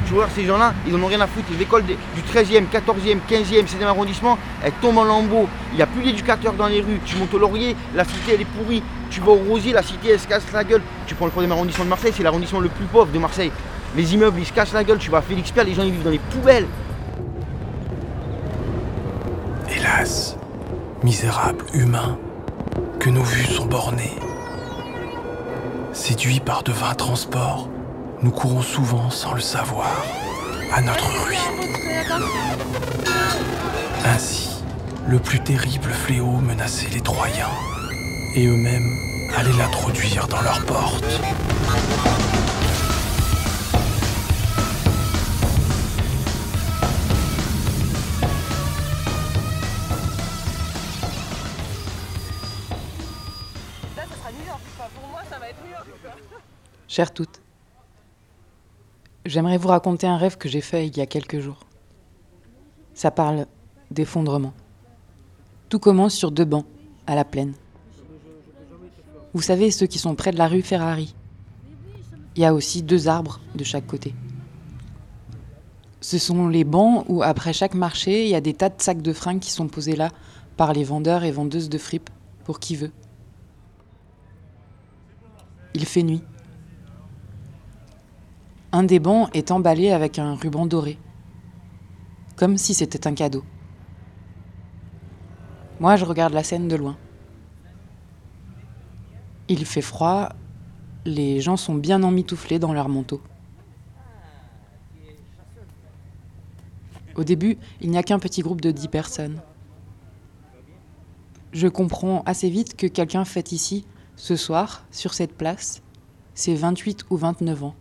Tu 0.07 0.13
vois, 0.13 0.27
ces 0.35 0.45
gens-là, 0.45 0.73
ils 0.85 0.95
en 0.95 1.01
ont 1.01 1.07
rien 1.07 1.21
à 1.21 1.27
foutre. 1.27 1.47
Les 1.51 1.63
écoles 1.63 1.83
du 1.85 1.95
13e, 2.21 2.65
14e, 2.71 3.17
15e, 3.27 3.65
16e 3.65 3.85
arrondissement, 3.85 4.37
elles 4.63 4.73
tombent 4.73 4.99
en 4.99 5.03
lambeaux. 5.05 5.47
Il 5.71 5.77
n'y 5.77 5.81
a 5.81 5.87
plus 5.87 6.03
d'éducateurs 6.03 6.53
dans 6.53 6.67
les 6.67 6.81
rues. 6.81 6.99
Tu 7.05 7.15
montes 7.15 7.33
au 7.33 7.39
Laurier, 7.39 7.75
la 7.95 8.03
cité, 8.03 8.33
elle 8.35 8.41
est 8.41 8.45
pourrie. 8.45 8.83
Tu 9.09 9.21
vas 9.21 9.31
au 9.31 9.35
Rosier, 9.35 9.73
la 9.73 9.81
cité, 9.81 10.09
elle 10.09 10.19
se 10.19 10.27
casse 10.27 10.43
la 10.53 10.63
gueule. 10.63 10.81
Tu 11.07 11.15
prends 11.15 11.25
le 11.25 11.31
3e 11.31 11.49
arrondissement 11.51 11.85
de 11.85 11.89
Marseille, 11.89 12.13
c'est 12.15 12.23
l'arrondissement 12.23 12.59
le 12.59 12.69
plus 12.69 12.85
pauvre 12.85 13.11
de 13.11 13.19
Marseille. 13.19 13.51
Les 13.95 14.13
immeubles, 14.13 14.39
ils 14.39 14.45
se 14.45 14.53
cassent 14.53 14.73
la 14.73 14.83
gueule. 14.83 14.97
Tu 14.97 15.09
vas 15.09 15.19
à 15.19 15.21
Félix 15.21 15.51
Pierre, 15.51 15.65
les 15.65 15.73
gens, 15.73 15.83
ils 15.83 15.91
vivent 15.91 16.03
dans 16.03 16.09
les 16.09 16.19
poubelles. 16.19 16.67
Hélas, 19.95 20.37
misérables 21.03 21.65
humains, 21.73 22.17
que 22.99 23.09
nos 23.09 23.23
vues 23.23 23.45
sont 23.45 23.65
bornées. 23.65 24.17
Séduits 25.93 26.39
par 26.39 26.63
de 26.63 26.71
vains 26.71 26.95
transports, 26.95 27.69
nous 28.21 28.31
courons 28.31 28.61
souvent 28.61 29.09
sans 29.09 29.33
le 29.33 29.41
savoir 29.41 30.03
à 30.73 30.81
notre 30.81 31.07
ruine. 31.25 31.37
Ainsi, 34.05 34.63
le 35.07 35.19
plus 35.19 35.39
terrible 35.41 35.91
fléau 35.91 36.37
menaçait 36.37 36.89
les 36.89 37.01
Troyens, 37.01 37.51
et 38.35 38.47
eux-mêmes 38.47 38.97
allaient 39.37 39.57
l'introduire 39.57 40.27
dans 40.27 40.41
leurs 40.41 40.65
portes. 40.65 41.21
Chères 56.93 57.11
toutes, 57.11 57.41
j'aimerais 59.25 59.57
vous 59.57 59.69
raconter 59.69 60.05
un 60.05 60.17
rêve 60.17 60.37
que 60.37 60.47
j'ai 60.47 60.61
fait 60.61 60.85
il 60.85 60.95
y 60.95 61.01
a 61.01 61.07
quelques 61.07 61.39
jours. 61.39 61.65
Ça 62.93 63.09
parle 63.09 63.47
d'effondrement. 63.89 64.53
Tout 65.69 65.79
commence 65.79 66.13
sur 66.13 66.29
deux 66.29 66.45
bancs, 66.45 66.67
à 67.07 67.15
la 67.15 67.25
plaine. 67.25 67.55
Vous 69.33 69.41
savez, 69.41 69.71
ceux 69.71 69.87
qui 69.87 69.97
sont 69.97 70.13
près 70.13 70.31
de 70.31 70.37
la 70.37 70.47
rue 70.47 70.61
Ferrari. 70.61 71.15
Il 72.35 72.43
y 72.43 72.45
a 72.45 72.53
aussi 72.53 72.83
deux 72.83 73.07
arbres 73.07 73.39
de 73.55 73.63
chaque 73.63 73.87
côté. 73.87 74.13
Ce 75.99 76.19
sont 76.19 76.47
les 76.47 76.63
bancs 76.63 77.05
où, 77.07 77.23
après 77.23 77.53
chaque 77.53 77.73
marché, 77.73 78.25
il 78.25 78.29
y 78.29 78.35
a 78.35 78.41
des 78.41 78.53
tas 78.53 78.69
de 78.69 78.79
sacs 78.79 79.01
de 79.01 79.13
fringues 79.13 79.39
qui 79.39 79.49
sont 79.49 79.67
posés 79.67 79.95
là 79.95 80.09
par 80.57 80.73
les 80.73 80.83
vendeurs 80.83 81.23
et 81.23 81.31
vendeuses 81.31 81.69
de 81.69 81.79
fripes, 81.79 82.11
pour 82.43 82.59
qui 82.59 82.75
veut. 82.75 82.91
Il 85.73 85.87
fait 85.87 86.03
nuit. 86.03 86.21
Un 88.75 88.81
des 88.81 88.97
bancs 88.97 89.29
est 89.35 89.51
emballé 89.51 89.91
avec 89.91 90.17
un 90.17 90.33
ruban 90.33 90.65
doré, 90.65 90.97
comme 92.35 92.57
si 92.57 92.73
c'était 92.73 93.05
un 93.05 93.13
cadeau. 93.13 93.43
Moi, 95.79 95.95
je 95.95 96.05
regarde 96.05 96.33
la 96.33 96.41
scène 96.41 96.67
de 96.67 96.75
loin. 96.75 96.97
Il 99.47 99.63
fait 99.67 99.83
froid, 99.83 100.29
les 101.05 101.39
gens 101.39 101.55
sont 101.55 101.75
bien 101.75 102.01
emmitouflés 102.01 102.57
dans 102.57 102.73
leurs 102.73 102.89
manteaux. 102.89 103.21
Au 107.15 107.23
début, 107.23 107.59
il 107.79 107.91
n'y 107.91 107.97
a 107.99 108.03
qu'un 108.03 108.17
petit 108.17 108.41
groupe 108.41 108.61
de 108.61 108.71
dix 108.71 108.87
personnes. 108.87 109.39
Je 111.51 111.67
comprends 111.67 112.23
assez 112.25 112.49
vite 112.49 112.75
que 112.75 112.87
quelqu'un 112.87 113.23
fête 113.23 113.51
ici, 113.51 113.85
ce 114.15 114.35
soir, 114.35 114.83
sur 114.89 115.13
cette 115.13 115.37
place, 115.37 115.83
ses 116.33 116.55
28 116.55 117.05
ou 117.11 117.17
29 117.17 117.65
ans. 117.65 117.75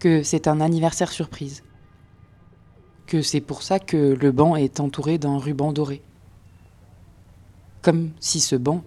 Que 0.00 0.22
c'est 0.22 0.48
un 0.48 0.60
anniversaire 0.60 1.12
surprise. 1.12 1.62
Que 3.06 3.22
c'est 3.22 3.40
pour 3.40 3.62
ça 3.62 3.78
que 3.78 4.16
le 4.20 4.32
banc 4.32 4.56
est 4.56 4.80
entouré 4.80 5.18
d'un 5.18 5.38
ruban 5.38 5.72
doré. 5.72 6.02
Comme 7.82 8.10
si 8.18 8.40
ce 8.40 8.56
banc 8.56 8.82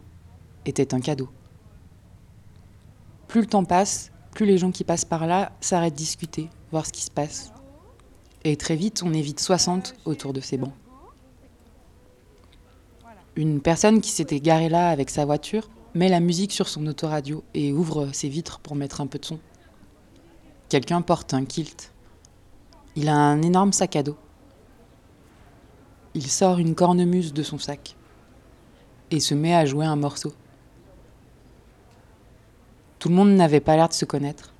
était 0.65 0.93
un 0.93 0.99
cadeau. 0.99 1.29
Plus 3.27 3.41
le 3.41 3.47
temps 3.47 3.63
passe, 3.63 4.11
plus 4.31 4.45
les 4.45 4.57
gens 4.57 4.71
qui 4.71 4.83
passent 4.83 5.05
par 5.05 5.27
là 5.27 5.51
s'arrêtent 5.61 5.93
discuter, 5.93 6.49
voir 6.71 6.85
ce 6.85 6.91
qui 6.91 7.03
se 7.03 7.11
passe. 7.11 7.53
Et 8.43 8.57
très 8.57 8.75
vite, 8.75 9.03
on 9.03 9.13
évite 9.13 9.39
60 9.39 9.95
autour 10.05 10.33
de 10.33 10.41
ces 10.41 10.57
bancs. 10.57 10.73
Une 13.35 13.61
personne 13.61 14.01
qui 14.01 14.09
s'était 14.09 14.39
garée 14.39 14.69
là 14.69 14.89
avec 14.89 15.09
sa 15.09 15.25
voiture 15.25 15.69
met 15.93 16.09
la 16.09 16.19
musique 16.19 16.51
sur 16.51 16.67
son 16.67 16.85
autoradio 16.87 17.43
et 17.53 17.71
ouvre 17.71 18.09
ses 18.13 18.29
vitres 18.29 18.59
pour 18.59 18.75
mettre 18.75 18.99
un 19.01 19.07
peu 19.07 19.19
de 19.19 19.25
son. 19.25 19.39
Quelqu'un 20.73 21.03
porte 21.03 21.35
un 21.35 21.45
kilt. 21.45 21.91
Il 22.95 23.07
a 23.07 23.15
un 23.15 23.43
énorme 23.43 23.73
sac 23.73 23.95
à 23.95 24.01
dos. 24.01 24.17
Il 26.15 26.25
sort 26.25 26.57
une 26.57 26.73
cornemuse 26.73 27.31
de 27.31 27.43
son 27.43 27.59
sac 27.59 27.95
et 29.11 29.19
se 29.19 29.35
met 29.35 29.53
à 29.53 29.67
jouer 29.67 29.85
un 29.85 29.95
morceau. 29.95 30.33
Tout 32.97 33.09
le 33.09 33.13
monde 33.13 33.35
n'avait 33.35 33.59
pas 33.59 33.75
l'air 33.75 33.87
de 33.87 33.93
se 33.93 34.05
connaître. 34.05 34.51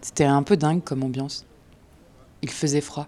C'était 0.00 0.24
un 0.24 0.42
peu 0.42 0.56
dingue 0.56 0.82
comme 0.82 1.04
ambiance. 1.04 1.46
Il 2.42 2.50
faisait 2.50 2.80
froid. 2.80 3.06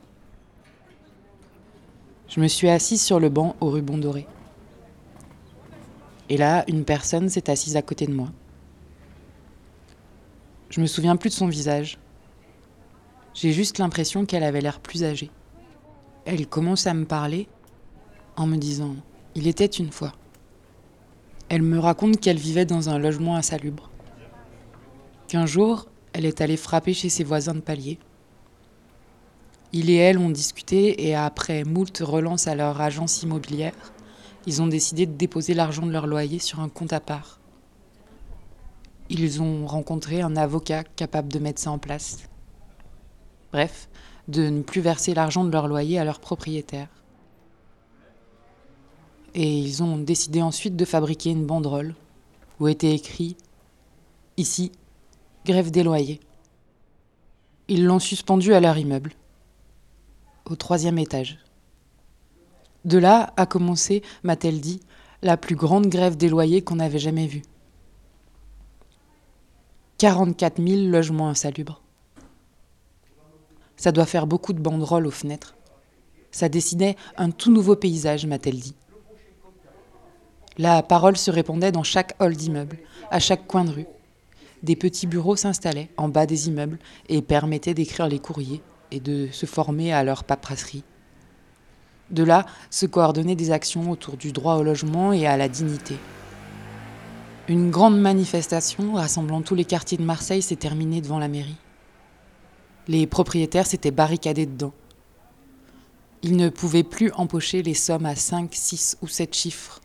Je 2.29 2.39
me 2.39 2.47
suis 2.47 2.69
assise 2.69 3.03
sur 3.03 3.19
le 3.19 3.29
banc 3.29 3.57
au 3.59 3.71
ruban 3.71 3.99
doré. 3.99 4.29
Et 6.29 6.37
là, 6.37 6.63
une 6.69 6.85
personne 6.85 7.29
s'est 7.29 7.51
assise 7.51 7.77
à 7.77 7.83
côté 7.83 8.07
de 8.07 8.15
moi. 8.15 8.29
Je 10.71 10.81
me 10.81 10.87
souviens 10.87 11.17
plus 11.17 11.31
de 11.31 11.35
son 11.35 11.49
visage. 11.49 11.99
J'ai 13.35 13.53
juste 13.53 13.79
l'impression 13.79 14.27
qu'elle 14.27 14.45
avait 14.45 14.61
l'air 14.61 14.79
plus 14.79 15.03
âgée. 15.03 15.31
Elle 16.25 16.47
commence 16.47 16.87
à 16.87 16.95
me 16.95 17.05
parler 17.05 17.49
en 18.37 18.47
me 18.47 18.57
disant 18.57 18.95
Il 19.35 19.49
était 19.49 19.67
une 19.67 19.91
fois. 19.91 20.13
Elle 21.49 21.63
me 21.63 21.81
raconte 21.81 22.21
qu'elle 22.21 22.39
vivait 22.39 22.65
dans 22.65 22.89
un 22.89 22.99
logement 22.99 23.35
insalubre. 23.35 23.91
Qu'un 25.27 25.47
jour, 25.47 25.87
elle 26.13 26.27
est 26.27 26.41
allée 26.41 26.57
frapper 26.57 26.95
chez 26.95 27.09
ses 27.09 27.25
voisins 27.25 27.55
de 27.55 27.61
palier. 27.61 27.99
Il 29.73 29.91
et 29.91 29.97
elle 29.97 30.19
ont 30.19 30.31
discuté 30.31 31.09
et 31.09 31.17
après 31.17 31.65
moult 31.65 31.99
relances 31.99 32.47
à 32.47 32.55
leur 32.55 32.81
agence 32.81 33.25
immobilière, 33.25 33.75
ils 34.47 34.63
ont 34.63 34.69
décidé 34.69 35.07
de 35.07 35.17
déposer 35.17 35.55
l'argent 35.55 35.85
de 35.85 35.91
leur 35.91 36.07
loyer 36.07 36.39
sur 36.39 36.61
un 36.61 36.69
compte 36.69 36.93
à 36.93 37.01
part. 37.01 37.41
Ils 39.09 39.43
ont 39.43 39.67
rencontré 39.67 40.23
un 40.23 40.37
avocat 40.37 40.85
capable 40.85 41.33
de 41.33 41.41
mettre 41.41 41.61
ça 41.61 41.73
en 41.73 41.79
place. 41.79 42.29
Bref, 43.55 43.89
de 44.27 44.49
ne 44.49 44.63
plus 44.63 44.81
verser 44.81 45.15
l'argent 45.15 45.45
de 45.45 45.53
leur 45.53 45.69
loyer 45.69 46.01
à 46.01 46.05
leur 46.05 46.19
propriétaire. 46.19 46.89
Et 49.37 49.61
ils 49.61 49.81
ont 49.81 49.97
décidé 49.97 50.43
ensuite 50.43 50.75
de 50.75 50.85
fabriquer 50.85 51.31
une 51.31 51.47
banderole 51.47 51.95
où 52.59 52.67
était 52.67 52.93
écrit 52.93 53.37
Ici, 54.37 54.73
grève 55.47 55.71
des 55.71 55.85
loyers. 55.85 56.19
Ils 57.69 57.85
l'ont 57.85 58.01
suspendu 58.01 58.55
à 58.55 58.61
leur 58.61 58.77
immeuble, 58.77 59.13
au 60.47 60.57
troisième 60.57 60.99
étage. 60.99 61.39
De 62.85 62.99
là 62.99 63.33
a 63.37 63.47
commencé, 63.47 64.03
m'a-t-elle 64.25 64.61
dit, 64.61 64.81
la 65.23 65.37
plus 65.37 65.55
grande 65.55 65.87
grève 65.87 66.17
des 66.17 66.29
loyers 66.29 66.63
qu'on 66.63 66.81
avait 66.81 66.99
jamais 66.99 67.29
vue. 67.29 67.43
44 69.99 70.61
000 70.61 70.91
logements 70.91 71.29
insalubres. 71.29 71.84
Ça 73.85 73.93
doit 73.93 74.07
faire 74.07 74.27
beaucoup 74.27 74.55
de 74.55 74.63
banderoles 74.63 75.07
aux 75.07 75.11
fenêtres. 75.11 75.57
Ça 76.31 76.49
dessinait 76.49 76.97
un 77.19 77.31
tout 77.31 77.53
nouveau 77.53 77.77
paysage, 77.77 78.25
m'a-t-elle 78.25 78.59
dit. 78.59 78.75
La 80.57 80.83
parole 80.83 81.19
se 81.19 81.31
répandait 81.31 81.71
dans 81.71 81.83
chaque 81.83 82.15
hall 82.19 82.35
d'immeuble, 82.35 82.79
à 83.11 83.21
chaque 83.21 83.47
coin 83.47 83.63
de 83.63 83.73
rue. 83.73 83.87
Des 84.63 84.75
petits 84.75 85.07
bureaux 85.07 85.37
s'installaient 85.37 85.91
en 85.99 86.09
bas 86.09 86.25
des 86.25 86.49
immeubles 86.49 86.79
et 87.11 87.21
permettaient 87.21 87.75
d'écrire 87.75 88.09
les 88.09 88.21
courriers 88.21 88.63
et 88.91 89.01
de 89.01 89.29
se 89.31 89.45
former 89.45 89.93
à 89.93 90.03
leur 90.03 90.25
paperasserie. 90.25 90.83
De 92.09 92.23
là 92.25 92.47
se 92.71 92.87
coordonnaient 92.87 93.37
des 93.37 93.51
actions 93.51 93.91
autour 93.91 94.17
du 94.17 94.33
droit 94.33 94.55
au 94.55 94.63
logement 94.63 95.13
et 95.13 95.27
à 95.27 95.37
la 95.37 95.51
dignité. 95.51 95.99
Une 97.49 97.71
grande 97.71 98.01
manifestation 98.01 98.95
rassemblant 98.95 99.43
tous 99.43 99.55
les 99.55 99.67
quartiers 99.67 99.99
de 99.99 100.05
Marseille 100.05 100.41
s'est 100.41 100.57
terminée 100.57 101.03
devant 101.03 101.19
la 101.19 101.29
mairie. 101.29 101.59
Les 102.87 103.07
propriétaires 103.07 103.67
s'étaient 103.67 103.91
barricadés 103.91 104.47
dedans. 104.47 104.73
Ils 106.23 106.37
ne 106.37 106.49
pouvaient 106.49 106.83
plus 106.83 107.13
empocher 107.13 107.63
les 107.63 107.75
sommes 107.75 108.07
à 108.07 108.17
5, 108.17 108.51
6 108.53 108.99
ou 109.03 109.09
7 109.09 109.35
chiffres, 109.35 109.81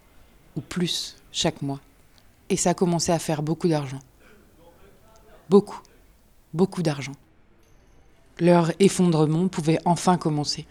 ou 0.55 0.61
plus, 0.61 1.17
chaque 1.31 1.61
mois. 1.61 1.79
Et 2.49 2.57
ça 2.57 2.73
commençait 2.73 3.11
à 3.11 3.19
faire 3.19 3.41
beaucoup 3.41 3.67
d'argent. 3.67 3.99
Beaucoup, 5.49 5.81
beaucoup 6.53 6.81
d'argent. 6.81 7.13
Leur 8.39 8.71
effondrement 8.79 9.47
pouvait 9.47 9.79
enfin 9.85 10.17
commencer. 10.17 10.65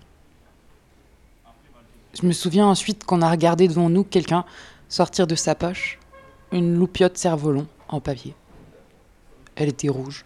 Je 2.21 2.27
me 2.27 2.33
souviens 2.33 2.67
ensuite 2.67 3.05
qu'on 3.05 3.23
a 3.23 3.31
regardé 3.31 3.69
devant 3.69 3.91
nous 3.91 4.05
quelqu'un 4.05 4.45
sortir 4.89 5.27
de 5.27 5.35
sa 5.35 5.55
poche 5.55 5.99
une 6.53 6.75
loupiote 6.75 7.19
cerf-volant 7.19 7.67
en 7.89 8.01
papier. 8.01 8.35
Elle 9.57 9.69
était 9.69 9.89
rouge. 9.89 10.25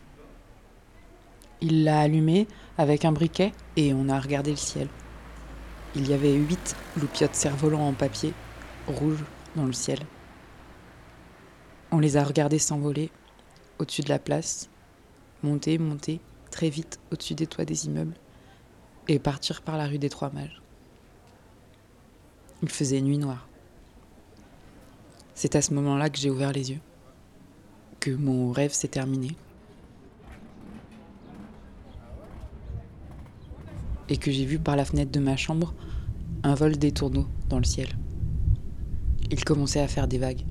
Il 1.63 1.85
l'a 1.85 2.01
allumée 2.01 2.49
avec 2.77 3.05
un 3.05 3.13
briquet 3.13 3.53
et 3.77 3.95
on 3.95 4.09
a 4.09 4.19
regardé 4.19 4.51
le 4.51 4.57
ciel. 4.57 4.89
Il 5.95 6.09
y 6.09 6.13
avait 6.13 6.35
huit 6.35 6.75
loupiotes 7.01 7.37
cerfs-volants 7.37 7.87
en 7.87 7.93
papier, 7.93 8.35
rouges, 8.89 9.25
dans 9.55 9.67
le 9.67 9.73
ciel. 9.73 10.01
On 11.93 12.01
les 12.01 12.17
a 12.17 12.25
regardés 12.25 12.59
s'envoler 12.59 13.11
au-dessus 13.79 14.03
de 14.03 14.09
la 14.09 14.19
place, 14.19 14.71
monter, 15.45 15.79
monter 15.79 16.21
très 16.51 16.69
vite 16.69 16.99
au-dessus 17.13 17.35
des 17.35 17.47
toits 17.47 17.65
des 17.65 17.87
immeubles 17.87 18.17
et 19.07 19.21
partir 19.21 19.63
par 19.63 19.77
la 19.77 19.87
rue 19.87 19.99
des 19.99 20.11
Trois 20.11 20.31
Mages. 20.31 20.63
Il 22.63 22.71
faisait 22.71 23.01
nuit 23.01 23.19
noire. 23.19 23.47
C'est 25.35 25.55
à 25.55 25.63
ce 25.63 25.75
moment-là 25.75 26.11
que 26.11 26.19
j'ai 26.19 26.31
ouvert 26.31 26.53
les 26.53 26.73
yeux, 26.73 26.81
que 28.01 28.11
mon 28.11 28.51
rêve 28.51 28.73
s'est 28.73 28.89
terminé. 28.89 29.37
Et 34.13 34.19
que 34.19 34.31
j'ai 34.31 34.45
vu 34.45 34.59
par 34.59 34.77
la 34.77 34.85
fenêtre 34.85 35.11
de 35.11 35.21
ma 35.21 35.39
chambre 35.39 35.73
un 36.43 36.55
vol 36.55 36.77
des 36.77 36.93
tourneaux 36.93 37.27
dans 37.49 37.57
le 37.57 37.65
ciel. 37.65 37.89
Il 39.31 39.43
commençait 39.43 39.81
à 39.81 39.89
faire 39.89 40.07
des 40.07 40.19
vagues. 40.19 40.45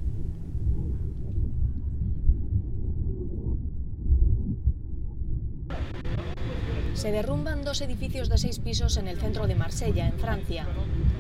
se 7.01 7.11
derrumban 7.11 7.63
dos 7.63 7.81
edificios 7.81 8.29
de 8.29 8.37
seis 8.37 8.59
pisos 8.59 8.95
en 8.97 9.07
el 9.07 9.19
centro 9.19 9.47
de 9.47 9.55
Marsella, 9.55 10.05
en 10.05 10.19
Francia. 10.19 10.67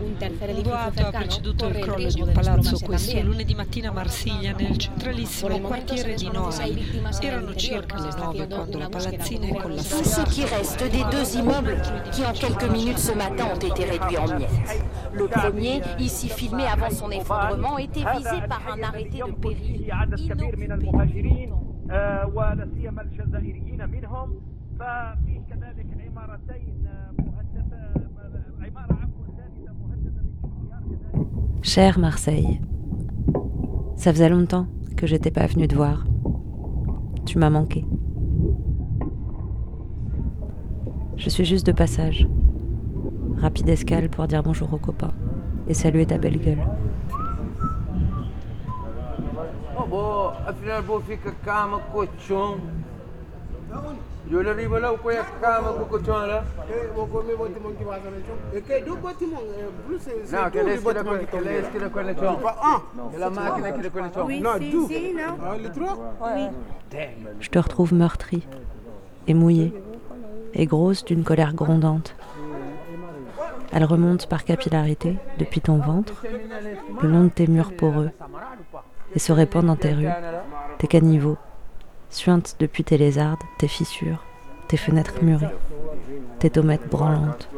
Un 0.05 0.13
tercer 0.13 0.51
edificio 0.51 0.69
boato 0.69 1.07
ha 1.07 1.11
preceduto 1.11 1.67
il 1.69 1.79
crollo 1.79 2.07
di 2.07 2.21
un 2.21 2.31
palazzo 2.31 2.77
questo 2.85 3.19
lunedì 3.23 3.55
mattina 3.55 3.89
a 3.89 3.91
Marsiglia, 3.91 4.53
nel 4.53 4.77
centralissimo 4.77 5.59
quartiere 5.61 6.13
di 6.13 6.29
Noailles. 6.31 7.19
Erano 7.19 7.55
circa 7.55 7.99
le 7.99 8.15
nove 8.15 8.47
quando 8.47 8.77
la 8.77 8.89
palazzina 8.89 9.47
è 9.47 9.55
collassata. 9.55 10.03
Ce 10.03 10.23
qui 10.31 10.45
reste 10.47 10.87
dei 10.87 11.03
due 11.09 11.23
immeubles 11.33 11.81
qui 12.11 12.21
in 12.25 12.33
quelques 12.39 12.69
minutes 12.69 12.99
ce 12.99 13.15
matin 13.15 13.45
hanno 13.45 13.65
été 13.65 13.83
réduits 13.83 14.17
en 14.17 14.35
miettes. 14.35 14.85
Le 15.13 15.27
premier, 15.27 15.81
ici 15.97 16.29
filmé 16.29 16.67
avant 16.67 16.91
son 16.91 17.09
effondrement, 17.09 17.79
était 17.79 18.05
visé 18.17 18.39
par 18.47 18.61
un 18.71 18.83
arrêté 18.83 19.17
de 19.17 19.31
péril 19.33 19.87
inoccupé. 19.87 21.49
كبير 24.80 25.16
من 25.16 25.16
المهاجرين 25.16 25.16
آه، 25.16 25.16
ولا 25.18 26.06
سيما 26.06 26.20
الجزائريين 26.20 26.20
منهم 26.20 26.36
ففيه 26.36 26.54
كذلك 26.56 26.56
عمارتين 26.56 26.86
آه، 26.86 27.10
مهدده 27.18 28.08
عماره 28.60 28.94
عفوا 28.94 29.26
ثالثه 29.36 29.72
مهدده 29.72 30.26
Chère 31.62 31.98
Marseille, 31.98 32.60
ça 33.96 34.12
faisait 34.12 34.28
longtemps 34.28 34.66
que 34.96 35.06
j'étais 35.06 35.32
pas 35.32 35.46
venue 35.46 35.68
te 35.68 35.74
voir. 35.74 36.06
Tu 37.24 37.38
m'as 37.38 37.50
manqué. 37.50 37.84
Je 41.16 41.28
suis 41.28 41.44
juste 41.44 41.66
de 41.66 41.72
passage. 41.72 42.28
Rapide 43.38 43.68
escale 43.68 44.08
pour 44.08 44.26
dire 44.28 44.42
bonjour 44.42 44.72
aux 44.72 44.78
copains 44.78 45.14
et 45.66 45.74
saluer 45.74 46.06
ta 46.06 46.18
belle 46.18 46.38
gueule. 46.38 46.64
Oh 49.78 50.30
boh, 54.31 54.31
afinal 54.31 54.31
boh 54.31 54.31
fica 54.31 54.31
cama 54.31 54.31
colchão. 54.31 54.31
Eu 54.31 54.41
lhe 54.41 54.53
digo 54.55 54.79
lá 54.79 54.91
o 54.91 54.97
que 54.97 55.09
é 55.09 55.23
cama 55.41 55.73
com 55.73 55.85
colchão 55.85 56.25
lá. 56.25 56.43
Não, 60.31 60.51
que 60.51 60.57
é 60.57 60.73
esse 60.73 60.83
que 60.83 60.89
é 60.89 61.03
que 61.03 61.37
é 61.37 61.59
esse 61.59 61.71
que 61.71 61.77
é 61.77 61.89
colchão. 61.89 62.39
É 63.13 63.17
la 63.17 63.29
máquina 63.29 63.71
que 63.71 63.87
é 63.87 63.89
colchão. 63.89 64.29
Non, 64.29 64.59
tout. 64.71 64.87
les 64.89 65.69
trois 65.71 65.97
Oui. 66.21 66.49
Je 67.39 67.49
te 67.49 67.59
retrouve 67.59 67.93
meurtrie 67.93 68.47
et 69.27 69.33
mouillée 69.33 69.73
et 70.53 70.65
grosse 70.65 71.05
d'une 71.05 71.23
colère 71.23 71.53
grondante. 71.53 72.15
Elle 73.73 73.85
remonte 73.85 74.27
par 74.27 74.43
capillarité 74.43 75.17
depuis 75.37 75.61
ton 75.61 75.77
ventre, 75.77 76.25
le 77.01 77.07
long 77.07 77.23
de 77.23 77.29
tes 77.29 77.47
murs 77.47 77.73
poreux, 77.73 78.11
et 79.15 79.19
se 79.19 79.31
répand 79.31 79.65
dans 79.65 79.77
tes 79.77 79.93
rues, 79.93 80.09
tes 80.77 80.87
caniveaux, 80.87 81.37
suinte 82.11 82.55
depuis 82.59 82.83
tes 82.83 82.97
lézardes, 82.97 83.41
tes 83.57 83.67
fissures, 83.67 84.23
tes 84.67 84.77
fenêtres 84.77 85.23
murées, 85.23 85.55
tes 86.39 86.49
tomates 86.49 86.87
branlantes. 86.89 87.49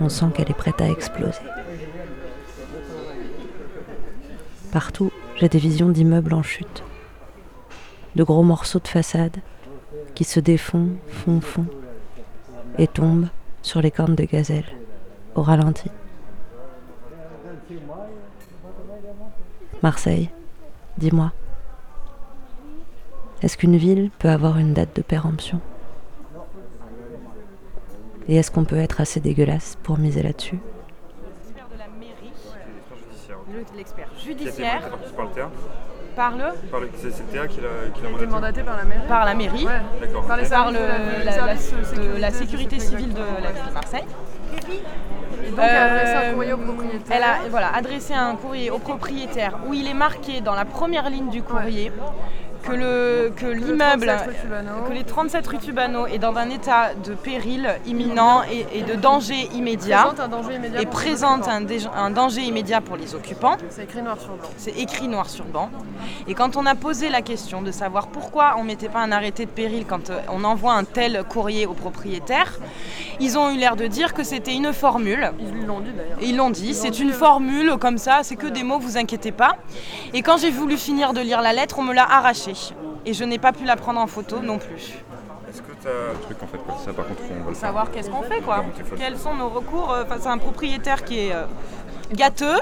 On 0.00 0.08
sent 0.08 0.26
qu'elle 0.34 0.50
est 0.50 0.54
prête 0.54 0.80
à 0.80 0.88
exploser. 0.88 1.42
Partout, 4.72 5.10
j'ai 5.36 5.48
des 5.48 5.58
visions 5.58 5.88
d'immeubles 5.88 6.34
en 6.34 6.42
chute, 6.42 6.82
de 8.16 8.22
gros 8.22 8.42
morceaux 8.42 8.80
de 8.80 8.88
façade 8.88 9.38
qui 10.14 10.24
se 10.24 10.40
défont, 10.40 10.90
font, 11.08 11.40
font, 11.40 11.66
et 12.76 12.86
tombent 12.86 13.28
sur 13.62 13.82
les 13.82 13.90
cornes 13.90 14.14
de 14.14 14.24
gazelle, 14.24 14.66
au 15.34 15.42
ralenti. 15.42 15.90
Marseille, 19.82 20.30
dis-moi, 20.96 21.32
est-ce 23.42 23.56
qu'une 23.56 23.76
ville 23.76 24.10
peut 24.18 24.28
avoir 24.28 24.58
une 24.58 24.74
date 24.74 24.94
de 24.96 25.02
péremption? 25.02 25.60
Et 28.28 28.36
est-ce 28.36 28.50
qu'on 28.50 28.64
peut 28.64 28.76
être 28.78 29.00
assez 29.00 29.20
dégueulasse 29.20 29.76
pour 29.82 29.98
miser 29.98 30.22
là-dessus? 30.22 30.58
L'expert 33.76 34.08
judiciaire 34.22 34.82
Par 35.16 35.24
le 35.26 35.30
TEA 35.32 35.48
par 36.14 36.30
le 36.32 36.44
Par 36.70 36.80
le- 36.80 36.90
C'est 36.96 37.06
le 37.08 37.12
TEA 37.32 37.46
qui 37.48 37.60
l'a 37.60 38.10
mandaté 38.10 38.26
mandaté 38.26 38.62
par 38.62 38.76
la 38.76 38.84
mairie. 38.84 39.06
Par 39.08 39.24
la 39.24 39.34
mairie. 39.34 39.66
D'accord. 40.00 40.26
Par, 40.26 40.36
les 40.36 40.48
par 40.48 40.70
services 40.70 40.80
le- 40.80 41.20
de 41.20 41.24
la- 41.24 41.36
la, 41.36 42.14
de 42.16 42.20
la- 42.20 42.30
sécurité, 42.32 42.78
civile 42.80 43.14
de 43.14 43.20
la 43.42 43.52
ville 43.52 43.64
de 43.68 43.72
Marseille. 43.72 44.04
Et 45.44 45.50
donc, 45.50 45.58
elle 45.58 45.76
a 45.76 45.84
adressé 45.84 46.12
un 46.14 46.20
Euh, 46.20 46.32
courrier 46.34 46.52
au 46.52 46.58
propriétaire. 46.58 47.16
Elle 47.16 47.22
a 47.22 47.36
voilà, 47.50 47.68
adressé 47.74 48.14
un 48.14 48.34
courrier 48.36 48.70
au 48.70 48.78
propriétaire 48.78 49.58
où 49.68 49.74
il 49.74 49.86
est 49.88 49.94
marqué 49.94 50.40
dans 50.40 50.54
la 50.54 50.64
première 50.64 51.08
ligne 51.08 51.30
du 51.30 51.42
courrier 51.42 51.92
que 52.62 52.72
le 52.72 53.32
que 53.36 53.46
l'immeuble 53.46 54.06
37 54.06 54.26
rue 54.26 54.34
Tubano. 54.42 54.70
que 54.88 54.92
les 54.92 55.04
37 55.04 55.46
rue 55.46 55.58
Tubano 55.58 56.06
est 56.06 56.18
dans 56.18 56.34
un 56.36 56.50
état 56.50 56.94
de 56.94 57.14
péril 57.14 57.68
imminent 57.86 58.42
et, 58.50 58.66
et 58.78 58.82
de 58.82 58.94
danger 58.94 59.48
immédiat 59.54 60.04
Présente 60.14 60.20
un 60.20 60.28
danger 60.28 60.54
immédiat 60.54 60.80
et 60.82 60.86
présente 60.86 61.48
un, 61.48 61.60
dé- 61.60 61.86
un 61.96 62.10
danger 62.10 62.42
immédiat 62.42 62.80
pour 62.80 62.96
les 62.96 63.14
occupants. 63.14 63.56
C'est 63.70 63.84
écrit 63.84 64.02
noir 64.02 64.18
sur 64.20 64.34
blanc. 64.34 64.48
C'est 64.56 64.78
écrit 64.78 65.08
noir 65.08 65.28
sur 65.30 65.44
blanc. 65.44 65.70
Et 66.26 66.34
quand 66.34 66.56
on 66.56 66.66
a 66.66 66.74
posé 66.74 67.08
la 67.08 67.22
question 67.22 67.62
de 67.62 67.70
savoir 67.70 68.08
pourquoi 68.08 68.54
on 68.58 68.62
ne 68.62 68.66
mettait 68.68 68.88
pas 68.88 69.00
un 69.00 69.12
arrêté 69.12 69.44
de 69.46 69.50
péril 69.50 69.84
quand 69.86 70.10
euh, 70.10 70.18
on 70.30 70.44
envoie 70.44 70.72
un 70.74 70.84
tel 70.84 71.24
courrier 71.28 71.66
au 71.66 71.72
propriétaire, 71.74 72.58
ils 73.20 73.38
ont 73.38 73.50
eu 73.50 73.56
l'air 73.58 73.76
de 73.76 73.86
dire 73.86 74.14
que 74.14 74.22
c'était 74.22 74.54
une 74.54 74.72
formule. 74.72 75.32
Ils 75.40 75.66
l'ont 75.66 75.80
dit 75.80 75.90
d'ailleurs. 75.96 76.18
Et 76.20 76.26
Ils 76.26 76.36
l'ont 76.36 76.50
dit, 76.50 76.74
c'est 76.74 76.98
une 77.00 77.10
euh, 77.10 77.14
formule 77.14 77.76
comme 77.80 77.98
ça, 77.98 78.20
c'est 78.22 78.36
que 78.36 78.46
des 78.46 78.62
mots, 78.62 78.78
vous 78.78 78.96
inquiétez 78.96 79.32
pas. 79.32 79.56
Et 80.14 80.22
quand 80.22 80.36
j'ai 80.38 80.50
voulu 80.50 80.76
finir 80.76 81.12
de 81.12 81.20
lire 81.20 81.40
la 81.42 81.52
lettre, 81.52 81.78
on 81.78 81.82
me 81.82 81.92
l'a 81.94 82.04
arrachée. 82.04 82.47
Et 83.06 83.14
je 83.14 83.24
n'ai 83.24 83.38
pas 83.38 83.52
pu 83.52 83.64
la 83.64 83.76
prendre 83.76 84.00
en 84.00 84.06
photo 84.06 84.40
non 84.40 84.58
plus. 84.58 84.94
Est-ce 85.48 85.62
que 85.62 85.72
tu 85.80 85.88
as 85.88 86.12
un 86.12 86.22
truc 86.22 86.42
en 86.42 86.46
fait 86.46 86.58
quoi 86.58 86.76
Ça 86.84 86.92
par 86.92 87.06
contre 87.06 87.20
on 87.30 87.42
va 87.42 87.48
le 87.48 87.54
faire. 87.54 87.56
Savoir 87.56 87.90
qu'est-ce 87.90 88.10
qu'on 88.10 88.22
fait 88.22 88.40
quoi. 88.40 88.64
Quels 88.98 89.16
sont 89.16 89.34
nos 89.34 89.48
recours 89.48 89.92
euh, 89.92 90.04
face 90.04 90.26
à 90.26 90.30
un 90.30 90.38
propriétaire 90.38 91.04
qui 91.04 91.20
est 91.20 91.32
euh, 91.32 91.44
gâteux, 92.12 92.58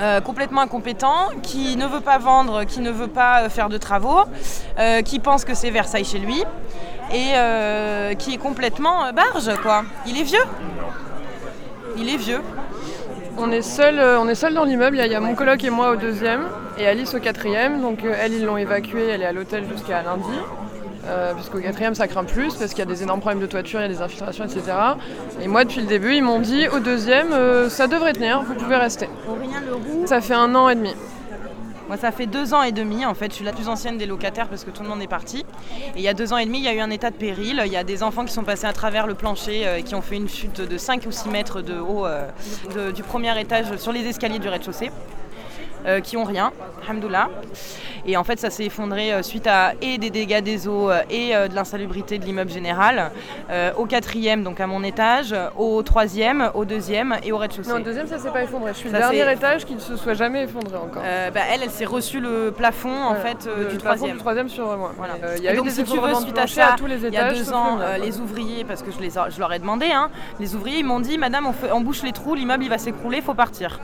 euh, 0.00 0.20
complètement 0.20 0.62
incompétent, 0.62 1.28
qui 1.42 1.76
ne 1.76 1.86
veut 1.86 2.00
pas 2.00 2.18
vendre, 2.18 2.64
qui 2.64 2.80
ne 2.80 2.90
veut 2.90 3.08
pas 3.08 3.48
faire 3.48 3.68
de 3.68 3.78
travaux, 3.78 4.22
euh, 4.78 5.02
qui 5.02 5.18
pense 5.18 5.44
que 5.44 5.54
c'est 5.54 5.70
Versailles 5.70 6.04
chez 6.04 6.18
lui 6.18 6.42
et 7.12 7.32
euh, 7.34 8.14
qui 8.14 8.34
est 8.34 8.38
complètement 8.38 9.04
euh, 9.06 9.12
barge 9.12 9.50
quoi. 9.62 9.84
Il 10.06 10.18
est 10.18 10.24
vieux. 10.24 10.44
Il 11.96 12.08
est 12.08 12.16
vieux. 12.16 12.42
On 13.38 13.50
est 13.50 13.62
seul, 13.62 14.00
on 14.18 14.28
est 14.28 14.34
seul 14.34 14.54
dans 14.54 14.64
l'immeuble. 14.64 14.96
Il 14.96 15.06
y 15.06 15.10
y, 15.10 15.14
a 15.14 15.20
mon 15.20 15.34
coloc 15.34 15.62
et 15.62 15.70
moi 15.70 15.90
au 15.90 15.96
deuxième 15.96 16.48
et 16.78 16.86
Alice 16.86 17.14
au 17.14 17.20
quatrième. 17.20 17.80
Donc 17.80 18.04
euh, 18.04 18.14
elle, 18.18 18.32
ils 18.34 18.44
l'ont 18.44 18.56
évacuée. 18.56 19.08
Elle 19.08 19.22
est 19.22 19.26
à 19.26 19.32
l'hôtel 19.32 19.64
jusqu'à 19.70 20.02
lundi. 20.02 20.24
Euh, 21.06 21.34
puisqu'au 21.34 21.58
quatrième 21.58 21.94
ça 21.94 22.08
craint 22.08 22.24
plus 22.24 22.54
parce 22.54 22.70
qu'il 22.70 22.78
y 22.78 22.82
a 22.82 22.86
des 22.86 23.02
énormes 23.02 23.20
problèmes 23.20 23.42
de 23.42 23.46
toiture, 23.46 23.78
il 23.80 23.82
y 23.82 23.84
a 23.84 23.88
des 23.88 24.00
infiltrations, 24.00 24.44
etc. 24.44 24.62
Et 25.42 25.48
moi 25.48 25.64
depuis 25.64 25.82
le 25.82 25.86
début 25.86 26.14
ils 26.14 26.22
m'ont 26.22 26.40
dit 26.40 26.66
au 26.68 26.78
deuxième 26.78 27.30
euh, 27.32 27.68
ça 27.68 27.88
devrait 27.88 28.14
tenir, 28.14 28.40
vous 28.42 28.54
pouvez 28.54 28.76
rester. 28.76 29.06
Aurélien 29.28 29.60
Leroux. 29.68 30.06
Ça 30.06 30.22
fait 30.22 30.32
un 30.32 30.54
an 30.54 30.70
et 30.70 30.74
demi. 30.76 30.94
Moi, 31.88 31.98
ça 31.98 32.10
fait 32.10 32.24
deux 32.24 32.54
ans 32.54 32.62
et 32.62 32.72
demi. 32.72 33.04
En 33.04 33.12
fait, 33.12 33.26
je 33.30 33.34
suis 33.34 33.44
la 33.44 33.52
plus 33.52 33.68
ancienne 33.68 33.98
des 33.98 34.06
locataires 34.06 34.48
parce 34.48 34.64
que 34.64 34.70
tout 34.70 34.82
le 34.82 34.88
monde 34.88 35.02
est 35.02 35.06
parti. 35.06 35.40
Et 35.94 35.98
il 35.98 36.00
y 36.00 36.08
a 36.08 36.14
deux 36.14 36.32
ans 36.32 36.38
et 36.38 36.46
demi, 36.46 36.56
il 36.56 36.64
y 36.64 36.68
a 36.68 36.72
eu 36.72 36.80
un 36.80 36.88
état 36.88 37.10
de 37.10 37.14
péril. 37.16 37.60
Il 37.66 37.70
y 37.70 37.76
a 37.76 37.84
des 37.84 38.02
enfants 38.02 38.24
qui 38.24 38.32
sont 38.32 38.42
passés 38.42 38.64
à 38.66 38.72
travers 38.72 39.06
le 39.06 39.12
plancher, 39.12 39.66
euh, 39.66 39.82
qui 39.82 39.94
ont 39.94 40.00
fait 40.00 40.16
une 40.16 40.26
chute 40.30 40.62
de 40.62 40.78
5 40.78 41.02
ou 41.06 41.10
6 41.12 41.28
mètres 41.28 41.60
de 41.60 41.78
haut 41.78 42.06
euh, 42.06 42.26
de- 42.74 42.90
du 42.90 43.02
premier 43.02 43.38
étage 43.38 43.66
sur 43.76 43.92
les 43.92 44.00
escaliers 44.08 44.38
du 44.38 44.48
rez-de-chaussée. 44.48 44.90
Euh, 45.86 46.00
qui 46.00 46.16
ont 46.16 46.24
rien, 46.24 46.52
alhamdoulilah. 46.86 47.28
Et 48.06 48.16
en 48.18 48.24
fait, 48.24 48.38
ça 48.38 48.50
s'est 48.50 48.64
effondré 48.66 49.12
euh, 49.14 49.22
suite 49.22 49.46
à 49.46 49.72
et 49.80 49.96
des 49.96 50.10
dégâts 50.10 50.42
des 50.42 50.68
eaux 50.68 50.90
euh, 50.90 51.00
et 51.08 51.32
de 51.34 51.54
l'insalubrité 51.54 52.18
de 52.18 52.24
l'immeuble 52.24 52.50
général. 52.50 53.10
au 53.76 53.86
quatrième, 53.86 54.42
donc 54.44 54.60
à 54.60 54.66
mon 54.66 54.82
étage, 54.82 55.34
au 55.56 55.82
troisième, 55.82 56.50
au 56.54 56.64
deuxième 56.64 57.16
et 57.22 57.32
au 57.32 57.38
rez-de-chaussée. 57.38 57.70
Non, 57.70 57.76
le 57.78 57.82
deuxième 57.84 58.06
ça 58.06 58.18
s'est 58.18 58.30
pas 58.30 58.42
effondré. 58.42 58.72
Je 58.72 58.78
suis 58.78 58.90
Ça 58.90 58.96
le 58.96 59.00
dernier 59.16 59.32
étage 59.32 59.64
qui 59.64 59.74
ne 59.74 59.80
se 59.80 59.96
soit 59.96 60.14
jamais 60.14 60.44
effondré 60.44 60.76
encore. 60.76 61.02
Bah, 61.02 61.40
elle, 61.52 61.62
elle 61.62 61.70
s'est 61.70 61.84
reçue 61.84 62.20
le 62.20 62.52
plafond 62.56 62.90
en 62.94 63.14
Voilà, 63.14 63.20
fait 63.20 63.46
euh, 63.46 63.64
le 63.64 63.70
du 63.70 63.78
troisième. 63.78 64.12
du 64.12 64.18
troisième 64.18 64.48
sur 64.48 64.66
moi. 64.76 64.92
Voilà. 64.96 65.14
Y 65.40 65.48
a 65.48 65.54
donc 65.54 65.66
des 65.66 65.70
si 65.70 65.84
tu 65.84 65.98
veux, 65.98 66.14
suite 66.14 66.38
à 66.38 66.46
ça, 66.46 66.74
à 66.74 66.76
tous 66.76 66.86
les 66.86 66.96
il 67.04 67.12
y 67.12 67.16
a 67.16 67.28
étages, 67.28 67.38
deux 67.38 67.52
ans, 67.52 67.78
les 68.02 68.20
ouvriers, 68.20 68.64
parce 68.64 68.82
que 68.82 68.90
je, 68.90 68.98
les, 69.00 69.10
je 69.10 69.38
leur 69.38 69.52
ai 69.52 69.58
demandé, 69.58 69.86
hein, 69.92 70.10
les 70.40 70.54
ouvriers 70.54 70.78
ils 70.78 70.84
m'ont 70.84 71.00
dit, 71.00 71.18
Madame, 71.18 71.46
on, 71.46 71.52
fait- 71.52 71.72
on 71.72 71.80
bouche 71.80 72.02
les 72.02 72.12
trous, 72.12 72.34
l'immeuble 72.34 72.64
il 72.64 72.70
va 72.70 72.78
s'écrouler, 72.78 73.20
faut 73.20 73.34
partir. 73.34 73.80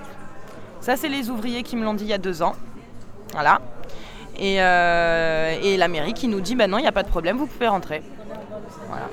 Ça 0.80 0.96
c'est 0.96 1.08
les 1.08 1.30
ouvriers 1.30 1.62
qui 1.62 1.76
me 1.76 1.84
l'ont 1.84 1.94
dit 1.94 2.04
il 2.04 2.10
y 2.10 2.14
a 2.14 2.18
deux 2.18 2.42
ans. 2.42 2.54
Voilà. 3.32 3.60
Et, 4.38 4.56
euh, 4.60 5.54
et 5.62 5.76
la 5.76 5.88
mairie 5.88 6.14
qui 6.14 6.26
nous 6.26 6.40
dit, 6.40 6.54
bah 6.54 6.66
non, 6.66 6.78
il 6.78 6.82
n'y 6.82 6.88
a 6.88 6.92
pas 6.92 7.02
de 7.02 7.08
problème, 7.08 7.36
vous 7.36 7.46
pouvez 7.46 7.68
rentrer. 7.68 8.02
Voilà. 8.88 9.08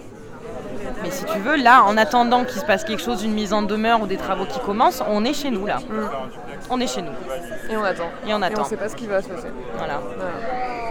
Mais 1.04 1.12
si 1.12 1.26
tu 1.26 1.38
veux, 1.40 1.58
là, 1.58 1.84
en 1.84 1.98
attendant 1.98 2.46
qu'il 2.46 2.60
se 2.60 2.66
passe 2.66 2.84
quelque 2.84 3.02
chose, 3.02 3.24
une 3.24 3.34
mise 3.34 3.54
en 3.54 3.62
demeure 3.62 4.02
ou 4.02 4.08
des 4.08 4.18
travaux 4.18 4.46
qui 4.46 4.60
commencent, 4.60 5.04
on 5.08 5.26
est 5.26 5.34
chez 5.34 5.52
nous 5.52 5.66
là. 5.66 5.80
On 6.70 6.80
est 6.80 6.88
chez 6.88 7.02
nous. 7.02 7.12
Et 7.70 7.78
on 7.78 7.84
attend. 7.84 8.10
Et 8.26 8.34
on 8.34 8.42
attend. 8.42 8.62
Et 8.62 8.66
on 8.66 8.70
sait 8.70 8.78
pas 8.78 8.90
ce 8.90 8.96
qui 8.96 9.06
va 9.06 9.22
se 9.22 9.28
passer. 9.28 9.48
Voilà. 9.76 10.02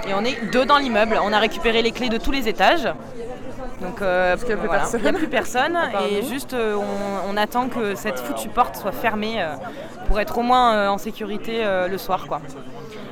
Et 0.09 0.15
on 0.15 0.25
est 0.25 0.51
deux 0.53 0.65
dans 0.65 0.79
l'immeuble. 0.79 1.19
On 1.23 1.33
a 1.33 1.39
récupéré 1.39 1.83
les 1.83 1.91
clés 1.91 2.09
de 2.09 2.19
tous 2.19 2.31
les 2.31 2.49
étages. 2.49 2.89
Donc 3.81 4.01
euh, 4.01 4.35
a 4.35 4.37
voilà. 4.37 4.85
Il 4.95 5.03
n'y 5.03 5.09
a 5.09 5.13
plus 5.13 5.29
personne. 5.29 5.77
Et 6.11 6.23
nous. 6.23 6.29
juste 6.29 6.55
euh, 6.55 6.77
on, 6.77 7.33
on 7.33 7.37
attend 7.37 7.69
que 7.69 7.95
cette 7.95 8.19
foutue 8.19 8.49
porte 8.49 8.77
soit 8.77 8.93
fermée 8.93 9.43
euh, 9.43 9.55
pour 10.07 10.21
être 10.21 10.39
au 10.39 10.43
moins 10.43 10.75
euh, 10.75 10.89
en 10.89 10.99
sécurité 10.99 11.65
euh, 11.65 11.89
le 11.89 11.99
soir. 11.99 12.27
quoi. 12.29 12.41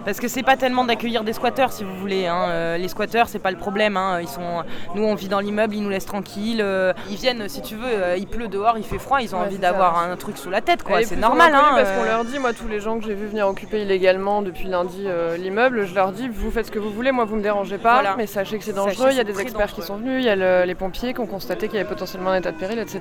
Parce 0.04 0.20
que 0.20 0.28
c'est 0.28 0.42
pas 0.42 0.58
tellement 0.58 0.84
d'accueillir 0.84 1.24
des 1.24 1.32
squatteurs, 1.32 1.72
si 1.72 1.82
vous 1.82 1.96
voulez. 1.96 2.26
hein. 2.26 2.44
Euh, 2.48 2.76
les 2.76 2.88
squatteurs, 2.88 3.26
c'est 3.26 3.38
pas 3.38 3.50
le 3.50 3.56
problème. 3.56 3.96
hein. 3.96 4.20
Ils 4.20 4.28
sont, 4.28 4.62
nous, 4.94 5.02
on 5.02 5.14
vit 5.14 5.28
dans 5.28 5.40
l'immeuble, 5.40 5.74
ils 5.74 5.82
nous 5.82 5.88
laissent 5.88 6.04
tranquilles. 6.04 6.62
ils 7.08 7.16
viennent, 7.16 7.48
si 7.48 7.62
tu 7.62 7.74
veux, 7.74 8.18
il 8.18 8.26
pleut 8.26 8.48
dehors, 8.48 8.76
il 8.76 8.84
fait 8.84 8.98
froid, 8.98 9.22
ils 9.22 9.34
ont 9.34 9.38
Ouais, 9.38 9.46
envie 9.46 9.56
d'avoir 9.58 9.98
un 9.98 10.14
truc 10.16 10.36
sous 10.36 10.50
la 10.50 10.60
tête, 10.60 10.82
quoi. 10.82 11.02
C'est 11.04 11.16
normal. 11.16 11.52
Hein, 11.54 11.70
Parce 11.74 11.90
qu'on 11.90 12.04
leur 12.04 12.24
dit, 12.26 12.38
moi, 12.38 12.52
tous 12.52 12.68
les 12.68 12.80
gens 12.80 12.98
que 12.98 13.06
j'ai 13.06 13.14
vu 13.14 13.26
venir 13.28 13.48
occuper 13.48 13.80
illégalement 13.80 14.42
depuis 14.42 14.68
lundi 14.68 15.04
euh, 15.06 15.38
l'immeuble, 15.38 15.86
je 15.86 15.94
leur 15.94 16.12
dis, 16.12 16.28
vous 16.28 16.50
faites 16.50 16.66
ce 16.66 16.70
que 16.70 16.78
vous 16.78 16.90
voulez, 16.90 17.10
moi, 17.10 17.24
vous 17.24 17.36
me 17.36 17.42
dérangez 17.42 17.78
pas. 17.78 17.94
Voilà. 17.94 18.14
Mais 18.18 18.26
sachez 18.26 18.58
que 18.58 18.64
c'est 18.64 18.74
dangereux. 18.74 19.08
Il 19.10 19.16
y 19.16 19.20
a 19.20 19.24
des 19.24 19.40
experts 19.40 19.72
qui 19.72 19.80
sont 19.80 19.96
venus, 19.96 20.22
il 20.22 20.26
y 20.26 20.28
a 20.30 20.36
le- 20.36 20.64
les 20.66 20.74
pompiers 20.74 21.14
qui 21.14 21.20
ont 21.20 21.26
constaté 21.26 21.66
qu'il 21.68 21.78
y 21.78 21.80
avait 21.80 21.88
potentiellement 21.88 22.30
un 22.30 22.36
état 22.40 22.52
de 22.52 22.58
péril, 22.58 22.78
etc. 22.78 23.00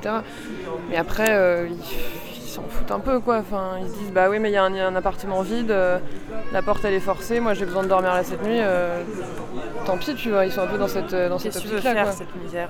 Mais 0.90 0.96
après, 0.96 1.28
euh, 1.32 1.68
ils 1.70 2.33
s'en 2.54 2.64
foutent 2.70 2.92
un 2.92 3.00
peu, 3.00 3.20
quoi. 3.20 3.38
Enfin, 3.38 3.78
ils 3.82 3.90
se 3.90 3.98
disent, 3.98 4.12
bah 4.12 4.30
oui, 4.30 4.40
mais 4.40 4.50
il 4.50 4.54
y 4.54 4.58
a 4.58 4.64
un, 4.64 4.70
il 4.70 4.78
y 4.78 4.82
a 4.82 4.88
un 4.88 4.96
appartement 4.96 5.42
vide, 5.42 5.72
euh, 5.72 5.98
la 6.52 6.62
porte 6.62 6.86
elle 6.86 6.94
est 6.94 7.00
forcée, 7.00 7.40
moi 7.40 7.54
j'ai 7.54 7.66
besoin 7.66 7.84
de 7.84 7.88
dormir 7.88 8.14
là 8.14 8.24
cette 8.24 8.44
nuit. 8.44 8.60
euh, 8.60 9.02
tant 9.86 9.98
pis, 9.98 10.14
tu 10.16 10.30
vois, 10.30 10.46
ils 10.46 10.52
sont 10.52 10.62
un 10.62 10.68
peu 10.68 10.78
dans 10.78 10.88
cette, 10.88 11.14
dans 11.14 11.40
cette 11.40 11.58
faire, 11.58 12.04
quoi. 12.04 12.26
misère 12.44 12.70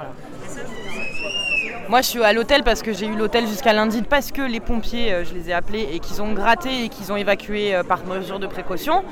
Moi, 1.89 2.01
je 2.01 2.07
suis 2.07 2.23
à 2.23 2.31
l'hôtel 2.31 2.63
parce 2.63 2.81
que 2.81 2.93
j'ai 2.93 3.05
eu 3.05 3.15
l'hôtel 3.15 3.45
jusqu'à 3.45 3.73
lundi, 3.73 4.01
parce 4.03 4.31
que 4.31 4.41
les 4.41 4.61
pompiers, 4.61 5.13
euh, 5.13 5.25
je 5.25 5.33
les 5.33 5.49
ai 5.49 5.53
appelés 5.53 5.89
et 5.91 5.99
qu'ils 5.99 6.21
ont 6.21 6.31
gratté 6.31 6.85
et 6.85 6.89
qu'ils 6.89 7.11
ont 7.11 7.17
évacué 7.17 7.75
euh, 7.75 7.83
par 7.83 8.05
mesure 8.05 8.39
de 8.39 8.47
précaution, 8.47 9.03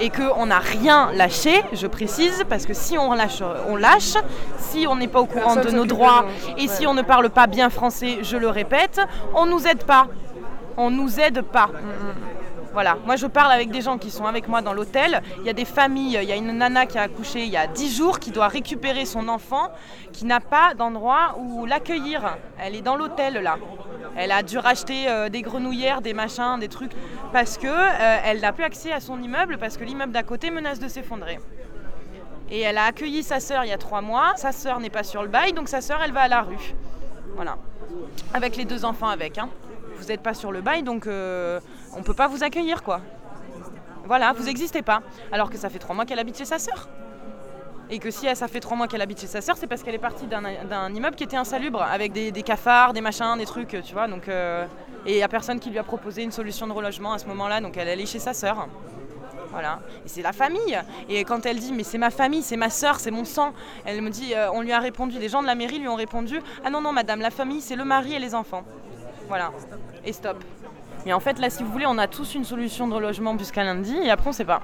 et 0.00 0.10
qu'on 0.10 0.46
n'a 0.46 0.58
rien 0.58 1.10
lâché, 1.12 1.62
je 1.72 1.86
précise, 1.86 2.44
parce 2.48 2.66
que 2.66 2.74
si 2.74 2.98
on 2.98 3.12
lâche, 3.14 3.42
on 3.68 3.76
lâche. 3.76 4.14
Si 4.58 4.86
on 4.88 4.96
n'est 4.96 5.08
pas 5.08 5.20
au 5.20 5.26
courant 5.26 5.56
de 5.56 5.70
nos 5.70 5.84
droits 5.84 6.24
et 6.58 6.62
Ouais. 6.62 6.68
si 6.68 6.86
on 6.86 6.94
ne 6.94 7.02
parle 7.02 7.30
pas 7.30 7.46
bien 7.46 7.70
français, 7.70 8.18
je 8.22 8.36
le 8.36 8.48
répète, 8.48 9.00
on 9.34 9.46
nous 9.46 9.66
aide 9.66 9.84
pas. 9.84 10.06
On 10.76 10.90
nous 10.90 11.20
aide 11.20 11.42
pas. 11.42 11.68
Voilà, 12.74 12.96
moi 13.06 13.14
je 13.14 13.28
parle 13.28 13.52
avec 13.52 13.70
des 13.70 13.82
gens 13.82 13.98
qui 13.98 14.10
sont 14.10 14.24
avec 14.24 14.48
moi 14.48 14.60
dans 14.60 14.72
l'hôtel. 14.72 15.22
Il 15.38 15.46
y 15.46 15.48
a 15.48 15.52
des 15.52 15.64
familles, 15.64 16.18
il 16.20 16.28
y 16.28 16.32
a 16.32 16.34
une 16.34 16.50
nana 16.50 16.86
qui 16.86 16.98
a 16.98 17.02
accouché 17.02 17.44
il 17.44 17.50
y 17.50 17.56
a 17.56 17.68
10 17.68 17.96
jours 17.96 18.18
qui 18.18 18.32
doit 18.32 18.48
récupérer 18.48 19.04
son 19.04 19.28
enfant 19.28 19.70
qui 20.12 20.24
n'a 20.24 20.40
pas 20.40 20.74
d'endroit 20.74 21.36
où 21.38 21.66
l'accueillir. 21.66 22.36
Elle 22.58 22.74
est 22.74 22.82
dans 22.82 22.96
l'hôtel 22.96 23.34
là. 23.34 23.58
Elle 24.16 24.32
a 24.32 24.42
dû 24.42 24.58
racheter 24.58 25.08
euh, 25.08 25.28
des 25.28 25.42
grenouillères, 25.42 26.00
des 26.00 26.14
machins, 26.14 26.58
des 26.58 26.66
trucs 26.66 26.90
parce 27.32 27.58
que 27.58 27.68
euh, 27.68 28.18
elle 28.24 28.40
n'a 28.40 28.52
plus 28.52 28.64
accès 28.64 28.90
à 28.90 28.98
son 28.98 29.22
immeuble 29.22 29.56
parce 29.58 29.76
que 29.76 29.84
l'immeuble 29.84 30.10
d'à 30.10 30.24
côté 30.24 30.50
menace 30.50 30.80
de 30.80 30.88
s'effondrer. 30.88 31.38
Et 32.50 32.60
elle 32.60 32.76
a 32.76 32.86
accueilli 32.86 33.22
sa 33.22 33.38
sœur 33.38 33.64
il 33.64 33.68
y 33.68 33.72
a 33.72 33.78
trois 33.78 34.00
mois. 34.00 34.32
Sa 34.34 34.50
sœur 34.50 34.80
n'est 34.80 34.90
pas 34.90 35.04
sur 35.04 35.22
le 35.22 35.28
bail, 35.28 35.52
donc 35.52 35.68
sa 35.68 35.80
sœur 35.80 36.00
elle 36.04 36.12
va 36.12 36.22
à 36.22 36.28
la 36.28 36.42
rue. 36.42 36.74
Voilà. 37.36 37.56
Avec 38.32 38.56
les 38.56 38.64
deux 38.64 38.84
enfants 38.84 39.08
avec. 39.08 39.38
Hein. 39.38 39.48
Vous 39.96 40.06
n'êtes 40.06 40.22
pas 40.22 40.34
sur 40.34 40.50
le 40.50 40.60
bail, 40.60 40.82
donc 40.82 41.06
euh, 41.06 41.60
on 41.96 42.02
peut 42.02 42.14
pas 42.14 42.28
vous 42.28 42.42
accueillir 42.42 42.82
quoi. 42.82 43.00
Voilà, 44.06 44.32
vous 44.32 44.44
n'existez 44.44 44.82
pas. 44.82 45.02
Alors 45.32 45.50
que 45.50 45.56
ça 45.56 45.70
fait 45.70 45.78
trois 45.78 45.94
mois 45.94 46.04
qu'elle 46.04 46.18
habite 46.18 46.36
chez 46.36 46.44
sa 46.44 46.58
sœur. 46.58 46.88
Et 47.90 47.98
que 47.98 48.10
si 48.10 48.26
elle, 48.26 48.36
ça 48.36 48.48
fait 48.48 48.60
trois 48.60 48.76
mois 48.76 48.86
qu'elle 48.88 49.02
habite 49.02 49.20
chez 49.20 49.26
sa 49.26 49.40
sœur, 49.40 49.56
c'est 49.56 49.66
parce 49.66 49.82
qu'elle 49.82 49.94
est 49.94 49.98
partie 49.98 50.26
d'un 50.26 50.94
immeuble 50.94 51.16
qui 51.16 51.24
était 51.24 51.36
insalubre, 51.36 51.82
avec 51.82 52.12
des, 52.12 52.42
cafards, 52.42 52.92
des 52.92 53.02
machins, 53.02 53.36
des 53.36 53.44
trucs, 53.44 53.76
tu 53.82 53.92
vois. 53.92 54.08
Donc, 54.08 54.28
euh, 54.28 54.66
et 55.06 55.12
il 55.12 55.16
n'y 55.16 55.22
a 55.22 55.28
personne 55.28 55.60
qui 55.60 55.70
lui 55.70 55.78
a 55.78 55.82
proposé 55.82 56.22
une 56.22 56.32
solution 56.32 56.66
de 56.66 56.72
relogement 56.72 57.12
à 57.12 57.18
ce 57.18 57.26
moment-là, 57.26 57.60
donc 57.60 57.76
elle 57.76 57.88
allait 57.88 58.06
chez 58.06 58.18
sa 58.18 58.32
sœur. 58.32 58.68
Voilà. 59.50 59.80
Et 60.04 60.08
c'est 60.08 60.22
la 60.22 60.32
famille. 60.32 60.78
Et 61.08 61.24
quand 61.24 61.44
elle 61.46 61.58
dit 61.58 61.72
mais 61.72 61.84
c'est 61.84 61.98
ma 61.98 62.10
famille, 62.10 62.42
c'est 62.42 62.56
ma 62.56 62.70
sœur, 62.70 62.98
c'est 62.98 63.10
mon 63.10 63.24
sang, 63.24 63.52
elle 63.84 64.00
me 64.00 64.10
dit, 64.10 64.34
euh, 64.34 64.50
on 64.52 64.62
lui 64.62 64.72
a 64.72 64.80
répondu, 64.80 65.18
les 65.18 65.28
gens 65.28 65.42
de 65.42 65.46
la 65.46 65.54
mairie 65.54 65.78
lui 65.78 65.88
ont 65.88 65.94
répondu, 65.94 66.40
ah 66.64 66.70
non 66.70 66.80
non 66.80 66.92
madame, 66.92 67.20
la 67.20 67.30
famille 67.30 67.60
c'est 67.60 67.76
le 67.76 67.84
mari 67.84 68.14
et 68.14 68.18
les 68.18 68.34
enfants. 68.34 68.64
Voilà. 69.28 69.52
Et 70.04 70.12
stop. 70.12 70.42
Mais 71.06 71.12
en 71.12 71.20
fait 71.20 71.38
là 71.38 71.50
si 71.50 71.62
vous 71.62 71.70
voulez 71.70 71.86
on 71.86 71.98
a 71.98 72.06
tous 72.06 72.34
une 72.34 72.44
solution 72.44 72.88
de 72.88 72.94
relogement 72.94 73.36
jusqu'à 73.38 73.64
lundi 73.64 73.96
et 74.02 74.10
après 74.10 74.28
on 74.28 74.32
sait 74.32 74.44
pas. 74.44 74.60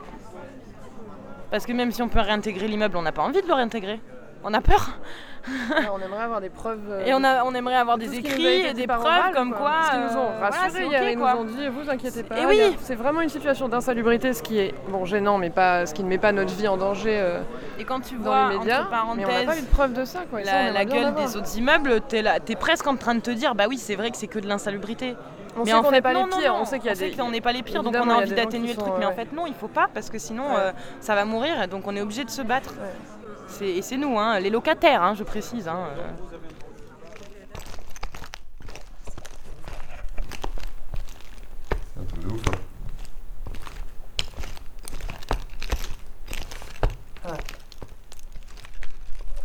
Parce 1.50 1.66
que 1.66 1.72
même 1.72 1.90
si 1.90 2.00
on 2.02 2.08
peut 2.08 2.20
réintégrer 2.20 2.68
l'immeuble, 2.68 2.96
on 2.96 3.02
n'a 3.02 3.12
pas 3.12 3.22
envie 3.22 3.42
de 3.42 3.46
le 3.48 3.54
réintégrer. 3.54 4.00
On 4.44 4.54
a 4.54 4.60
peur. 4.60 4.90
Ouais, 5.48 5.86
on 5.92 6.00
aimerait 6.00 6.22
avoir 6.22 6.40
des 6.40 6.48
preuves. 6.50 6.80
euh, 6.90 7.04
Et 7.04 7.12
on, 7.14 7.24
a, 7.24 7.44
on 7.44 7.54
aimerait 7.54 7.74
avoir 7.76 7.98
des 7.98 8.14
écrits 8.18 8.46
et 8.46 8.72
des 8.74 8.86
preuves 8.86 9.32
comme 9.34 9.52
quoi. 9.52 9.70
Parce 9.70 9.90
qu'ils 9.90 10.00
nous 10.00 10.16
ont 10.16 10.28
euh, 10.30 10.38
voilà, 10.38 10.56
rassurés 10.56 10.84
ok, 10.84 10.92
ils 11.12 11.18
nous 11.18 11.24
ont 11.24 11.44
dit, 11.44 11.68
vous 11.68 11.90
inquiétez 11.90 12.22
pas. 12.22 12.38
Et 12.38 12.46
oui. 12.46 12.76
C'est 12.80 12.94
vraiment 12.94 13.20
une 13.22 13.28
situation 13.30 13.68
d'insalubrité, 13.68 14.32
ce 14.32 14.42
qui 14.42 14.58
est 14.58 14.74
bon 14.88 15.04
gênant, 15.04 15.38
mais 15.38 15.50
pas, 15.50 15.86
ce 15.86 15.92
qui 15.94 16.04
ne 16.04 16.08
met 16.08 16.18
pas 16.18 16.32
notre 16.32 16.54
vie 16.54 16.68
en 16.68 16.76
danger. 16.76 17.18
euh, 17.18 17.40
Et 17.78 17.84
quand 17.84 18.00
tu 18.00 18.14
dans 18.16 18.22
vois, 18.30 18.50
l'immédiat, 18.50 18.82
entre 18.82 18.90
parenthèses, 18.90 19.26
mais 19.26 19.34
on 19.34 19.38
n'a 19.40 19.52
pas 19.52 19.58
eu 19.58 19.62
de 19.62 19.66
preuve 19.66 19.92
de 19.94 20.04
ça, 20.04 20.20
quoi. 20.30 20.40
et 20.40 20.44
ça, 20.44 20.52
on 20.68 20.72
la, 20.72 20.84
gueule 20.84 21.14
des 21.14 21.36
autres 21.36 21.56
immeubles, 21.56 22.00
t'es 22.02 22.22
t'es 22.44 22.54
presque 22.56 22.86
en 22.86 22.96
train 22.96 23.14
de 23.14 23.20
te 23.20 23.30
dire, 23.30 23.54
bah 23.54 23.64
oui, 23.68 23.76
c'est 23.78 23.96
vrai 23.96 24.10
que 24.10 24.16
c'est 24.18 24.26
que 24.28 24.38
de 24.38 24.46
l'insalubrité. 24.46 25.16
On 25.56 25.64
mais 25.64 25.70
sait 25.72 25.80
qu'on 25.80 25.90
n'est 25.90 26.00
pas 26.02 26.12
non, 26.12 26.26
les 26.26 26.36
pires, 26.36 26.52
non, 26.54 26.60
on 26.60 26.64
sait 26.64 26.78
qu'il 26.78 26.88
y 26.88 26.92
a 26.92 26.94
des- 26.94 27.10
qu'on 27.12 27.30
n'est 27.30 27.40
pas 27.40 27.52
les 27.52 27.62
pires, 27.62 27.82
donc 27.82 27.94
on 27.94 28.08
a 28.08 28.14
envie 28.14 28.30
d'atténuer 28.34 28.68
le 28.68 28.74
sont, 28.74 28.80
truc. 28.82 28.94
Mais 28.98 29.04
en 29.04 29.08
ouais. 29.10 29.14
fait, 29.14 29.32
non, 29.32 29.46
il 29.46 29.54
faut 29.54 29.68
pas, 29.68 29.88
parce 29.92 30.08
que 30.08 30.18
sinon, 30.18 30.48
Ouais. 30.50 30.56
euh, 30.58 30.72
ça 31.00 31.14
va 31.14 31.24
mourir, 31.24 31.66
donc 31.68 31.86
on 31.86 31.96
est 31.96 32.00
obligé 32.00 32.24
de 32.24 32.30
se 32.30 32.42
battre. 32.42 32.74
C'est- 33.48 33.66
Et 33.68 33.82
c'est 33.82 33.96
nous, 33.96 34.18
hein, 34.18 34.38
les 34.38 34.48
locataires, 34.50 35.02
hein, 35.02 35.14
je 35.14 35.24
précise. 35.24 35.66
hein, 35.68 35.88
euh. 35.98 36.10
Un 42.00 42.04
truc 42.04 42.20
de 42.24 42.32
ouf. 42.32 42.42
hein. 47.26 47.36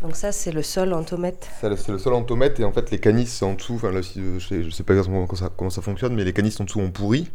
Donc 0.06 0.16
ça, 0.16 0.32
c'est 0.32 0.52
le 0.52 0.62
sol 0.62 0.94
en 0.94 1.04
tomate. 1.04 1.50
Ça, 1.60 1.76
C'est 1.76 1.92
le 1.92 1.98
sol 1.98 2.14
en 2.14 2.22
tomate 2.22 2.60
et 2.60 2.64
en 2.64 2.72
fait 2.72 2.92
les 2.92 3.00
canisses 3.00 3.42
en 3.42 3.56
dessous, 3.56 3.74
enfin 3.74 3.92
là 3.92 4.02
aussi, 4.02 4.20
euh, 4.20 4.38
je 4.38 4.48
sais, 4.48 4.64
je 4.64 4.70
sais 4.70 4.84
pas 4.84 4.94
exactement 4.94 5.26
comment 5.26 5.36
ça, 5.36 5.50
comment 5.58 5.72
ça 5.72 5.82
fonctionne, 5.82 6.14
mais 6.14 6.24
les 6.24 6.32
canisses 6.32 6.60
en 6.60 6.66
dessous 6.66 6.80
ont 6.80 6.92
pourri 6.92 7.32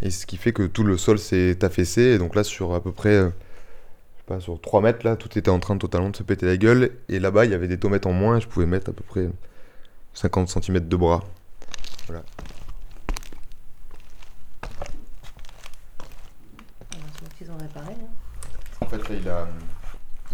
et 0.00 0.08
ce 0.08 0.24
qui 0.24 0.38
fait 0.38 0.54
que 0.54 0.62
tout 0.62 0.84
le 0.84 0.96
sol 0.96 1.18
s'est 1.18 1.62
affaissé 1.62 2.00
et 2.00 2.18
donc 2.18 2.34
là 2.34 2.42
sur 2.42 2.72
à 2.72 2.82
peu 2.82 2.92
près, 2.92 3.10
euh, 3.10 3.28
je 3.28 4.20
sais 4.20 4.24
pas, 4.26 4.40
sur 4.40 4.58
3 4.58 4.80
mètres 4.80 5.04
là, 5.04 5.16
tout 5.16 5.38
était 5.38 5.50
en 5.50 5.58
train 5.58 5.74
de 5.74 5.80
totalement 5.80 6.08
de 6.08 6.16
se 6.16 6.22
péter 6.22 6.46
la 6.46 6.56
gueule 6.56 6.92
et 7.10 7.18
là-bas 7.20 7.44
il 7.44 7.50
y 7.50 7.54
avait 7.54 7.68
des 7.68 7.78
tomates 7.78 8.06
en 8.06 8.14
moins 8.14 8.38
et 8.38 8.40
je 8.40 8.48
pouvais 8.48 8.64
mettre 8.64 8.88
à 8.88 8.94
peu 8.94 9.04
près 9.04 9.28
50 10.14 10.48
cm 10.48 10.80
de 10.80 10.96
bras. 10.96 11.22
Voilà. 12.06 12.22
Ils 17.38 17.50
ont 17.50 17.58
réparé. 17.58 17.92
En 18.80 18.86
fait, 18.86 18.96
là, 18.96 19.14
il 19.20 19.28
a, 19.28 19.46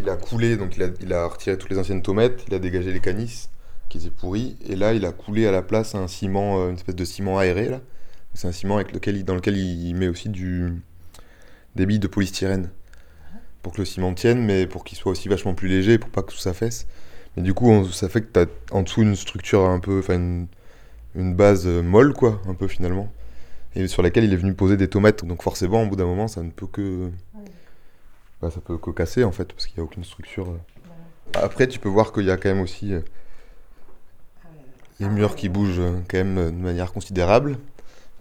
il 0.03 0.09
a 0.09 0.16
coulé, 0.16 0.57
donc 0.57 0.76
il 0.76 1.12
a, 1.12 1.26
retiré 1.26 1.57
toutes 1.59 1.70
les 1.70 1.78
anciennes 1.78 2.03
tomates, 2.03 2.44
il 2.48 2.55
a 2.55 2.59
dégagé 2.59 2.92
les 2.92 3.01
canisses 3.01 3.51
qui 3.88 3.98
étaient 3.98 4.11
pourries, 4.11 4.57
et 4.66 4.76
là, 4.76 4.94
il 4.94 5.05
a 5.05 5.12
coulé 5.12 5.46
à 5.46 5.53
la 5.53 5.62
place 5.62 5.94
un 5.94 6.07
ciment, 6.09 6.61
euh, 6.61 6.70
une 6.70 6.76
espèce 6.76 6.94
de 6.94 7.05
ciment 7.05 7.38
aéré. 7.38 7.70
C'est 8.34 8.46
un 8.46 8.53
ciment 8.53 8.76
avec 8.76 8.92
lequel 8.92 9.24
dans 9.24 9.34
lequel 9.34 9.57
il 9.57 9.94
met 9.94 10.07
aussi 10.07 10.28
des 10.28 11.86
billes 11.86 11.98
de 11.98 12.07
polystyrène 12.07 12.70
pour 13.62 13.72
que 13.72 13.78
le 13.78 13.84
ciment 13.84 14.14
tienne, 14.14 14.44
mais 14.44 14.66
pour 14.66 14.84
qu'il 14.84 14.96
soit 14.96 15.12
aussi 15.12 15.28
vachement 15.28 15.55
plus 15.55 15.68
léger, 15.68 15.98
pour 15.98 16.11
pas 16.11 16.22
que 16.22 16.30
tout 16.30 16.38
s'affaisse. 16.38 16.86
Mais 17.36 17.42
du 17.42 17.55
coup, 17.55 17.86
ça 17.90 18.09
fait 18.09 18.22
que 18.22 18.32
tu 18.32 18.40
as 18.40 18.46
en 18.70 18.82
dessous 18.82 19.03
une 19.03 19.16
structure 19.16 19.64
un 19.64 19.80
peu, 19.80 19.98
enfin 19.98 20.14
une, 20.14 20.46
une 21.14 21.34
base 21.34 21.66
euh, 21.66 21.82
molle, 21.82 22.12
quoi, 22.14 22.40
un 22.48 22.55
peu 22.55 22.68
finalement, 22.68 23.12
et 23.74 23.86
sur 23.88 24.03
laquelle 24.03 24.24
il 24.24 24.32
est 24.32 24.36
venu 24.36 24.55
poser 24.55 24.76
des 24.76 24.88
tomates. 24.88 25.24
Donc 25.24 25.42
forcément, 25.42 25.82
au 25.82 25.86
bout 25.86 25.96
d'un 25.96 26.07
moment, 26.07 26.28
ça 26.28 26.42
ne 26.42 26.51
peut 26.51 26.66
que 26.66 27.11
bah, 28.41 28.51
ça 28.51 28.61
peut 28.61 28.78
que 28.78 28.91
casser 28.91 29.24
en 29.24 29.32
fait, 29.32 29.53
parce 29.53 29.66
qu'il 29.66 29.76
n'y 29.76 29.80
a 29.80 29.84
aucune 29.84 30.05
structure. 30.05 30.49
euh. 30.51 30.59
Après, 31.34 31.68
tu 31.68 31.78
peux 31.78 31.88
voir 31.88 32.12
qu'il 32.12 32.24
y 32.24 32.30
a 32.30 32.36
quand 32.36 32.49
même 32.49 32.61
aussi 32.61 32.93
euh, 32.95 33.01
les 34.99 35.09
murs 35.09 35.34
qui 35.36 35.49
bougent 35.49 35.80
euh, 35.80 36.01
quand 36.09 36.18
même 36.18 36.34
de 36.36 36.62
manière 36.62 36.93
considérable. 36.93 37.59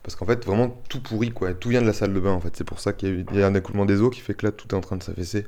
Parce 0.04 0.16
qu'en 0.16 0.26
fait, 0.26 0.46
vraiment 0.46 0.70
tout 0.88 1.02
pourri, 1.02 1.32
quoi. 1.32 1.54
Tout 1.54 1.70
vient 1.70 1.82
de 1.82 1.88
la 1.88 1.94
salle 1.94 2.14
de 2.14 2.20
bain, 2.20 2.32
en 2.32 2.40
fait. 2.40 2.56
C'est 2.56 2.64
pour 2.64 2.80
ça 2.80 2.94
qu'il 2.94 3.26
y 3.34 3.44
a 3.44 3.48
un 3.48 3.54
écoulement 3.54 3.86
des 3.86 4.02
eaux 4.02 4.10
qui 4.10 4.22
fait 4.22 4.34
que 4.34 4.46
là, 4.46 4.52
tout 4.52 4.68
est 4.70 4.74
en 4.74 4.82
train 4.82 4.96
de 4.96 5.04
s'affaisser. 5.04 5.46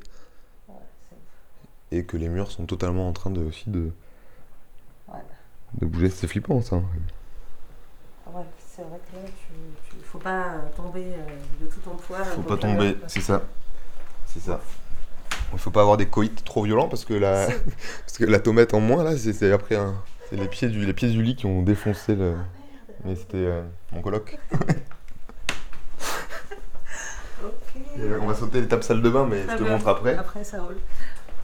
Et 1.92 2.04
que 2.06 2.18
les 2.18 2.30
murs 2.30 2.52
sont 2.52 2.66
totalement 2.66 3.08
en 3.08 3.14
train 3.14 3.30
de, 3.32 3.42
aussi 3.42 3.70
de, 3.70 3.92
de 5.80 5.86
bouger. 5.86 6.10
C'est 6.10 6.28
flippant, 6.28 6.62
ça. 6.62 6.76
hein. 6.78 6.84
Ouais, 8.34 8.44
c'est 8.60 8.84
vrai 8.84 9.00
que 9.12 9.18
là, 9.18 9.24
tu, 9.26 9.98
tu 9.98 10.04
faut 10.06 10.20
pas 10.20 10.56
tomber 10.76 11.04
euh, 11.06 11.64
de 11.66 11.70
tout 11.70 11.80
ton 11.80 11.96
poids. 11.96 12.24
Faut 12.24 12.44
pas 12.44 12.58
tomber, 12.58 12.98
c'est 13.08 13.22
ça. 13.22 13.44
C'est 14.34 14.40
ça. 14.42 14.60
Il 15.54 15.60
faut 15.60 15.72
pas 15.72 15.82
avoir 15.82 15.98
des 15.98 16.06
coïts 16.08 16.32
trop 16.46 16.64
violents 16.64 16.88
parce 16.88 17.04
que 17.06 17.14
la, 17.14 17.48
parce 18.06 18.18
que 18.18 18.24
la 18.26 18.40
tomate 18.40 18.74
en 18.74 18.80
moins 18.80 19.04
là, 19.04 19.18
c'est 19.18 19.52
après 19.52 19.76
un- 19.76 19.96
c'est 20.30 20.38
les 20.38 20.48
pieds 20.48 20.70
du 20.70 20.86
les 20.86 20.94
pieds 20.94 21.10
du 21.10 21.22
lit 21.22 21.36
qui 21.36 21.46
ont 21.46 21.62
défoncé 21.62 22.16
le. 22.16 22.36
Mais 23.04 23.16
c'était 23.16 23.38
euh, 23.38 23.62
mon 23.92 24.02
coloc. 24.02 24.38
On 28.22 28.26
va 28.28 28.34
sauter 28.36 28.62
l'étape 28.62 28.84
salle 28.84 29.02
de 29.02 29.10
bain, 29.10 29.26
mais 29.30 29.42
je 29.42 29.48
Très 29.48 29.58
te 29.58 29.64
bien. 29.64 29.72
montre 29.74 29.88
après. 29.88 30.16
Après, 30.16 30.44
ça 30.44 30.62
roule. 30.62 30.78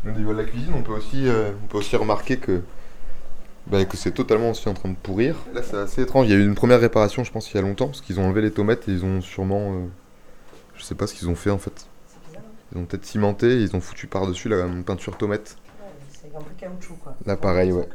Au 0.05 0.11
niveau 0.11 0.33
de 0.33 0.38
la 0.39 0.43
cuisine, 0.45 0.73
on 0.75 0.81
peut 0.83 0.93
aussi, 0.93 1.27
euh, 1.27 1.51
on 1.63 1.67
peut 1.67 1.77
aussi 1.79 1.95
remarquer 1.95 2.38
que, 2.38 2.61
bah, 3.65 3.83
que 3.85 3.97
c'est 3.97 4.11
totalement 4.11 4.51
aussi 4.51 4.69
en 4.69 4.73
train 4.73 4.89
de 4.89 4.95
pourrir. 4.95 5.35
Là, 5.53 5.61
c'est 5.63 5.75
assez 5.77 6.03
étrange. 6.03 6.27
Il 6.27 6.31
y 6.31 6.33
a 6.33 6.38
eu 6.38 6.45
une 6.45 6.55
première 6.55 6.79
réparation, 6.79 7.23
je 7.23 7.31
pense, 7.31 7.51
il 7.51 7.55
y 7.55 7.57
a 7.57 7.61
longtemps, 7.61 7.88
parce 7.88 8.01
qu'ils 8.01 8.19
ont 8.19 8.25
enlevé 8.25 8.41
les 8.41 8.51
tomates 8.51 8.88
et 8.88 8.91
ils 8.91 9.03
ont 9.03 9.19
sûrement. 9.21 9.73
euh, 9.73 9.85
je 10.75 10.83
sais 10.83 10.95
pas 10.95 11.07
ce 11.07 11.13
qu'ils 11.15 11.27
ont 11.29 11.35
fait 11.35 11.49
en 11.49 11.57
fait. 11.57 11.88
Ils 12.72 12.78
ont 12.80 12.86
peut-être 12.86 13.05
cimenté 13.05 13.47
et 13.59 13.61
ils 13.63 13.76
ont 13.76 13.82
foutu 13.82 14.07
par-dessus 14.07 14.49
la 14.49 14.68
peinture 14.86 15.18
tomate. 15.18 15.57
C'est 16.09 16.36
un 16.36 16.39
peu 16.41 16.53
caoutchouc, 16.57 16.95
quoi. 16.95 17.15
Là, 17.26 17.38
pareil, 17.38 17.72
ouais. 17.72 17.88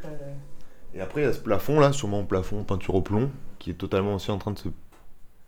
Et 0.95 1.01
après, 1.01 1.21
il 1.21 1.23
y 1.25 1.27
a 1.27 1.33
ce 1.33 1.39
plafond 1.39 1.79
là, 1.79 1.91
sûrement 1.91 2.23
plafond 2.23 2.63
peinture 2.63 2.95
au 2.95 3.01
plomb, 3.01 3.31
qui 3.59 3.71
est 3.71 3.75
totalement 3.75 4.15
aussi 4.15 4.29
en 4.31 4.37
train 4.37 4.51
de 4.51 4.59
se, 4.59 4.69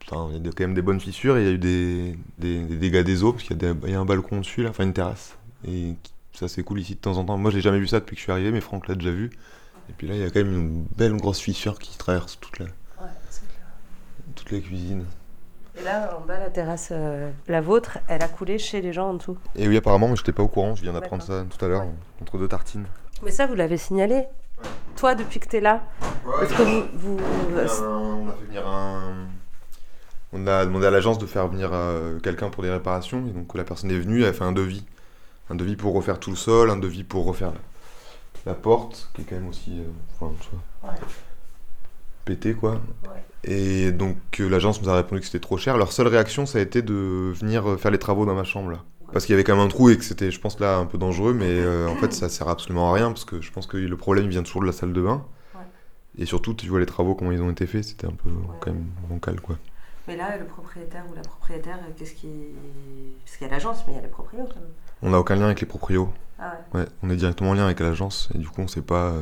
enfin, 0.09 0.29
il 0.33 0.45
y 0.45 0.49
a 0.49 0.51
quand 0.51 0.63
même 0.63 0.73
des 0.73 0.81
bonnes 0.81 0.99
fissures 0.99 1.37
et 1.37 1.41
il 1.41 1.45
y 1.47 1.49
a 1.49 1.53
eu 1.53 1.57
des, 1.57 2.17
des, 2.39 2.63
des 2.65 2.75
dégâts 2.77 3.03
des 3.03 3.23
eaux 3.23 3.31
parce 3.33 3.43
qu'il 3.43 3.61
y, 3.61 3.65
a 3.65 3.73
des- 3.73 3.79
il 3.87 3.91
y 3.91 3.95
a 3.95 3.99
un 3.99 4.05
balcon 4.05 4.39
dessus, 4.39 4.63
là, 4.63 4.69
enfin 4.71 4.83
une 4.83 4.93
terrasse. 4.93 5.35
Et 5.67 5.93
ça 6.33 6.47
c'est 6.47 6.63
cool 6.63 6.79
ici 6.79 6.95
de 6.95 6.99
temps 6.99 7.17
en 7.17 7.25
temps. 7.25 7.37
Moi 7.37 7.51
j'ai 7.51 7.61
jamais 7.61 7.79
vu 7.79 7.87
ça 7.87 7.99
depuis 7.99 8.15
que 8.15 8.19
je 8.19 8.23
suis 8.23 8.31
arrivé, 8.31 8.51
mais 8.51 8.61
Franck 8.61 8.87
l'a 8.87 8.95
déjà 8.95 9.11
vu. 9.11 9.29
Et 9.89 9.93
puis 9.93 10.07
là 10.07 10.15
il 10.15 10.19
y 10.21 10.23
a 10.23 10.29
quand 10.29 10.43
même 10.43 10.53
une 10.53 10.83
belle 10.97 11.15
grosse 11.17 11.39
fissure 11.39 11.77
qui 11.79 11.97
traverse 11.97 12.39
toute 12.39 12.59
la, 12.59 12.65
Ouais, 12.65 12.71
c'est 13.29 13.47
clair. 13.47 13.67
toute 14.35 14.51
la 14.51 14.59
cuisine. 14.59 15.05
Et 15.77 15.83
là, 15.83 16.17
en 16.17 16.25
bas, 16.25 16.39
la 16.39 16.49
terrasse, 16.49 16.89
euh, 16.91 17.29
la 17.47 17.61
vôtre, 17.61 17.97
elle 18.07 18.21
a 18.23 18.27
coulé 18.27 18.57
chez 18.57 18.81
les 18.81 18.93
gens 18.93 19.09
en 19.09 19.13
dessous. 19.15 19.37
Et 19.55 19.67
oui 19.67 19.75
apparemment, 19.77 20.07
mais 20.07 20.15
j'étais 20.15 20.31
pas 20.31 20.43
au 20.43 20.47
courant, 20.47 20.75
je 20.75 20.81
viens 20.83 20.93
d'apprendre 20.93 21.23
ça 21.23 21.43
tout 21.49 21.63
à 21.63 21.67
l'heure, 21.67 21.85
entre 22.21 22.37
deux 22.37 22.47
tartines. 22.47 22.85
Mais 23.23 23.31
ça, 23.31 23.45
vous 23.45 23.55
l'avez 23.55 23.77
signalé 23.77 24.23
Toi, 24.95 25.15
depuis 25.15 25.39
que 25.39 25.47
t'es 25.49 25.59
là 25.59 25.83
Parce 26.25 26.53
que 26.53 26.63
vous. 26.63 27.17
vous- 27.17 27.17
On 27.19 27.57
a 28.29 28.33
fait 28.33 28.45
venir 28.45 28.67
un- 28.67 29.27
On 30.33 30.47
a 30.47 30.65
demandé 30.65 30.85
à 30.85 30.91
l'agence 30.91 31.17
de 31.17 31.25
faire 31.25 31.47
venir 31.47 31.69
euh, 31.73 32.19
quelqu'un 32.19 32.49
pour 32.49 32.63
les 32.63 32.69
réparations, 32.71 33.25
et 33.27 33.31
donc 33.31 33.53
la 33.55 33.63
personne 33.63 33.89
est 33.91 33.97
venue, 33.99 34.21
elle 34.23 34.29
a 34.29 34.33
fait 34.33 34.43
un 34.43 34.51
devis. 34.51 34.85
Un 35.49 35.55
devis 35.55 35.75
pour 35.75 35.93
refaire 35.93 36.19
tout 36.19 36.29
le 36.31 36.35
sol, 36.35 36.69
un 36.71 36.77
devis 36.77 37.03
pour 37.03 37.25
refaire 37.25 37.51
la, 37.51 38.51
la 38.51 38.53
porte, 38.53 39.09
qui 39.13 39.21
est 39.21 39.25
quand 39.25 39.35
même 39.35 39.47
aussi. 39.49 39.79
euh, 39.79 39.83
enfin, 40.19 40.33
tu 40.41 40.49
vois, 40.81 40.91
Ouais. 40.91 40.97
pété 42.25 42.53
quoi. 42.53 42.79
Et 43.47 43.91
donc 43.91 44.17
euh, 44.39 44.49
l'agence 44.49 44.81
nous 44.81 44.89
a 44.89 44.95
répondu 44.95 45.21
que 45.21 45.25
c'était 45.27 45.39
trop 45.39 45.57
cher. 45.57 45.77
Leur 45.77 45.91
seule 45.91 46.07
réaction, 46.07 46.45
ça 46.45 46.57
a 46.57 46.61
été 46.61 46.81
de 46.81 47.31
venir 47.35 47.69
euh, 47.69 47.77
faire 47.77 47.91
les 47.91 47.99
travaux 47.99 48.25
dans 48.25 48.33
ma 48.35 48.43
chambre 48.43 48.71
là. 48.71 48.83
Parce 49.13 49.25
qu'il 49.25 49.33
y 49.33 49.35
avait 49.35 49.43
quand 49.43 49.55
même 49.55 49.63
un 49.65 49.69
trou 49.69 49.89
et 49.91 49.97
que 49.97 50.03
c'était, 50.03 50.31
je 50.31 50.39
pense, 50.41 50.59
là 50.59 50.77
un 50.77 50.85
peu 50.87 50.97
dangereux, 50.97 51.33
mais 51.33 51.45
euh, 51.47 51.87
en 51.87 51.95
fait 51.95 52.11
ça 52.11 52.27
sert 52.27 52.49
absolument 52.49 52.91
à 52.91 52.95
rien 52.95 53.09
parce 53.11 53.23
que 53.23 53.39
je 53.39 53.51
pense 53.51 53.67
que 53.67 53.77
le 53.77 53.95
problème 53.97 54.25
il 54.25 54.31
vient 54.31 54.41
toujours 54.43 54.61
de 54.61 54.67
la 54.67 54.73
salle 54.73 54.93
de 54.93 55.01
bain. 55.01 55.23
Et 56.17 56.25
surtout, 56.25 56.53
tu 56.53 56.67
vois 56.69 56.79
les 56.79 56.85
travaux, 56.85 57.13
comment 57.13 57.31
ils 57.31 57.41
ont 57.41 57.51
été 57.51 57.67
faits, 57.67 57.83
c'était 57.83 58.07
un 58.07 58.11
peu 58.11 58.29
quand 58.61 58.71
même 58.71 58.85
bancal 59.09 59.39
quoi. 59.41 59.57
Mais 60.07 60.15
là, 60.15 60.37
le 60.37 60.45
propriétaire 60.45 61.03
ou 61.11 61.15
la 61.15 61.21
propriétaire, 61.21 61.77
qu'est-ce 61.97 62.13
qui. 62.13 62.27
Parce 63.25 63.37
qu'il 63.37 63.47
y 63.47 63.49
a 63.49 63.53
l'agence, 63.53 63.83
mais 63.85 63.93
il 63.93 63.95
y 63.97 63.99
a 63.99 64.01
les 64.03 64.07
proprios 64.07 64.43
quand 64.43 64.55
même. 64.55 64.69
On 65.01 65.09
n'a 65.09 65.19
aucun 65.19 65.35
lien 65.35 65.45
avec 65.45 65.59
les 65.61 65.67
proprios. 65.67 66.09
Ah 66.39 66.53
ouais. 66.73 66.85
on 67.03 67.09
est 67.09 67.15
directement 67.15 67.51
en 67.51 67.53
lien 67.53 67.65
avec 67.65 67.79
l'agence 67.79 68.29
et 68.33 68.37
du 68.37 68.47
coup 68.47 68.61
on 68.61 68.67
sait 68.67 68.81
pas. 68.81 69.13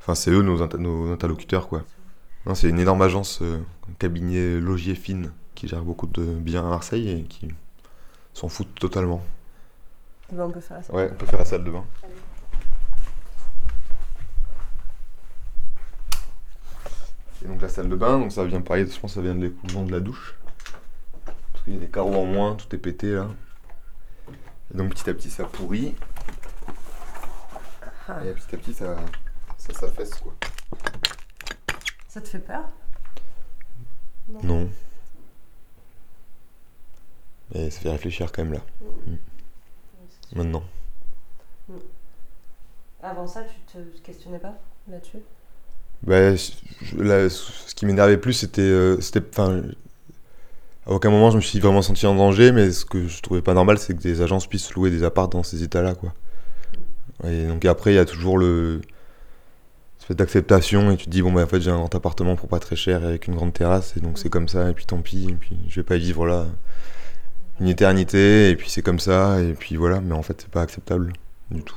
Enfin, 0.00 0.14
c'est 0.14 0.30
eux 0.30 0.42
nos, 0.42 0.62
inter- 0.62 0.78
nos 0.78 1.12
interlocuteurs 1.12 1.68
quoi. 1.68 1.82
Non, 2.48 2.54
c'est 2.54 2.70
une 2.70 2.78
énorme 2.78 3.02
agence, 3.02 3.42
euh, 3.42 3.60
cabinet 3.98 4.58
logier 4.58 4.94
fine 4.94 5.32
qui 5.54 5.68
gère 5.68 5.82
beaucoup 5.82 6.06
de 6.06 6.24
biens 6.24 6.64
à 6.66 6.70
Marseille 6.70 7.10
et 7.10 7.24
qui 7.24 7.46
s'en 8.32 8.48
foutent 8.48 8.74
totalement. 8.74 9.22
Eh 10.32 10.34
ben, 10.34 10.44
on 10.44 10.50
peut 10.50 10.60
faire 10.60 10.82
ça. 10.82 10.94
Ouais, 10.94 11.10
on 11.12 11.14
peut 11.14 11.26
faire 11.26 11.40
la 11.40 11.44
salle 11.44 11.62
de 11.62 11.70
bain. 11.70 11.84
Et 17.44 17.48
donc 17.48 17.60
la 17.60 17.68
salle 17.68 17.90
de 17.90 17.96
bain, 17.96 18.18
donc 18.18 18.32
ça 18.32 18.46
vient 18.46 18.62
pareil, 18.62 18.90
je 18.90 18.98
pense 18.98 19.10
que 19.12 19.16
ça 19.16 19.20
vient 19.20 19.34
de 19.34 19.42
l'écoulement 19.42 19.82
de 19.82 19.92
la 19.92 20.00
douche. 20.00 20.34
Parce 21.52 21.64
qu'il 21.64 21.74
y 21.74 21.76
a 21.76 21.80
des 21.80 21.88
carreaux 21.88 22.16
en 22.16 22.24
moins, 22.24 22.54
tout 22.54 22.74
est 22.74 22.78
pété 22.78 23.12
là. 23.12 23.28
Et 24.72 24.78
donc 24.78 24.88
petit 24.94 25.10
à 25.10 25.12
petit 25.12 25.28
ça 25.28 25.44
pourrit. 25.44 25.94
Ah. 28.08 28.24
Et 28.24 28.32
petit 28.32 28.54
à 28.54 28.58
petit 28.58 28.72
ça, 28.72 28.96
ça 29.58 29.74
s'affaisse 29.74 30.14
quoi. 30.14 30.32
Ça 32.18 32.22
te 32.22 32.28
fait 32.30 32.38
peur 32.40 32.64
Non. 34.42 34.68
Et 37.54 37.70
ça 37.70 37.78
fait 37.78 37.90
réfléchir 37.90 38.32
quand 38.32 38.42
même 38.42 38.54
là. 38.54 38.60
Mm. 39.06 39.14
Maintenant. 40.34 40.64
Avant 43.00 43.28
ça, 43.28 43.44
tu 43.44 43.60
te 43.72 43.78
questionnais 44.02 44.40
pas 44.40 44.58
là-dessus? 44.90 45.18
Bah, 46.02 46.34
je- 46.34 46.96
là, 46.96 47.30
ce 47.30 47.72
qui 47.76 47.86
m'énervait 47.86 48.18
plus, 48.18 48.32
c'était. 48.32 48.62
euh, 48.62 49.00
c'était 49.00 49.22
enfin, 49.30 49.62
à 50.86 50.90
aucun 50.90 51.10
moment 51.10 51.30
je 51.30 51.36
me 51.36 51.40
suis 51.40 51.60
vraiment 51.60 51.82
senti 51.82 52.04
en 52.08 52.16
danger, 52.16 52.50
mais 52.50 52.72
ce 52.72 52.84
que 52.84 53.06
je 53.06 53.22
trouvais 53.22 53.42
pas 53.42 53.54
normal, 53.54 53.78
c'est 53.78 53.94
que 53.96 54.02
des 54.02 54.22
agences 54.22 54.48
puissent 54.48 54.72
louer 54.74 54.90
des 54.90 55.04
apparts 55.04 55.28
dans 55.28 55.44
ces 55.44 55.62
états-là, 55.62 55.94
quoi. 55.94 56.12
Et 57.22 57.46
donc 57.46 57.64
après, 57.64 57.92
il 57.92 57.96
y 57.96 58.00
a 58.00 58.04
toujours 58.04 58.38
le. 58.38 58.80
Cette 60.08 60.16
d'acceptation, 60.18 60.90
et 60.90 60.96
tu 60.96 61.04
te 61.04 61.10
dis, 61.10 61.20
bon, 61.22 61.32
bah, 61.32 61.42
en 61.42 61.46
fait, 61.46 61.60
j'ai 61.60 61.70
un 61.70 61.76
grand 61.76 61.94
appartement 61.94 62.34
pour 62.34 62.48
pas 62.48 62.58
très 62.58 62.76
cher 62.76 63.02
et 63.04 63.06
avec 63.06 63.26
une 63.28 63.34
grande 63.34 63.52
terrasse, 63.52 63.94
et 63.96 64.00
donc 64.00 64.18
c'est 64.18 64.30
comme 64.30 64.48
ça, 64.48 64.70
et 64.70 64.72
puis 64.72 64.86
tant 64.86 65.02
pis, 65.02 65.28
et 65.28 65.34
puis 65.34 65.56
je 65.68 65.76
vais 65.80 65.84
pas 65.84 65.96
y 65.96 66.00
vivre 66.00 66.26
là 66.26 66.46
une 67.60 67.68
éternité, 67.68 68.48
et 68.50 68.56
puis 68.56 68.70
c'est 68.70 68.80
comme 68.82 68.98
ça, 69.00 69.40
et 69.42 69.52
puis 69.52 69.76
voilà, 69.76 70.00
mais 70.00 70.14
en 70.14 70.22
fait, 70.22 70.40
c'est 70.40 70.50
pas 70.50 70.62
acceptable 70.62 71.12
du 71.50 71.62
tout. 71.62 71.76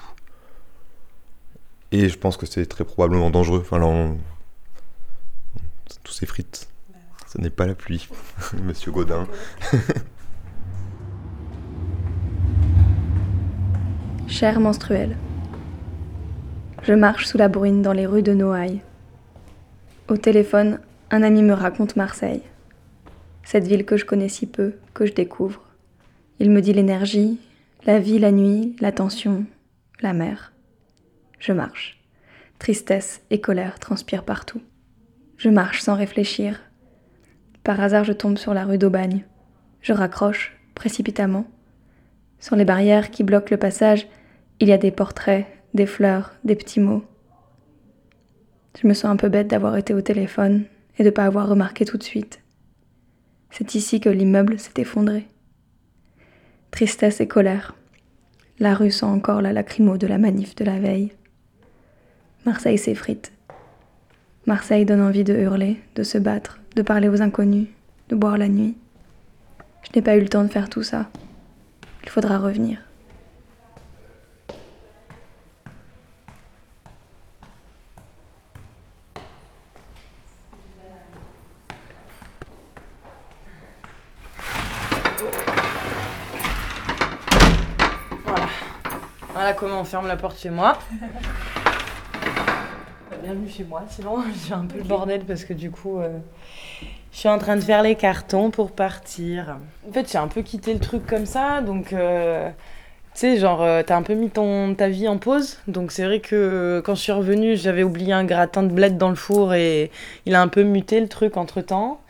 Et 1.91 2.07
je 2.07 2.17
pense 2.17 2.37
que 2.37 2.45
c'est 2.45 2.65
très 2.67 2.85
probablement 2.85 3.29
dangereux. 3.29 3.59
Enfin, 3.65 3.79
là, 3.79 3.85
on- 3.85 4.17
tous 6.03 6.13
ces 6.13 6.25
frites. 6.25 6.69
Ce 7.27 7.37
n'est 7.39 7.49
pas 7.49 7.67
la 7.67 7.75
pluie, 7.75 8.07
monsieur 8.63 8.91
Godin. 8.93 9.27
Chère 14.27 14.59
menstruelle. 14.61 15.17
Je 16.83 16.93
marche 16.93 17.27
sous 17.27 17.37
la 17.37 17.47
bruine 17.47 17.83
dans 17.83 17.93
les 17.93 18.07
rues 18.07 18.23
de 18.23 18.33
Noailles. 18.33 18.81
Au 20.07 20.17
téléphone, 20.17 20.79
un 21.11 21.21
ami 21.21 21.43
me 21.43 21.53
raconte 21.53 21.95
Marseille. 21.95 22.41
Cette 23.43 23.67
ville 23.67 23.85
que 23.85 23.97
je 23.97 24.05
connais 24.05 24.29
si 24.29 24.47
peu, 24.47 24.73
que 24.95 25.05
je 25.05 25.13
découvre. 25.13 25.61
Il 26.39 26.49
me 26.49 26.59
dit 26.59 26.73
l'énergie, 26.73 27.39
la 27.85 27.99
vie 27.99 28.17
la 28.17 28.31
nuit, 28.31 28.75
la 28.79 28.91
tension, 28.91 29.45
la 30.01 30.13
mer. 30.13 30.53
Je 31.37 31.53
marche. 31.53 32.01
Tristesse 32.57 33.21
et 33.29 33.39
colère 33.39 33.77
transpirent 33.77 34.25
partout. 34.25 34.61
Je 35.37 35.49
marche 35.49 35.81
sans 35.81 35.95
réfléchir. 35.95 36.61
Par 37.63 37.79
hasard, 37.79 38.05
je 38.05 38.13
tombe 38.13 38.39
sur 38.39 38.55
la 38.55 38.65
rue 38.65 38.79
d'Aubagne. 38.79 39.23
Je 39.81 39.93
raccroche, 39.93 40.57
précipitamment. 40.73 41.45
Sur 42.39 42.55
les 42.55 42.65
barrières 42.65 43.11
qui 43.11 43.23
bloquent 43.23 43.51
le 43.51 43.57
passage, 43.57 44.07
il 44.59 44.67
y 44.67 44.73
a 44.73 44.79
des 44.79 44.91
portraits, 44.91 45.45
des 45.73 45.85
fleurs, 45.85 46.33
des 46.43 46.55
petits 46.55 46.79
mots. 46.79 47.03
Je 48.81 48.87
me 48.87 48.93
sens 48.93 49.05
un 49.05 49.15
peu 49.15 49.29
bête 49.29 49.47
d'avoir 49.47 49.77
été 49.77 49.93
au 49.93 50.01
téléphone 50.01 50.65
et 50.97 51.03
de 51.03 51.09
ne 51.09 51.13
pas 51.13 51.25
avoir 51.25 51.47
remarqué 51.47 51.85
tout 51.85 51.97
de 51.97 52.03
suite. 52.03 52.41
C'est 53.49 53.75
ici 53.75 53.99
que 53.99 54.09
l'immeuble 54.09 54.59
s'est 54.59 54.81
effondré. 54.81 55.27
Tristesse 56.71 57.19
et 57.19 57.27
colère. 57.27 57.75
La 58.59 58.73
rue 58.73 58.91
sent 58.91 59.05
encore 59.05 59.41
la 59.41 59.53
lacrymo 59.53 59.97
de 59.97 60.07
la 60.07 60.17
manif 60.17 60.55
de 60.55 60.63
la 60.63 60.79
veille. 60.79 61.11
Marseille 62.45 62.77
s'effrite. 62.77 63.33
Marseille 64.45 64.85
donne 64.85 65.01
envie 65.01 65.23
de 65.23 65.35
hurler, 65.35 65.79
de 65.95 66.03
se 66.03 66.17
battre, 66.17 66.59
de 66.75 66.81
parler 66.81 67.09
aux 67.09 67.21
inconnus, 67.21 67.67
de 68.09 68.15
boire 68.15 68.37
la 68.37 68.47
nuit. 68.47 68.75
Je 69.83 69.89
n'ai 69.95 70.01
pas 70.01 70.15
eu 70.15 70.21
le 70.21 70.29
temps 70.29 70.43
de 70.43 70.49
faire 70.49 70.69
tout 70.69 70.83
ça. 70.83 71.09
Il 72.03 72.09
faudra 72.09 72.39
revenir. 72.39 72.79
Voilà 89.41 89.55
comment 89.55 89.81
on 89.81 89.83
ferme 89.83 90.05
la 90.05 90.17
porte 90.17 90.37
chez 90.37 90.51
moi. 90.51 90.77
Bienvenue 93.23 93.49
chez 93.49 93.63
moi, 93.63 93.81
sinon 93.89 94.23
j'ai 94.47 94.53
un 94.53 94.67
peu 94.67 94.77
le 94.77 94.83
bordel 94.83 95.25
parce 95.25 95.45
que 95.45 95.53
du 95.53 95.71
coup 95.71 95.97
euh, 95.97 96.19
je 97.11 97.17
suis 97.17 97.27
en 97.27 97.39
train 97.39 97.55
de 97.55 97.61
faire 97.61 97.81
les 97.81 97.95
cartons 97.95 98.51
pour 98.51 98.71
partir. 98.71 99.57
En 99.89 99.91
fait 99.91 100.11
j'ai 100.11 100.19
un 100.19 100.27
peu 100.27 100.43
quitté 100.43 100.75
le 100.75 100.79
truc 100.79 101.07
comme 101.07 101.25
ça, 101.25 101.61
donc 101.61 101.91
euh, 101.91 102.51
tu 103.13 103.19
sais 103.19 103.37
genre 103.37 103.61
euh, 103.61 103.83
t'as 103.85 103.97
un 103.97 104.03
peu 104.03 104.13
mis 104.13 104.29
ton, 104.29 104.73
ta 104.73 104.87
vie 104.87 105.07
en 105.07 105.17
pause, 105.17 105.59
donc 105.67 105.91
c'est 105.91 106.05
vrai 106.05 106.21
que 106.21 106.35
euh, 106.35 106.81
quand 106.81 106.95
je 106.95 107.01
suis 107.01 107.11
revenue 107.11 107.57
j'avais 107.57 107.83
oublié 107.83 108.13
un 108.13 108.23
gratin 108.23 108.63
de 108.63 108.71
bled 108.71 108.97
dans 108.97 109.09
le 109.09 109.15
four 109.15 109.53
et 109.53 109.91
il 110.25 110.33
a 110.33 110.41
un 110.41 110.47
peu 110.47 110.63
muté 110.63 111.01
le 111.01 111.09
truc 111.09 111.35
entre 111.35 111.61
temps. 111.61 112.01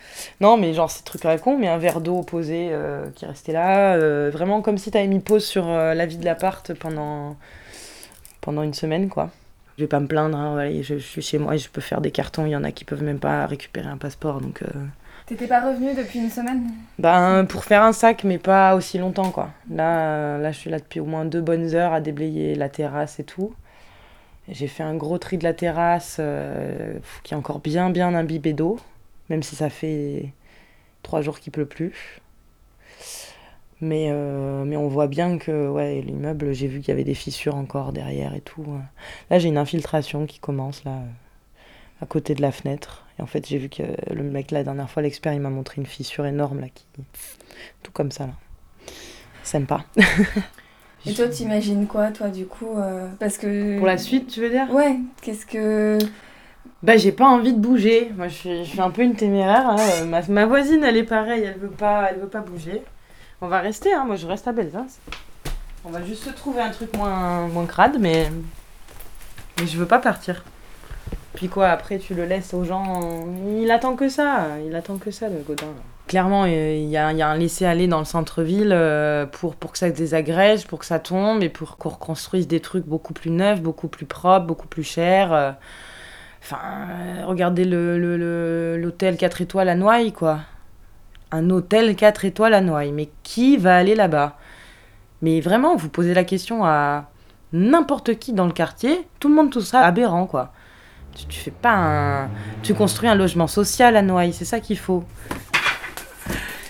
Non 0.42 0.58
mais 0.58 0.74
genre 0.74 0.92
c'est 0.92 1.04
truc 1.04 1.26
à 1.26 1.38
con, 1.40 1.58
mais 1.58 1.68
un 1.68 1.80
verre 1.80 2.02
d'eau 2.02 2.22
posé 2.22 2.70
euh, 2.72 3.08
qui 3.16 3.26
restait 3.26 3.54
là, 3.54 3.98
vraiment 4.30 4.62
comme 4.62 4.78
si 4.78 4.92
t'avais 4.92 5.08
mis 5.08 5.20
pause 5.20 5.44
sur 5.44 5.68
la 5.68 6.06
vie 6.06 6.18
de 6.18 6.26
l'appart 6.26 6.74
pendant, 6.76 7.36
pendant 8.42 8.62
une 8.62 8.76
semaine 8.76 9.10
quoi. 9.10 9.32
Je 9.78 9.84
vais 9.86 9.88
pas 9.88 10.00
me 10.00 10.08
plaindre, 10.08 10.38
hein, 10.38 10.70
je, 10.82 10.98
suis 10.98 11.24
chez 11.24 11.40
moi 11.40 11.56
et 11.56 11.58
je 11.58 11.70
peux 11.70 11.82
faire 11.82 12.02
des 12.02 12.12
cartons. 12.12 12.46
Il 12.46 12.52
y 12.52 12.56
en 12.56 12.64
a 12.64 12.72
qui 12.72 12.86
peuvent 12.86 13.04
même 13.04 13.20
pas 13.20 13.48
récupérer 13.48 13.88
un 13.88 13.98
passeport. 13.98 14.40
Donc, 14.42 14.62
T'étais 15.32 15.48
pas 15.48 15.66
revenu 15.66 15.96
depuis 15.96 16.20
une 16.20 16.30
semaine 16.30 16.62
ben, 17.00 17.46
pour 17.46 17.64
faire 17.64 17.84
un 17.84 17.94
sac, 17.94 18.26
mais 18.26 18.38
pas 18.38 18.76
aussi 18.76 18.98
longtemps. 18.98 19.32
quoi. 19.32 19.52
Là, 19.70 20.00
euh, 20.00 20.38
là, 20.40 20.52
je 20.52 20.58
suis 20.58 20.70
là 20.70 20.78
depuis 20.78 21.00
au 21.00 21.06
moins 21.06 21.24
deux 21.24 21.40
bonnes 21.40 21.74
heures 21.74 21.94
à 21.94 22.02
déblayer 22.02 22.54
la 22.54 22.68
terrasse 22.68 23.18
et 23.22 23.24
tout. 23.24 23.54
J'ai 24.50 24.68
fait 24.68 24.84
un 24.84 24.94
gros 24.94 25.20
tri 25.20 25.38
de 25.38 25.46
la 25.46 25.54
terrasse 25.54 26.18
euh, 26.20 27.00
qui 27.24 27.34
est 27.34 27.38
encore 27.38 27.60
bien, 27.60 27.92
bien 27.92 28.14
imbibé 28.14 28.52
d'eau, 28.52 28.78
même 29.30 29.42
si 29.42 29.56
ça 29.56 29.70
fait 29.70 30.34
trois 31.02 31.22
jours 31.22 31.40
qu'il 31.40 31.54
pleut 31.54 31.66
plus. 31.66 32.20
Mais, 33.80 34.10
euh, 34.12 34.66
mais 34.66 34.76
on 34.76 34.90
voit 34.90 35.08
bien 35.08 35.38
que 35.38 35.70
ouais, 35.70 36.02
l'immeuble, 36.02 36.52
j'ai 36.52 36.68
vu 36.68 36.82
qu'il 36.82 36.90
y 36.90 36.92
avait 36.92 37.06
des 37.06 37.16
fissures 37.16 37.56
encore 37.56 37.94
derrière 37.94 38.36
et 38.36 38.42
tout. 38.42 38.66
Là, 39.30 39.40
j'ai 39.40 39.48
une 39.48 39.58
infiltration 39.58 40.26
qui 40.26 40.40
commence 40.40 40.84
là, 40.84 41.00
à 42.02 42.06
côté 42.06 42.36
de 42.36 42.42
la 42.42 42.52
fenêtre. 42.52 43.06
Et 43.22 43.24
en 43.24 43.28
fait, 43.28 43.48
j'ai 43.48 43.60
vu 43.60 43.70
que 43.70 43.84
le 44.12 44.24
mec, 44.24 44.50
la 44.50 44.64
dernière 44.64 44.90
fois, 44.90 45.04
l'expert, 45.04 45.32
il 45.32 45.42
m'a 45.42 45.52
montré 45.52 45.76
une 45.80 45.86
fissure 45.86 46.26
énorme, 46.26 46.60
là, 46.60 46.68
qui. 46.74 46.86
Tout 47.84 47.92
comme 47.92 48.10
ça, 48.10 48.26
là. 48.26 48.34
Sympa. 49.44 49.86
Et 51.06 51.14
toi, 51.14 51.28
t'imagines 51.28 51.86
quoi, 51.86 52.10
toi, 52.10 52.30
du 52.30 52.46
coup 52.48 52.78
euh, 52.78 53.08
Parce 53.20 53.38
que. 53.38 53.78
Pour 53.78 53.86
la 53.86 53.98
suite, 54.00 54.28
tu 54.28 54.42
veux 54.42 54.50
dire? 54.50 54.72
Ouais, 54.72 54.98
qu'est-ce 55.22 55.46
que. 55.46 56.00
Bah, 56.82 56.98
j'ai 56.98 57.12
pas 57.12 57.28
envie 57.28 57.54
de 57.54 57.60
bouger. 57.60 58.12
Moi, 58.18 58.28
je 58.28 58.34
suis, 58.34 58.66
je 58.66 58.70
suis 58.70 58.82
un 58.82 58.90
peu 58.90 59.04
une 59.04 59.14
téméraire. 59.16 59.70
hein. 59.70 60.06
Ma, 60.06 60.22
ma 60.24 60.46
voisine, 60.48 60.84
elle 60.84 60.98
est 60.98 61.04
pareille, 61.04 61.44
elle 61.44 61.60
veut 61.60 61.70
pas, 61.70 62.10
elle 62.10 62.20
veut 62.20 62.28
pas 62.28 62.42
bouger. 62.42 62.82
On 63.40 63.48
va 63.48 63.60
rester, 63.60 63.94
hein. 63.94 64.04
moi, 64.06 64.16
je 64.16 64.26
reste 64.26 64.48
à 64.48 64.52
Belzins. 64.52 64.88
On 65.86 65.90
va 65.90 66.04
juste 66.04 66.24
se 66.24 66.30
trouver 66.32 66.62
un 66.62 66.70
truc 66.72 66.96
moins, 66.98 67.48
moins 67.48 67.66
crade, 67.68 67.98
mais. 68.00 68.30
Mais 69.60 69.68
je 69.68 69.78
veux 69.78 69.86
pas 69.88 70.00
partir. 70.00 70.44
Puis 71.34 71.48
quoi, 71.48 71.70
après, 71.70 71.98
tu 71.98 72.14
le 72.14 72.26
laisses 72.26 72.54
aux 72.54 72.64
gens. 72.64 73.02
Il 73.60 73.72
attend 73.72 73.96
que 73.96 74.10
ça, 74.10 74.48
il 74.66 74.76
attend 74.76 74.98
que 74.98 75.12
ça, 75.12 75.28
le 75.30 75.38
Godin. 75.48 75.66
Clairement, 76.08 76.44
euh, 76.44 76.76
il 76.76 76.90
y 76.90 76.98
a, 76.98 77.14
y 77.14 77.22
a 77.22 77.28
un 77.30 77.38
laisser-aller 77.38 77.88
dans 77.88 78.00
le 78.00 78.06
centre-ville 78.06 78.72
euh, 78.74 79.26
pour, 79.26 79.56
pour 79.56 79.72
que 79.72 79.78
ça 79.78 79.90
désagrège, 79.90 80.68
pour 80.68 80.80
que 80.80 80.86
ça 80.86 81.00
tombe 81.00 81.42
et 81.42 81.50
pour 81.50 81.78
qu'on 81.78 81.90
reconstruise 81.90 82.48
des 82.48 82.60
trucs 82.60 82.86
beaucoup 82.86 83.14
plus 83.14 83.32
neufs, 83.32 83.62
beaucoup 83.62 83.88
plus 83.88 84.06
propres, 84.06 84.46
beaucoup 84.46 84.68
plus 84.68 84.84
chers. 84.84 85.32
euh. 85.32 85.52
Enfin, 86.44 86.58
regardez 87.26 87.66
le- 87.66 87.98
le- 87.98 88.18
le- 88.18 88.78
l'hôtel 88.78 89.16
4 89.16 89.42
étoiles 89.42 89.70
à 89.70 89.76
Noailles, 89.76 90.12
quoi. 90.12 90.40
Un 91.32 91.50
hôtel 91.50 91.96
4 91.96 92.26
étoiles 92.26 92.54
à 92.56 92.62
Noailles. 92.62 92.92
Mais 92.92 93.10
qui 93.24 93.58
va 93.58 93.78
aller 93.78 93.96
là-bas? 93.96 94.38
Mais 95.22 95.40
vraiment, 95.40 95.76
vous 95.76 95.88
posez 95.88 96.14
la 96.14 96.24
question 96.24 96.66
à 96.66 97.06
n'importe 97.54 98.18
qui 98.18 98.34
dans 98.34 98.48
le 98.48 98.52
quartier, 98.54 99.08
tout 99.20 99.30
le 99.30 99.36
monde 99.36 99.52
tout 99.52 99.62
ça 99.62 99.82
aberrant, 99.82 100.26
quoi. 100.26 100.52
Tu, 101.16 101.26
tu 101.26 101.40
fais 101.40 101.52
pas 101.52 101.74
un... 101.74 102.30
Tu 102.64 102.74
construis 102.74 103.10
un 103.10 103.16
logement 103.16 103.48
social 103.48 103.96
à 103.98 104.02
Noailles, 104.02 104.34
c'est 104.34 104.46
ça 104.46 104.60
qu'il 104.60 104.78
faut. 104.78 105.04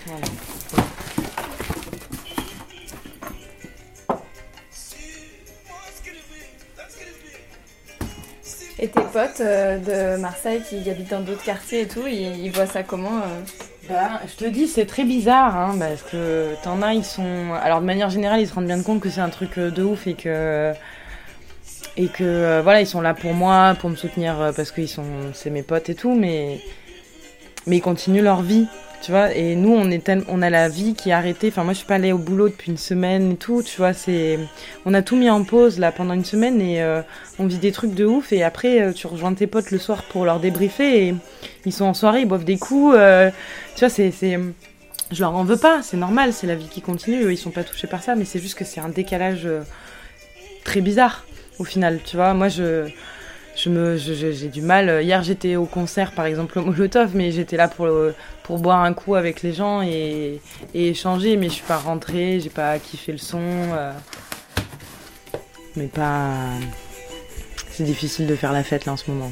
Voilà. 0.06 0.26
Et 8.78 8.88
tes 8.88 9.00
potes 9.00 9.40
euh, 9.40 10.16
de 10.16 10.20
Marseille 10.20 10.60
qui 10.68 10.90
habitent 10.90 11.10
dans 11.10 11.20
d'autres 11.20 11.44
quartiers 11.44 11.82
et 11.82 11.86
tout, 11.86 12.06
ils, 12.06 12.44
ils 12.44 12.50
voient 12.50 12.66
ça 12.66 12.82
comment 12.82 13.18
euh 13.18 13.40
Bah, 13.88 14.20
je 14.26 14.34
te 14.34 14.44
dis, 14.48 14.66
c'est 14.66 14.86
très 14.86 15.04
bizarre, 15.04 15.56
hein, 15.56 15.76
parce 15.78 16.02
que 16.02 16.54
t'en 16.64 16.82
as, 16.82 16.94
ils 16.94 17.04
sont. 17.04 17.52
Alors, 17.62 17.80
de 17.80 17.86
manière 17.86 18.10
générale, 18.10 18.40
ils 18.40 18.48
se 18.48 18.54
rendent 18.54 18.66
bien 18.66 18.82
compte 18.82 19.00
que 19.00 19.08
c'est 19.08 19.20
un 19.20 19.28
truc 19.28 19.56
euh, 19.58 19.70
de 19.70 19.84
ouf 19.84 20.08
et 20.08 20.14
que. 20.14 20.72
Et 21.96 22.08
que, 22.08 22.24
euh, 22.24 22.60
voilà, 22.62 22.80
ils 22.80 22.86
sont 22.86 23.00
là 23.00 23.14
pour 23.14 23.34
moi, 23.34 23.76
pour 23.78 23.90
me 23.90 23.96
soutenir, 23.96 24.40
euh, 24.40 24.52
parce 24.52 24.70
qu'ils 24.70 24.88
sont. 24.88 25.04
C'est 25.34 25.50
mes 25.50 25.62
potes 25.62 25.90
et 25.90 25.94
tout, 25.94 26.14
mais. 26.14 26.60
Mais 27.66 27.76
ils 27.76 27.82
continuent 27.82 28.22
leur 28.22 28.42
vie, 28.42 28.66
tu 29.02 29.12
vois. 29.12 29.34
Et 29.34 29.54
nous, 29.54 29.72
on, 29.72 29.90
est 29.90 30.10
on 30.28 30.42
a 30.42 30.50
la 30.50 30.68
vie 30.68 30.94
qui 30.94 31.10
est 31.10 31.12
arrêtée. 31.12 31.48
Enfin, 31.48 31.64
moi, 31.64 31.74
je 31.74 31.78
suis 31.78 31.86
pas 31.86 31.96
allée 31.96 32.12
au 32.12 32.18
boulot 32.18 32.48
depuis 32.48 32.72
une 32.72 32.78
semaine 32.78 33.32
et 33.32 33.36
tout, 33.36 33.62
tu 33.62 33.76
vois. 33.76 33.92
c'est 33.92 34.38
On 34.86 34.94
a 34.94 35.02
tout 35.02 35.16
mis 35.16 35.30
en 35.30 35.44
pause, 35.44 35.78
là, 35.78 35.92
pendant 35.92 36.14
une 36.14 36.24
semaine, 36.24 36.60
et 36.60 36.82
euh, 36.82 37.02
on 37.38 37.46
vit 37.46 37.58
des 37.58 37.72
trucs 37.72 37.94
de 37.94 38.06
ouf. 38.06 38.32
Et 38.32 38.42
après, 38.42 38.92
tu 38.94 39.06
rejoins 39.06 39.34
tes 39.34 39.46
potes 39.46 39.70
le 39.70 39.78
soir 39.78 40.02
pour 40.04 40.24
leur 40.24 40.40
débriefer, 40.40 41.08
et 41.08 41.14
ils 41.66 41.72
sont 41.72 41.84
en 41.84 41.94
soirée, 41.94 42.22
ils 42.22 42.28
boivent 42.28 42.44
des 42.44 42.58
coups. 42.58 42.96
tu 43.76 43.80
vois, 43.80 43.90
c'est. 43.90 44.12
Je 45.10 45.20
leur 45.20 45.34
en 45.34 45.44
veux 45.44 45.58
pas, 45.58 45.82
c'est 45.82 45.98
normal, 45.98 46.32
c'est 46.32 46.46
la 46.46 46.54
vie 46.54 46.68
qui 46.68 46.80
continue. 46.80 47.30
Ils 47.30 47.36
sont 47.36 47.50
pas 47.50 47.64
touchés 47.64 47.86
par 47.86 48.02
ça, 48.02 48.14
mais 48.14 48.24
c'est 48.24 48.38
juste 48.38 48.54
que 48.54 48.64
c'est 48.64 48.80
un 48.80 48.88
décalage 48.88 49.46
très 50.64 50.80
bizarre, 50.80 51.26
au 51.58 51.64
final, 51.64 52.00
tu 52.04 52.16
vois. 52.16 52.34
Moi, 52.34 52.48
je. 52.48 52.88
Je 53.54 53.68
me, 53.68 53.98
j'ai 53.98 54.48
du 54.48 54.62
mal. 54.62 55.02
Hier, 55.02 55.22
j'étais 55.22 55.56
au 55.56 55.66
concert, 55.66 56.12
par 56.12 56.24
exemple, 56.24 56.58
au 56.58 56.62
Molotov, 56.62 57.14
mais 57.14 57.32
j'étais 57.32 57.58
là 57.58 57.68
pour, 57.68 57.86
pour 58.44 58.58
boire 58.58 58.80
un 58.82 58.94
coup 58.94 59.14
avec 59.14 59.42
les 59.42 59.52
gens 59.52 59.82
et, 59.82 60.40
et 60.72 60.88
échanger, 60.88 61.36
mais 61.36 61.50
je 61.50 61.56
suis 61.56 61.62
pas 61.64 61.76
rentrée, 61.76 62.40
j'ai 62.40 62.48
pas 62.48 62.78
kiffé 62.78 63.12
le 63.12 63.18
son. 63.18 63.42
euh, 63.42 63.92
mais 65.76 65.86
pas. 65.88 66.30
C'est 67.72 67.84
difficile 67.84 68.26
de 68.26 68.34
faire 68.36 68.52
la 68.54 68.64
fête 68.64 68.86
là 68.86 68.94
en 68.94 68.96
ce 68.96 69.10
moment. 69.10 69.30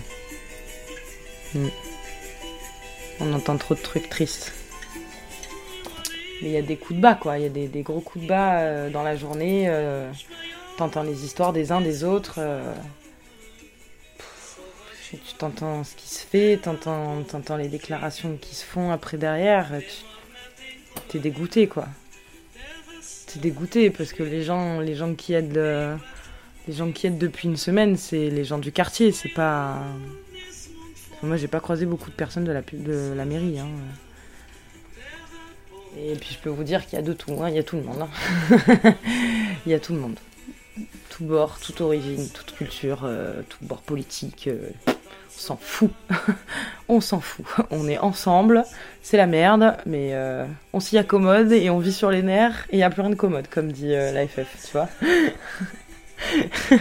Mm. 1.55 1.69
On 3.21 3.33
entend 3.33 3.57
trop 3.57 3.75
de 3.75 3.81
trucs 3.81 4.11
tristes. 4.11 4.53
Mais 6.43 6.49
il 6.49 6.53
y 6.53 6.59
a 6.59 6.63
des 6.63 6.77
coups 6.77 6.99
de 6.99 7.03
bas, 7.03 7.15
quoi. 7.15 7.39
Il 7.39 7.45
y 7.45 7.47
a 7.47 7.51
des, 7.51 7.69
des 7.69 7.81
gros 7.81 8.01
coups 8.01 8.25
de 8.25 8.29
bas 8.29 8.59
euh, 8.59 8.91
dans 8.91 9.03
la 9.03 9.17
journée. 9.17 9.65
euh, 9.67 10.11
T'entends 10.81 11.03
les 11.03 11.27
histoires 11.27 11.53
des 11.53 11.73
uns 11.73 11.83
des 11.83 12.05
autres. 12.05 12.37
euh, 12.39 12.73
Tu 15.11 15.19
t'entends 15.37 15.85
ce 15.85 15.95
qui 15.95 16.09
se 16.09 16.25
fait, 16.25 16.57
t'entends 16.57 17.23
t'entends 17.25 17.59
les 17.59 17.69
déclarations 17.69 18.39
qui 18.41 18.55
se 18.55 18.65
font 18.65 18.91
après 18.91 19.19
derrière. 19.19 19.69
tu- 19.79 21.03
T'es 21.09 21.19
dégoûté, 21.19 21.67
quoi. 21.67 21.87
T'es 23.27 23.41
dégoûté 23.41 23.91
parce 23.91 24.15
que 24.15 24.23
les 24.23 24.43
gens, 24.43 24.81
les 24.81 24.95
gens 24.95 25.15
qui 25.15 25.35
aident, 25.35 25.53
le- 25.55 25.97
les 26.67 26.73
gens 26.73 26.91
qui 26.93 27.07
aident 27.09 27.19
depuis 27.19 27.47
une 27.49 27.59
semaine, 27.59 27.99
c'est 27.99 28.31
les 28.31 28.45
gens 28.45 28.57
du 28.59 28.73
quartier. 28.73 29.13
C'est 29.13 29.29
pas. 29.35 29.83
Moi, 31.23 31.37
j'ai 31.37 31.49
pas 31.49 31.61
croisé 31.61 31.85
beaucoup 31.85 32.09
de 32.09 32.15
personnes 32.17 32.45
de 32.45 32.53
la, 32.53 32.63
de 32.73 33.13
la 33.15 33.25
mairie. 33.27 33.59
hein. 33.61 33.69
Et 35.99 36.15
puis, 36.15 36.31
je 36.33 36.39
peux 36.39 36.49
vous 36.49 36.65
dire 36.65 36.87
qu'il 36.87 36.99
y 36.99 37.03
a 37.03 37.05
de 37.05 37.13
tout. 37.13 37.33
hein. 37.43 37.51
Il 37.51 37.57
y 37.57 37.59
a 37.59 37.65
tout 37.65 37.77
le 37.77 37.83
monde. 37.83 38.01
hein. 38.01 38.95
Il 39.67 39.73
y 39.73 39.75
a 39.75 39.79
tout 39.81 39.93
le 39.93 39.99
monde. 39.99 40.17
Tout 41.11 41.25
bord, 41.25 41.59
toute 41.61 41.81
origine, 41.83 42.29
toute 42.31 42.55
culture, 42.55 43.01
euh, 43.05 43.43
tout 43.49 43.59
bord 43.63 43.83
politique. 43.83 44.49
euh, 44.49 44.71
on 44.89 45.41
s'en 45.43 45.57
fout. 45.57 45.91
on 46.89 47.01
s'en 47.01 47.21
fout. 47.21 47.45
On 47.71 47.89
est 47.89 47.99
ensemble. 47.99 48.65
C'est 49.03 49.17
la 49.17 49.27
merde, 49.27 49.77
mais 49.87 50.11
euh, 50.13 50.47
on 50.73 50.81
s'y 50.81 50.97
accommode 50.99 51.51
et 51.53 51.69
on 51.71 51.79
vit 51.79 51.93
sur 51.93 52.11
les 52.11 52.23
nerfs. 52.23 52.67
Et 52.71 52.75
il 52.75 52.79
n'y 52.79 52.83
a 52.85 52.91
plus 52.91 53.01
rien 53.03 53.11
de 53.11 53.15
commode, 53.17 53.49
comme 53.49 53.73
dit 53.73 53.93
euh, 53.95 54.13
la 54.13 54.27
FF, 54.27 54.47
tu 54.67 54.73
vois. 54.73 54.89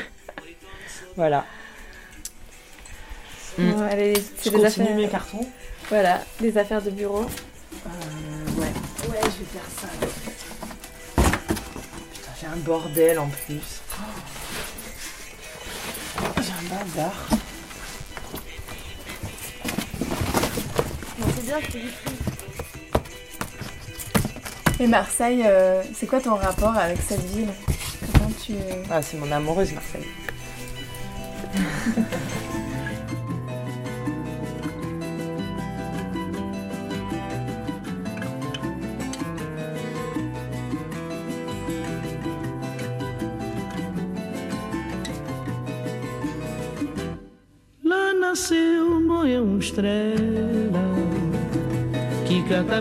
voilà. 1.16 1.46
Mm. 3.58 3.72
Ouais, 3.74 3.92
allez, 3.92 4.16
Je 4.16 4.22
c'est 4.38 4.50
des 4.52 4.56
continue 4.58 4.86
affaires. 4.86 4.96
mes 4.96 5.08
cartons. 5.10 5.48
Voilà, 5.90 6.22
des 6.40 6.58
affaires 6.58 6.82
de 6.82 6.92
bureau. 6.92 7.22
Euh, 7.24 8.62
ouais. 8.62 8.68
Ouais, 9.10 9.20
je 9.24 9.40
vais 9.40 9.52
faire 9.52 9.70
ça. 9.82 9.88
J'ai 12.40 12.48
un 12.48 12.56
bordel 12.58 13.20
en 13.20 13.28
plus. 13.28 13.82
J'ai 16.38 16.52
un 16.52 16.64
bazar. 16.70 17.12
C'est 21.36 21.46
bien, 21.46 21.60
du 21.60 21.92
Et 24.80 24.88
Marseille, 24.88 25.44
euh, 25.46 25.84
c'est 25.94 26.08
quoi 26.08 26.22
ton 26.22 26.36
rapport 26.36 26.78
avec 26.78 27.00
cette 27.02 27.26
ville? 27.26 27.50
Comment 28.14 28.32
tu... 28.42 28.54
Ah, 28.90 29.02
c'est 29.02 29.18
mon 29.18 29.30
amoureuse, 29.32 29.74
Marseille. 29.74 30.08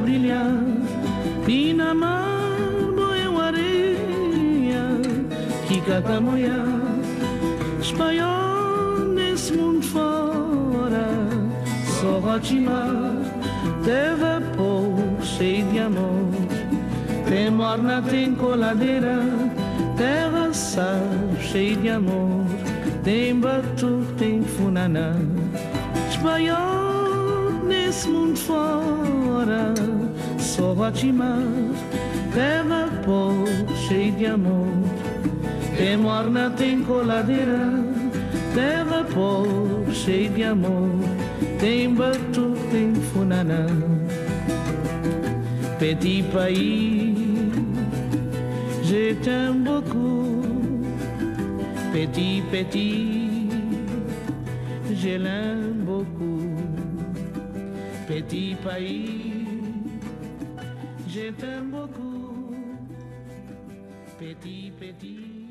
brilhar. 0.01 0.64
E 1.46 1.72
na 1.72 1.94
mar 1.94 2.38
Moia 2.94 3.30
uma 3.30 3.44
areia 3.44 4.84
que 5.66 5.80
canta 5.80 6.14
a 6.14 6.20
moiar 6.20 6.88
espanhol 7.80 8.99
nesse 9.14 9.53
mundo 9.53 9.84
fora. 9.86 11.09
Só 12.01 12.18
rotimar 12.18 13.12
teve 13.84 14.46
pouco 14.57 15.24
cheio 15.24 15.64
de 15.66 15.78
amor. 15.78 16.28
Tem 17.28 17.51
morna, 17.51 18.03
tem 18.03 18.34
coladeira 18.34 19.18
terra 19.96 20.53
sal 20.53 21.01
cheio 21.40 21.76
de 21.76 21.88
amor. 21.90 22.46
Tem 23.05 23.38
batuque, 23.38 24.12
tem 24.18 24.42
funaná. 24.42 25.14
Espanhol 26.11 27.64
nesse 27.64 28.09
mundo 28.09 28.38
fora 28.38 28.78
Só 30.59 30.74
Guatimar 30.74 31.38
Terra 32.34 32.88
pobre, 33.04 33.76
cheia 33.86 34.11
de 34.11 34.26
amor. 34.26 34.66
Tem 35.76 35.96
morna, 35.96 36.50
tem 36.50 36.82
coladeira 36.82 37.70
Terra 38.54 39.04
pobre, 39.04 39.94
cheia 39.94 40.28
de 40.28 40.42
amor. 40.42 40.90
Tem 41.61 41.94
batuque, 41.94 42.59
tem 42.72 42.92
funaná. 42.94 43.66
Petit 45.78 46.24
pays 46.32 47.14
Je 48.82 49.14
t'aime 49.22 49.62
beaucoup. 49.62 50.42
Petit, 51.92 52.42
petit 52.50 53.28
je 55.00 55.16
l'aime 55.16 55.84
beaucoup. 55.84 56.56
Petit 58.09 58.56
pays, 58.64 59.38
Petit, 64.41 64.72
petit. 64.78 65.47